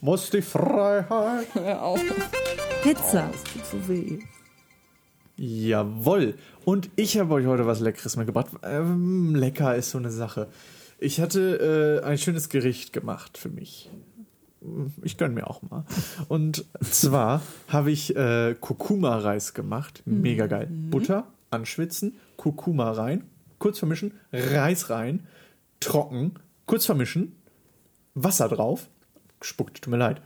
muss 0.00 0.30
die 0.30 0.42
Freiheit. 0.42 1.48
Hör 1.54 1.82
auf. 1.82 2.00
Pizza. 2.82 3.30
Jawohl. 5.36 6.34
Und 6.64 6.90
ich 6.96 7.18
habe 7.18 7.34
euch 7.34 7.46
heute 7.46 7.66
was 7.66 7.80
Leckeres 7.80 8.16
mitgebracht. 8.16 8.48
Ähm, 8.62 9.34
lecker 9.34 9.74
ist 9.74 9.90
so 9.90 9.98
eine 9.98 10.10
Sache. 10.10 10.48
Ich 10.98 11.20
hatte 11.20 12.00
äh, 12.02 12.06
ein 12.06 12.18
schönes 12.18 12.48
Gericht 12.48 12.92
gemacht 12.92 13.38
für 13.38 13.48
mich. 13.48 13.90
Ich 15.02 15.16
gönne 15.16 15.34
mir 15.34 15.48
auch 15.48 15.62
mal. 15.62 15.84
Und 16.28 16.64
zwar 16.82 17.42
habe 17.68 17.90
ich 17.90 18.16
äh, 18.16 18.54
Kurkuma-Reis 18.58 19.54
gemacht. 19.54 20.02
Mega 20.06 20.46
geil. 20.46 20.68
Butter 20.70 21.26
anschwitzen, 21.50 22.16
Kurkuma 22.36 22.90
rein, 22.92 23.24
kurz 23.58 23.78
vermischen, 23.78 24.12
Reis 24.32 24.90
rein, 24.90 25.26
trocken, 25.80 26.32
kurz 26.66 26.86
vermischen, 26.86 27.36
Wasser 28.14 28.48
drauf. 28.48 28.88
Spuckt, 29.42 29.82
tut 29.82 29.90
mir 29.90 29.98
leid. 29.98 30.20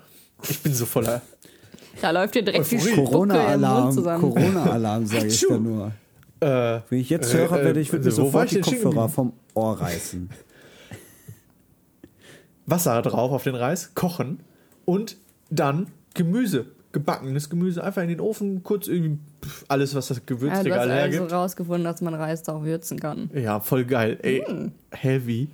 Ich 0.48 0.60
bin 0.60 0.72
so 0.72 0.86
voller 0.86 1.20
Da 2.00 2.10
läuft 2.12 2.34
dir 2.34 2.42
direkt 2.42 2.70
die 2.70 2.76
Euphorie. 2.76 2.96
Mund 2.96 3.08
Corona-Alarm, 3.10 3.92
zusammen. 3.92 4.20
Corona-Alarm, 4.22 5.06
sage 5.06 5.26
ich 5.26 5.46
da 5.46 5.58
nur. 5.58 5.92
Äh, 6.40 6.80
Wenn 6.88 6.98
ich 7.00 7.10
jetzt 7.10 7.34
Äh, 7.34 7.38
höre, 7.38 7.60
äh, 7.60 7.64
werde 7.66 7.80
ich 7.80 7.92
wirklich 7.92 8.16
wo 8.16 8.32
war 8.32 8.46
sofort 8.46 8.52
ich 8.52 8.62
die 8.62 8.70
Kopfhörer 8.70 9.08
vom 9.08 9.32
Ohr 9.54 9.78
reißen. 9.78 10.30
Wasser 12.70 13.00
drauf 13.02 13.32
auf 13.32 13.44
den 13.44 13.54
Reis, 13.54 13.94
kochen 13.94 14.40
und 14.84 15.16
dann 15.50 15.88
Gemüse, 16.14 16.66
gebackenes 16.92 17.50
Gemüse, 17.50 17.84
einfach 17.84 18.02
in 18.02 18.08
den 18.08 18.20
Ofen, 18.20 18.62
kurz 18.62 18.88
irgendwie 18.88 19.18
pff, 19.44 19.64
alles, 19.68 19.94
was 19.94 20.08
das 20.08 20.18
Ja, 20.18 20.22
du 20.26 20.34
hast 20.34 20.40
Gewürzregal 20.40 20.78
also 20.78 20.92
hergibt. 20.92 21.32
rausgefunden, 21.32 21.84
dass 21.84 22.00
man 22.00 22.14
Reis 22.14 22.42
da 22.42 22.54
auch 22.54 22.62
würzen 22.64 22.98
kann. 22.98 23.30
Ja, 23.34 23.60
voll 23.60 23.84
geil. 23.84 24.18
Ey, 24.22 24.44
heavy. 24.90 25.48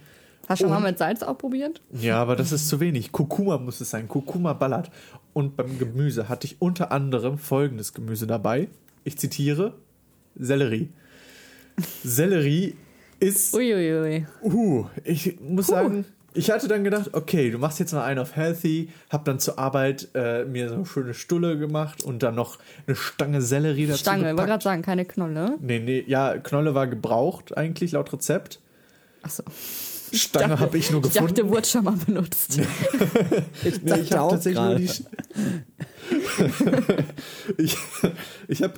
Hast 0.48 0.60
du 0.60 0.66
schon 0.66 0.72
mal 0.72 0.80
mit 0.80 0.96
Salz 0.98 1.22
auch 1.22 1.36
probiert? 1.36 1.82
Ja, 1.92 2.22
aber 2.22 2.36
das 2.36 2.52
ist 2.52 2.68
zu 2.68 2.78
wenig. 2.78 3.10
Kurkuma 3.10 3.58
muss 3.58 3.80
es 3.80 3.90
sein. 3.90 4.06
Kurkuma 4.06 4.52
ballert. 4.52 4.90
Und 5.32 5.56
beim 5.56 5.78
Gemüse 5.78 6.28
hatte 6.28 6.46
ich 6.46 6.62
unter 6.62 6.92
anderem 6.92 7.36
folgendes 7.36 7.94
Gemüse 7.94 8.28
dabei. 8.28 8.68
Ich 9.02 9.18
zitiere: 9.18 9.74
Sellerie. 10.36 10.90
Sellerie 12.04 12.76
ist 13.18 13.54
Uiuiui. 13.54 14.26
Uh, 14.42 14.86
ich 15.04 15.40
muss 15.40 15.66
sagen, 15.66 16.04
ich 16.36 16.50
hatte 16.50 16.68
dann 16.68 16.84
gedacht, 16.84 17.10
okay, 17.12 17.50
du 17.50 17.58
machst 17.58 17.78
jetzt 17.80 17.92
mal 17.92 18.04
einen 18.04 18.18
auf 18.20 18.36
Healthy, 18.36 18.90
hab 19.10 19.24
dann 19.24 19.38
zur 19.38 19.58
Arbeit 19.58 20.08
äh, 20.14 20.44
mir 20.44 20.68
so 20.68 20.74
eine 20.76 20.86
schöne 20.86 21.14
Stulle 21.14 21.58
gemacht 21.58 22.04
und 22.04 22.22
dann 22.22 22.34
noch 22.34 22.58
eine 22.86 22.94
Stange 22.96 23.40
Sellerie 23.42 23.86
dazu 23.86 24.00
Stange, 24.00 24.30
ich 24.30 24.36
wollte 24.36 24.50
gerade 24.50 24.64
sagen, 24.64 24.82
keine 24.82 25.04
Knolle. 25.04 25.56
Nee, 25.60 25.78
nee, 25.80 26.04
ja, 26.06 26.36
Knolle 26.38 26.74
war 26.74 26.86
gebraucht 26.86 27.56
eigentlich 27.56 27.92
laut 27.92 28.12
Rezept. 28.12 28.60
Achso. 29.22 29.42
Stange 30.12 30.60
habe 30.60 30.78
ich 30.78 30.90
nur 30.90 31.04
Ich 31.04 31.12
gefunden. 31.12 31.34
dachte, 31.34 31.48
wurde 31.48 31.66
schon 31.66 31.84
mal 31.84 31.96
benutzt. 31.96 32.58
Ich 33.64 33.82
Nee, 33.82 34.00
ich 34.00 34.12
habe 34.12 34.30
tatsächlich 34.30 34.62
nur 34.62 34.74
die. 34.76 34.90
ich 37.62 37.76
ich 38.48 38.62
habe. 38.62 38.74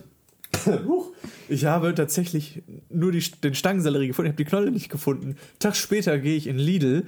Ich 1.49 1.65
habe 1.67 1.95
tatsächlich 1.95 2.63
nur 2.91 3.13
die, 3.13 3.23
den 3.43 3.55
Stangensellerie 3.55 4.09
gefunden. 4.09 4.29
Ich 4.29 4.33
habe 4.33 4.45
die 4.45 4.49
Knolle 4.49 4.71
nicht 4.71 4.89
gefunden. 4.89 5.37
Tag 5.59 5.77
später 5.77 6.19
gehe 6.19 6.37
ich 6.37 6.47
in 6.47 6.59
Lidl. 6.59 7.05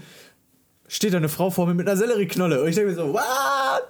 Steht 0.93 1.13
da 1.13 1.19
eine 1.19 1.29
Frau 1.29 1.51
vor 1.51 1.69
mir 1.69 1.75
mit 1.75 1.87
einer 1.87 1.97
Sellerieknolle. 1.97 2.61
Und 2.63 2.69
ich 2.69 2.75
denke 2.75 2.91
mir 2.91 2.97
so, 2.97 3.13
what? 3.13 3.23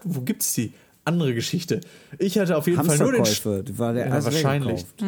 Wo 0.05 0.21
gibt's 0.21 0.53
die? 0.53 0.75
Andere 1.07 1.33
Geschichte. 1.33 1.81
Ich 2.19 2.39
hatte 2.39 2.59
auf 2.59 2.67
jeden 2.67 2.85
Fall 2.85 2.99
nur 2.99 3.13
den. 3.13 3.25
Die 3.25 3.79
war 3.79 3.95
der 3.95 4.09
Ja, 4.09 4.23
wahrscheinlich. 4.23 4.85
gekauft. 4.99 5.01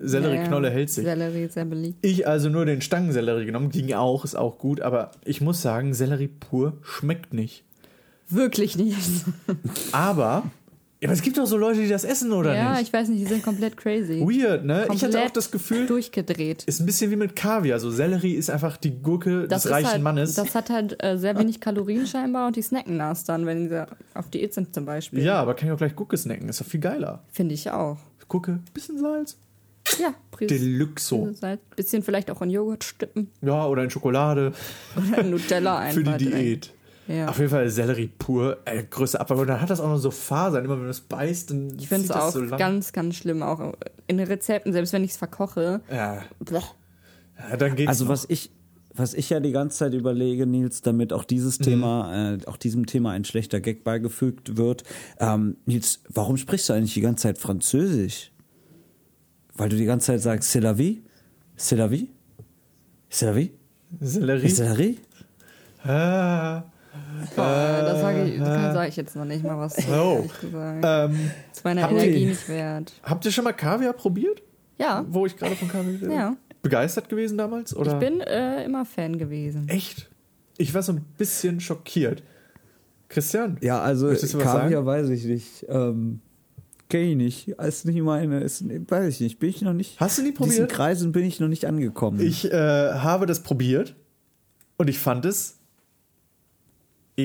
Sellerieknolle 0.00 0.68
Ja, 0.68 0.72
ja. 0.72 0.78
hält 0.78 0.90
sich. 0.90 1.02
Sellerie 1.04 1.44
ist 1.44 1.54
sehr 1.54 1.64
beliebt. 1.64 2.04
Ich 2.04 2.28
also 2.28 2.50
nur 2.50 2.66
den 2.66 2.82
Stangensellerie 2.82 3.46
genommen. 3.46 3.70
Ging 3.70 3.90
auch, 3.94 4.26
ist 4.26 4.34
auch 4.34 4.58
gut. 4.58 4.82
Aber 4.82 5.12
ich 5.24 5.40
muss 5.40 5.62
sagen, 5.62 5.94
Sellerie 5.94 6.28
pur 6.28 6.74
schmeckt 6.82 7.32
nicht. 7.32 7.64
Wirklich 8.28 8.76
nicht. 8.76 8.98
Aber, 9.92 10.42
ja, 11.00 11.08
aber 11.08 11.14
es 11.14 11.22
gibt 11.22 11.38
doch 11.38 11.46
so 11.46 11.56
Leute, 11.56 11.80
die 11.80 11.88
das 11.88 12.04
essen, 12.04 12.30
oder 12.32 12.54
ja, 12.54 12.72
nicht? 12.72 12.82
ich 12.82 12.92
weiß 12.92 13.08
nicht, 13.08 13.20
die 13.22 13.26
sind 13.26 13.42
komplett 13.42 13.76
crazy. 13.76 14.20
Weird, 14.20 14.64
ne? 14.64 14.82
ich 14.92 15.02
hatte 15.02 15.08
auch 15.08 15.12
Komplett 15.22 15.36
das 15.36 15.50
Gefühl, 15.50 15.86
Durchgedreht. 15.86 16.64
ist 16.64 16.80
ein 16.80 16.86
bisschen 16.86 17.10
wie 17.10 17.16
mit 17.16 17.34
Kaviar. 17.34 17.80
So 17.80 17.90
Sellerie 17.90 18.34
ist 18.34 18.50
einfach 18.50 18.76
die 18.76 19.00
Gurke 19.02 19.48
Das, 19.48 19.62
des 19.62 19.72
reichen 19.72 19.88
halt, 19.90 20.02
Mannes. 20.02 20.34
das 20.34 20.54
hat 20.54 20.68
halt 20.70 21.02
äh, 21.02 21.16
sehr 21.16 21.38
wenig 21.38 21.60
Kalorien 21.60 22.06
scheinbar 22.06 22.48
und 22.48 22.56
die 22.56 22.62
snacken 22.62 22.98
das 22.98 23.24
dann, 23.24 23.46
wenn 23.46 23.68
sie 23.68 23.86
auf 24.14 24.28
Diät 24.30 24.52
sind 24.54 24.74
zum 24.74 24.84
Beispiel. 24.84 25.22
ja, 25.22 25.40
aber 25.40 25.54
kann 25.54 25.68
ich 25.68 25.72
auch 25.72 25.78
gleich 25.78 25.96
Gurke 25.96 26.16
snacken. 26.16 26.48
Ist 26.48 26.60
doch 26.60 26.66
viel 26.66 26.80
geiler. 26.80 27.22
Finde 27.32 27.54
ich 27.54 27.70
auch. 27.70 27.96
Gurke, 28.28 28.60
bisschen 28.74 28.98
Salz. 28.98 29.36
Ja, 29.98 30.14
Prise, 30.30 30.54
Deluxo. 30.54 31.30
Salz. 31.32 31.60
Bisschen 31.74 32.02
vielleicht 32.02 32.30
auch 32.30 32.42
in 32.42 32.50
Joghurt 32.50 32.84
stippen 32.84 33.30
Ja, 33.40 33.66
oder 33.66 33.82
in 33.82 33.90
Schokolade 33.90 34.52
oder 34.96 35.18
in 35.22 35.30
Nutella 35.30 35.78
einfach 35.78 35.94
für 36.12 36.18
die. 36.18 36.26
Diät. 36.26 36.72
Ja. 37.10 37.28
Auf 37.28 37.38
jeden 37.38 37.50
Fall 37.50 37.68
Sellerie 37.68 38.06
pur, 38.06 38.58
äh, 38.66 38.84
größte 38.84 39.20
Abfall. 39.20 39.38
Und 39.38 39.46
dann 39.48 39.60
hat 39.60 39.68
das 39.70 39.80
auch 39.80 39.88
noch 39.88 39.98
so 39.98 40.10
Fasern. 40.10 40.64
Immer 40.64 40.76
wenn 40.76 40.84
du 40.84 40.90
es 40.90 41.00
beißt, 41.00 41.50
dann 41.50 41.76
Ich 41.78 41.88
finde 41.88 42.04
es 42.04 42.10
auch 42.12 42.30
so 42.30 42.40
lang. 42.40 42.58
ganz, 42.58 42.92
ganz 42.92 43.16
schlimm. 43.16 43.42
Auch 43.42 43.72
in 44.06 44.18
den 44.18 44.26
Rezepten, 44.28 44.72
selbst 44.72 44.92
wenn 44.92 45.02
ich 45.02 45.10
es 45.12 45.16
verkoche. 45.16 45.80
Ja, 45.90 46.22
ja, 46.50 47.56
dann 47.56 47.74
geht's 47.74 47.88
Also 47.88 48.04
noch. 48.04 48.10
was 48.12 48.26
ich, 48.28 48.50
was 48.94 49.14
ich 49.14 49.30
ja 49.30 49.40
die 49.40 49.50
ganze 49.52 49.78
Zeit 49.78 49.94
überlege, 49.94 50.46
Nils, 50.46 50.82
damit 50.82 51.12
auch 51.12 51.24
dieses 51.24 51.58
Mhm. 51.58 51.64
Thema, 51.64 52.32
äh, 52.34 52.38
auch 52.46 52.56
diesem 52.56 52.86
Thema 52.86 53.10
ein 53.12 53.24
schlechter 53.24 53.60
Gag 53.60 53.82
beigefügt 53.82 54.56
wird. 54.56 54.84
Ähm, 55.18 55.56
Nils, 55.66 56.00
warum 56.10 56.36
sprichst 56.36 56.68
du 56.68 56.74
eigentlich 56.74 56.94
die 56.94 57.00
ganze 57.00 57.22
Zeit 57.22 57.38
Französisch? 57.38 58.30
Weil 59.54 59.68
du 59.68 59.76
die 59.76 59.84
ganze 59.84 60.06
Zeit 60.08 60.20
sagst, 60.20 60.50
c'est 60.54 60.60
la 60.62 60.74
vie? 60.76 61.02
C'est 61.58 61.76
la 61.76 61.88
vie? 61.88 62.08
C'est 63.10 63.26
la 63.26 63.32
vie? 63.32 63.50
Sellerie. 64.00 64.48
C'est 64.48 64.64
la 64.64 64.74
vie? 64.74 64.98
Ah, 65.82 66.64
Boah, 67.36 67.82
das 67.82 68.00
sage 68.00 68.24
ich, 68.24 68.38
das 68.38 68.74
sag 68.74 68.88
ich 68.88 68.96
jetzt 68.96 69.16
noch 69.16 69.24
nicht 69.24 69.44
mal 69.44 69.58
was. 69.58 69.76
zu, 69.76 69.82
Oh. 69.90 70.16
ehrlich 70.16 70.40
gesagt. 70.40 70.84
ähm, 70.84 71.30
Das 71.48 71.58
ist 71.58 71.64
meine 71.64 71.82
habt 71.82 71.92
ihr- 71.92 72.02
Energie 72.02 72.26
nicht 72.26 72.48
wert. 72.48 72.92
habt 73.02 73.24
ihr 73.24 73.32
schon 73.32 73.44
mal 73.44 73.52
Kaviar 73.52 73.92
probiert? 73.92 74.42
Ja, 74.78 75.04
Wo 75.08 75.26
ich 75.26 75.36
gerade 75.36 75.54
von 75.56 75.68
Kaviar 75.68 76.00
rede? 76.00 76.12
Ja. 76.14 76.36
Begeistert 76.62 77.08
gewesen 77.08 77.36
damals? 77.38 77.74
Oder? 77.76 77.92
ich 77.94 77.98
bin 77.98 78.20
äh, 78.20 78.64
immer 78.64 78.84
Fan 78.84 79.18
gewesen. 79.18 79.68
Echt? 79.68 80.10
Ich 80.58 80.72
war 80.74 80.82
so 80.82 80.92
ein 80.92 81.04
bisschen 81.16 81.60
schockiert. 81.60 82.22
Christian? 83.08 83.56
Ja, 83.60 83.80
also 83.80 84.08
Kaviar 84.38 84.84
weiß 84.86 85.08
ich 85.10 85.24
nicht. 85.24 85.66
Ähm, 85.68 86.20
Kenn 86.88 87.02
ich 87.04 87.16
nicht. 87.16 87.48
Ist 87.48 87.84
nicht 87.86 88.02
meine, 88.02 88.40
ist, 88.40 88.64
weiß 88.90 89.14
ich 89.14 89.20
nicht. 89.20 89.38
Bin 89.38 89.48
ich 89.50 89.62
noch 89.62 89.72
nicht. 89.72 90.00
Hast 90.00 90.18
du 90.18 90.22
nie 90.22 90.30
In 90.30 90.34
diesen 90.34 90.48
probiert? 90.48 90.72
Kreisen 90.72 91.12
bin 91.12 91.24
ich 91.24 91.38
noch 91.38 91.46
nicht 91.48 91.64
angekommen. 91.66 92.20
Ich 92.20 92.50
äh, 92.52 92.92
habe 92.94 93.26
das 93.26 93.42
probiert 93.44 93.94
und 94.76 94.88
ich 94.90 94.98
fand 94.98 95.24
es 95.24 95.59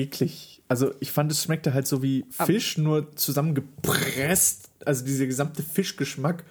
eklig. 0.02 0.62
Also 0.68 0.92
ich 1.00 1.12
fand 1.12 1.30
es 1.30 1.42
schmeckte 1.42 1.74
halt 1.74 1.86
so 1.86 2.02
wie 2.02 2.24
Fisch, 2.30 2.76
nur 2.78 3.14
zusammengepresst. 3.16 4.70
Also 4.84 5.04
dieser 5.04 5.26
gesamte 5.26 5.62
Fischgeschmack 5.62 6.44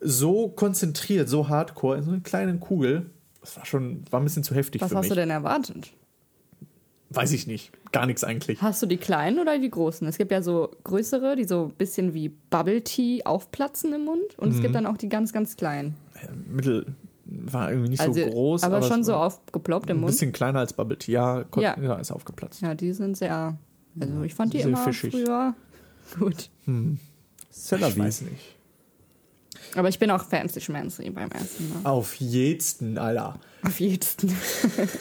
so 0.00 0.48
konzentriert, 0.48 1.28
so 1.28 1.48
hardcore 1.48 1.98
in 1.98 2.04
so 2.04 2.10
einer 2.12 2.20
kleinen 2.20 2.60
Kugel. 2.60 3.10
Das 3.40 3.56
war 3.56 3.66
schon, 3.66 4.04
war 4.10 4.20
ein 4.20 4.24
bisschen 4.24 4.44
zu 4.44 4.54
heftig 4.54 4.80
Was 4.80 4.90
für 4.90 4.96
hast 4.96 5.04
mich. 5.04 5.08
du 5.10 5.14
denn 5.16 5.30
erwartet? 5.30 5.92
Weiß 7.10 7.32
ich 7.32 7.46
nicht. 7.46 7.72
Gar 7.90 8.04
nichts 8.06 8.22
eigentlich. 8.22 8.60
Hast 8.60 8.82
du 8.82 8.86
die 8.86 8.98
kleinen 8.98 9.38
oder 9.38 9.58
die 9.58 9.70
großen? 9.70 10.06
Es 10.06 10.18
gibt 10.18 10.30
ja 10.30 10.42
so 10.42 10.70
größere, 10.84 11.36
die 11.36 11.44
so 11.44 11.64
ein 11.66 11.74
bisschen 11.74 12.12
wie 12.12 12.28
Bubble 12.28 12.82
Tea 12.84 13.24
aufplatzen 13.24 13.94
im 13.94 14.04
Mund. 14.04 14.38
Und 14.38 14.50
Mhm. 14.50 14.54
es 14.56 14.60
gibt 14.60 14.74
dann 14.74 14.84
auch 14.86 14.98
die 14.98 15.08
ganz, 15.08 15.32
ganz 15.32 15.56
kleinen. 15.56 15.94
Mittel 16.46 16.84
war 17.28 17.70
irgendwie 17.70 17.90
nicht 17.90 18.00
Also, 18.00 18.20
so 18.24 18.26
groß. 18.30 18.62
aber, 18.64 18.82
schon 18.82 19.00
es 19.00 19.06
so 19.06 19.14
aufgeploppt 19.14 19.90
im 19.90 19.98
Ein 19.98 20.00
Mund. 20.00 20.12
bisschen 20.12 20.32
kleiner 20.32 20.60
als 20.60 20.72
Bubble 20.72 20.98
Tea. 20.98 21.12
Ja, 21.12 21.44
Ja. 21.56 21.78
ja. 21.80 21.94
ist 21.96 22.10
aufgeplatzt. 22.10 22.60
Ja, 22.62 22.74
die 22.74 22.92
sind 22.92 23.16
sehr. 23.16 23.56
Also 24.00 24.22
ich 24.22 24.34
fand 24.34 24.52
die 24.52 24.58
Sehr 24.58 24.68
immer 24.68 24.78
fischig. 24.84 25.12
früher 25.12 25.54
gut. 26.18 26.50
La 26.66 27.88
Ich 27.88 27.98
weiß 27.98 28.22
nicht. 28.22 28.56
Aber 29.74 29.88
ich 29.88 29.98
bin 29.98 30.10
auch 30.10 30.24
fancy 30.24 30.60
schmancy 30.60 31.10
beim 31.10 31.30
Essen. 31.32 31.68
Ne? 31.68 31.88
Auf 31.90 32.14
jeden, 32.14 32.96
Alter. 32.96 33.38
Auf 33.62 33.80
jeden. 33.80 34.00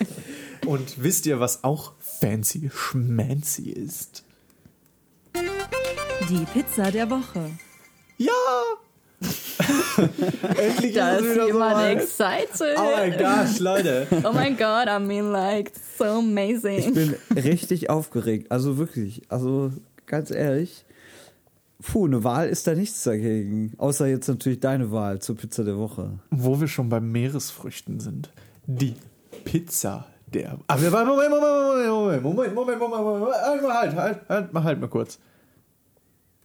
Und 0.65 1.01
wisst 1.01 1.25
ihr, 1.25 1.39
was 1.39 1.63
auch 1.63 1.93
fancy 1.99 2.69
schmancy 2.73 3.69
ist. 3.69 4.23
Die 6.29 6.45
Pizza 6.53 6.91
der 6.91 7.09
Woche. 7.09 7.51
Ja! 8.17 8.31
Endlich 9.19 10.93
Da 10.93 11.15
ist 11.15 11.21
es 11.21 11.27
ist 11.27 11.33
wieder 11.35 11.47
jemand 11.47 11.73
soweit. 11.73 11.97
excited. 11.97 12.77
Oh 12.77 12.91
mein 12.95 13.17
Gott, 13.17 13.59
Leute. 13.59 14.07
Oh 14.23 14.31
mein 14.33 14.57
Gott, 14.57 14.87
I 14.87 14.99
mean 14.99 15.31
like 15.31 15.71
so 15.97 16.19
amazing. 16.19 16.77
Ich 16.77 16.93
bin 16.93 17.15
richtig 17.35 17.89
aufgeregt. 17.89 18.51
Also 18.51 18.77
wirklich. 18.77 19.23
Also 19.29 19.71
ganz 20.05 20.31
ehrlich. 20.31 20.85
Puh, 21.81 22.05
eine 22.05 22.23
Wahl 22.23 22.49
ist 22.49 22.65
da 22.67 22.73
nichts 22.73 23.03
dagegen. 23.03 23.73
Außer 23.77 24.07
jetzt 24.07 24.27
natürlich 24.27 24.59
deine 24.59 24.91
Wahl 24.91 25.19
zur 25.19 25.37
Pizza 25.37 25.63
der 25.63 25.77
Woche. 25.77 26.19
Wo 26.31 26.59
wir 26.59 26.67
schon 26.67 26.89
bei 26.89 26.99
Meeresfrüchten 26.99 27.99
sind. 27.99 28.31
Die 28.65 28.95
Pizza 29.45 30.07
der. 30.27 30.57
Aber 30.67 30.91
waren. 30.91 31.07
Moment, 31.07 31.29
Moment, 31.29 31.89
Moment, 31.89 32.23
Moment, 32.23 32.55
Moment, 32.55 32.79
Moment, 32.79 32.79
Moment, 32.79 33.19
Moment. 33.21 33.73
Halt, 33.73 33.95
halt, 33.95 34.29
halt, 34.29 34.53
halt 34.53 34.79
mal 34.81 34.87
kurz. 34.89 35.19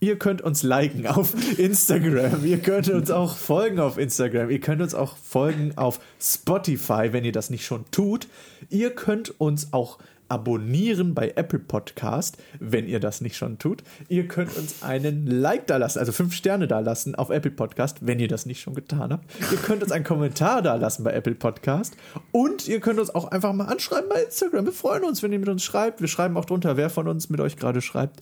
Ihr 0.03 0.19
könnt 0.19 0.41
uns 0.41 0.63
liken 0.63 1.07
auf 1.07 1.33
Instagram. 1.57 2.43
Ihr 2.43 2.57
könnt 2.57 2.89
uns 2.89 3.09
auch 3.09 3.37
folgen 3.37 3.79
auf 3.79 3.97
Instagram. 3.97 4.49
Ihr 4.49 4.59
könnt 4.59 4.81
uns 4.81 4.93
auch 4.93 5.15
folgen 5.15 5.77
auf 5.77 6.01
Spotify, 6.19 7.13
wenn 7.13 7.23
ihr 7.23 7.31
das 7.31 7.49
nicht 7.49 7.65
schon 7.65 7.85
tut. 7.89 8.27
Ihr 8.69 8.93
könnt 8.93 9.39
uns 9.39 9.71
auch 9.71 9.99
abonnieren 10.27 11.13
bei 11.13 11.31
Apple 11.37 11.59
Podcast, 11.59 12.35
wenn 12.59 12.85
ihr 12.89 12.99
das 12.99 13.21
nicht 13.21 13.37
schon 13.37 13.59
tut. 13.59 13.81
Ihr 14.09 14.27
könnt 14.27 14.57
uns 14.57 14.83
einen 14.83 15.25
Like 15.25 15.67
da 15.67 15.77
lassen, 15.77 15.99
also 15.99 16.11
fünf 16.11 16.33
Sterne 16.33 16.67
da 16.67 16.79
lassen 16.81 17.15
auf 17.15 17.29
Apple 17.29 17.51
Podcast, 17.51 17.99
wenn 18.01 18.19
ihr 18.19 18.27
das 18.27 18.45
nicht 18.45 18.59
schon 18.59 18.75
getan 18.75 19.13
habt. 19.13 19.23
Ihr 19.53 19.57
könnt 19.57 19.83
uns 19.83 19.93
einen 19.93 20.03
Kommentar 20.03 20.61
da 20.61 20.75
lassen 20.75 21.05
bei 21.05 21.13
Apple 21.13 21.35
Podcast 21.35 21.95
und 22.33 22.67
ihr 22.67 22.81
könnt 22.81 22.99
uns 22.99 23.15
auch 23.15 23.31
einfach 23.31 23.53
mal 23.53 23.67
anschreiben 23.67 24.09
bei 24.09 24.23
Instagram. 24.23 24.65
Wir 24.65 24.73
freuen 24.73 25.05
uns, 25.05 25.23
wenn 25.23 25.31
ihr 25.31 25.39
mit 25.39 25.47
uns 25.47 25.63
schreibt. 25.63 26.01
Wir 26.01 26.09
schreiben 26.09 26.35
auch 26.35 26.43
drunter, 26.43 26.75
wer 26.75 26.89
von 26.89 27.07
uns 27.07 27.29
mit 27.29 27.39
euch 27.39 27.55
gerade 27.55 27.81
schreibt. 27.81 28.21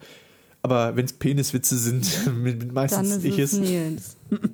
Aber 0.64 0.96
wenn 0.96 1.06
es 1.06 1.14
Peniswitze 1.14 1.76
sind, 1.78 2.08
mit, 2.36 2.60
mit 2.60 2.62
Dann 2.62 2.74
meistens 2.74 3.10
ist 3.18 3.26
ich 3.26 3.38
es. 3.40 3.54
Nils. 3.54 4.16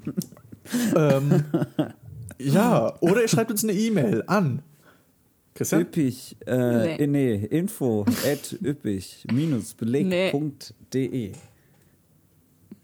Ähm, 0.97 1.45
ja, 2.39 2.93
oder 2.99 3.21
ihr 3.21 3.29
schreibt 3.29 3.51
uns 3.51 3.63
eine 3.63 3.71
E-Mail 3.71 4.25
an. 4.27 4.63
Christian? 5.53 5.83
Üppig, 5.83 6.35
äh, 6.45 6.97
Nee. 6.97 7.07
nee, 7.07 7.35
info 7.35 8.05
at 8.29 8.57
üppig-beleg.de. 8.61 11.31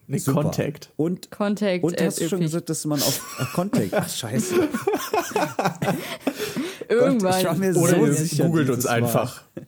Nee, 0.07 0.17
Super. 0.17 0.43
Contact. 0.43 0.91
Und, 0.95 1.29
Contact 1.31 1.83
und 1.83 2.01
hast 2.01 2.21
du 2.21 2.29
schon 2.29 2.39
gesagt, 2.39 2.69
dass 2.69 2.85
man 2.85 3.01
auf 3.01 3.37
äh, 3.39 3.43
Contact. 3.53 3.93
Ach, 3.93 4.07
scheiße. 4.09 4.55
Irgendwann. 6.89 7.39
ich 7.39 7.45
war 7.45 7.55
mir 7.55 7.75
Oder 7.75 7.99
so 7.99 8.11
sicher 8.23 8.45
googelt 8.45 8.69
uns 8.69 8.83
Mal. 8.85 8.91
einfach. 8.91 9.41
Und 9.55 9.65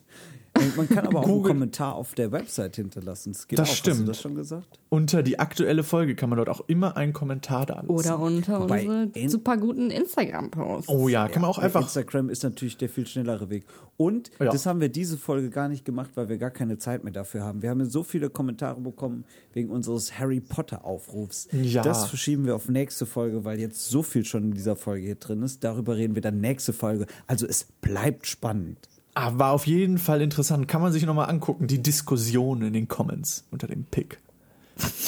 Man 0.76 0.88
kann 0.89 1.06
aber 1.08 1.20
auch 1.20 1.28
einen 1.28 1.43
Kommentar 1.43 1.95
auf 1.95 2.16
der 2.16 2.32
Website 2.32 2.76
hinterlassen. 2.78 3.34
Das, 3.34 3.47
geht 3.47 3.60
Das 3.60 3.68
auch. 3.68 3.72
Hast 3.72 3.78
stimmt. 3.80 3.99
du 4.01 4.03
das 4.06 4.22
schon 4.22 4.36
gesagt? 4.36 4.80
Unter 4.89 5.22
die 5.24 5.39
aktuelle 5.39 5.84
Folge 5.84 6.16
kann 6.16 6.30
man 6.30 6.38
dort 6.38 6.49
auch 6.49 6.64
immer 6.68 6.95
einen 6.97 7.14
Kommentar 7.14 7.66
da 7.66 7.76
lassen. 7.76 7.89
Oder 7.89 8.20
unter 8.20 8.62
Wobei, 8.62 8.88
unsere 8.88 9.10
in- 9.20 9.30
super 9.30 9.58
guten 9.58 9.89
Instagram-Posts. 9.91 10.89
Oh 10.89 11.08
ja, 11.08 11.28
kann 11.28 11.41
man 11.41 11.51
auch 11.51 11.58
einfach. 11.58 11.82
Instagram 11.82 12.30
ist 12.30 12.43
natürlich 12.43 12.78
der 12.78 12.89
viel 12.89 13.06
schnellere 13.08 13.49
Weg. 13.49 13.66
Und 13.97 14.32
Ja. 14.39 14.51
das 14.51 14.66
haben 14.66 14.82
wir 14.82 14.89
diese 14.89 15.18
Folge 15.18 15.49
gar 15.49 15.68
nicht 15.70 15.86
gemacht, 15.86 16.12
weil 16.16 16.30
wir 16.30 16.38
gar 16.38 16.51
keine 16.51 16.78
Zeit 16.78 17.03
mehr 17.03 17.14
dafür 17.14 17.43
haben. 17.43 17.62
Wir 17.62 17.70
haben 17.70 17.84
so 17.89 18.03
viele 18.03 18.30
Kommentare 18.30 18.80
bekommen 18.82 19.26
wegen 19.53 19.70
unseres 19.70 20.18
Harry 20.20 20.39
Potter 20.41 20.84
Aufrufs. 20.86 21.47
Ja. 21.51 21.82
Das 21.84 22.08
verschieben 22.08 22.45
wir 22.45 22.56
auf 22.56 22.68
nächste 22.70 23.06
Folge, 23.06 23.43
weil 23.45 23.60
jetzt 23.60 23.88
so 23.89 24.03
viel 24.03 24.26
schon 24.26 24.45
in 24.45 24.51
dieser 24.53 24.76
Folge 24.76 25.06
hier 25.06 25.16
drin 25.16 25.41
ist. 25.43 25.64
Darüber 25.64 25.95
reden 25.97 26.16
wir 26.16 26.22
dann 26.22 26.39
nächste 26.41 26.74
Folge. 26.74 27.06
Also 27.28 27.45
es 27.45 27.66
bleibt 27.82 28.28
spannend. 28.28 28.78
Ah, 29.18 29.32
war 29.36 29.51
auf 29.53 29.66
jeden 29.66 29.97
Fall 29.97 30.22
interessant. 30.22 30.68
Kann 30.68 30.82
man 30.82 30.91
sich 30.91 31.05
nochmal 31.05 31.30
angucken, 31.30 31.68
die 31.68 31.82
Diskussion 31.82 32.61
in 32.61 32.74
den 32.74 32.88
Comments 32.89 33.45
unter 33.49 33.66
dem 33.68 33.86
Pick. 33.86 34.20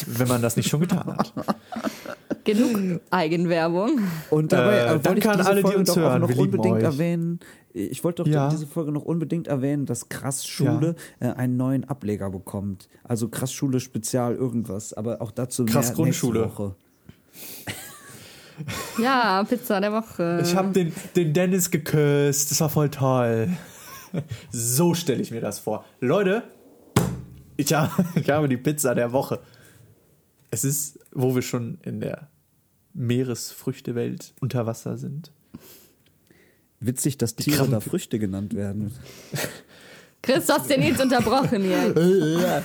Wenn 0.07 0.29
man 0.29 0.41
das 0.41 0.55
nicht 0.55 0.69
schon 0.69 0.79
getan 0.79 1.17
hat. 1.17 1.33
Genug 2.45 3.01
Eigenwerbung. 3.11 3.99
Und 4.29 4.53
dabei 4.53 4.77
Äh, 4.77 4.85
äh, 4.85 4.89
wollte 4.91 5.03
danke 5.03 5.19
ich 5.19 5.29
an 5.29 5.37
diese 5.37 5.49
alle, 5.49 5.57
die 5.57 5.61
Folge 5.63 5.77
uns 5.79 5.89
doch 5.89 5.97
auch 5.97 6.01
hören. 6.01 6.21
noch 6.21 6.29
Wir 6.29 6.35
lieben 6.37 6.45
unbedingt 6.53 6.77
euch. 6.77 6.83
erwähnen. 6.83 7.39
Ich 7.73 8.01
wollte 8.05 8.23
doch 8.23 8.29
Ja. 8.31 8.47
diese 8.49 8.65
Folge 8.65 8.93
noch 8.93 9.03
unbedingt 9.03 9.47
erwähnen, 9.47 9.85
dass 9.85 10.07
Krass 10.07 10.47
Schule 10.47 10.95
äh, 11.19 11.27
einen 11.33 11.57
neuen 11.57 11.83
Ableger 11.83 12.29
bekommt. 12.29 12.87
Also 13.03 13.27
Krass 13.27 13.51
Schule 13.51 13.81
Spezial 13.81 14.35
irgendwas, 14.35 14.93
aber 14.93 15.21
auch 15.21 15.31
dazu 15.31 15.65
Krass 15.65 15.87
mehr 15.87 15.95
Grundschule. 15.97 16.39
nächste 16.43 16.57
Woche. 16.59 16.75
Ja, 19.01 19.43
Pizza 19.43 19.79
der 19.81 19.91
Woche. 19.91 20.39
Ich 20.43 20.55
habe 20.55 20.69
den, 20.71 20.91
den 21.15 21.33
Dennis 21.33 21.69
geküsst. 21.69 22.49
Das 22.51 22.61
war 22.61 22.69
voll 22.69 22.89
toll. 22.89 23.49
So 24.51 24.93
stelle 24.93 25.21
ich 25.21 25.31
mir 25.31 25.41
das 25.41 25.59
vor. 25.59 25.85
Leute, 25.99 26.43
ich 27.57 27.73
habe, 27.73 28.05
ich 28.15 28.29
habe 28.29 28.47
die 28.49 28.57
Pizza 28.57 28.95
der 28.95 29.11
Woche. 29.11 29.39
Es 30.51 30.63
ist, 30.63 30.99
wo 31.11 31.35
wir 31.35 31.41
schon 31.41 31.77
in 31.83 31.99
der 31.99 32.29
Meeresfrüchtewelt 32.93 34.33
unter 34.39 34.65
Wasser 34.65 34.97
sind. 34.97 35.31
Witzig, 36.79 37.17
dass 37.17 37.35
Tiere 37.35 37.57
Krabben- 37.57 37.71
da 37.71 37.79
Früchte 37.79 38.19
genannt 38.19 38.55
werden. 38.55 38.93
Chris, 40.21 40.45
du 40.45 40.53
hast 40.53 40.69
den 40.69 40.81
Nils 40.81 40.99
unterbrochen 41.01 41.61
hier. 41.63 42.63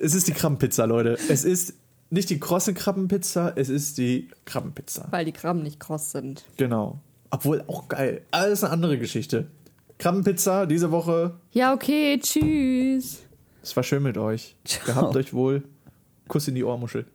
Es 0.00 0.14
ist 0.14 0.28
die 0.28 0.32
Krabbenpizza, 0.32 0.84
Leute. 0.84 1.16
Es 1.28 1.44
ist 1.44 1.74
nicht 2.10 2.28
die 2.30 2.38
krosse 2.38 2.74
Krabbenpizza, 2.74 3.52
es 3.56 3.68
ist 3.68 3.98
die 3.98 4.28
Krabbenpizza. 4.44 5.08
Weil 5.10 5.24
die 5.24 5.32
Krabben 5.32 5.62
nicht 5.62 5.80
kross 5.80 6.12
sind. 6.12 6.44
Genau. 6.56 7.00
Obwohl 7.30 7.62
auch 7.66 7.88
geil. 7.88 8.22
Alles 8.30 8.64
eine 8.64 8.72
andere 8.72 8.98
Geschichte. 8.98 9.46
Krabbenpizza 9.98 10.66
diese 10.66 10.90
Woche. 10.90 11.34
Ja, 11.50 11.74
okay, 11.74 12.18
tschüss. 12.20 13.22
Es 13.62 13.76
war 13.76 13.82
schön 13.82 14.02
mit 14.02 14.16
euch. 14.16 14.56
Gehabt 14.86 15.16
euch 15.16 15.34
wohl. 15.34 15.64
Kuss 16.28 16.46
in 16.46 16.54
die 16.54 16.64
Ohrmuschel. 16.64 17.06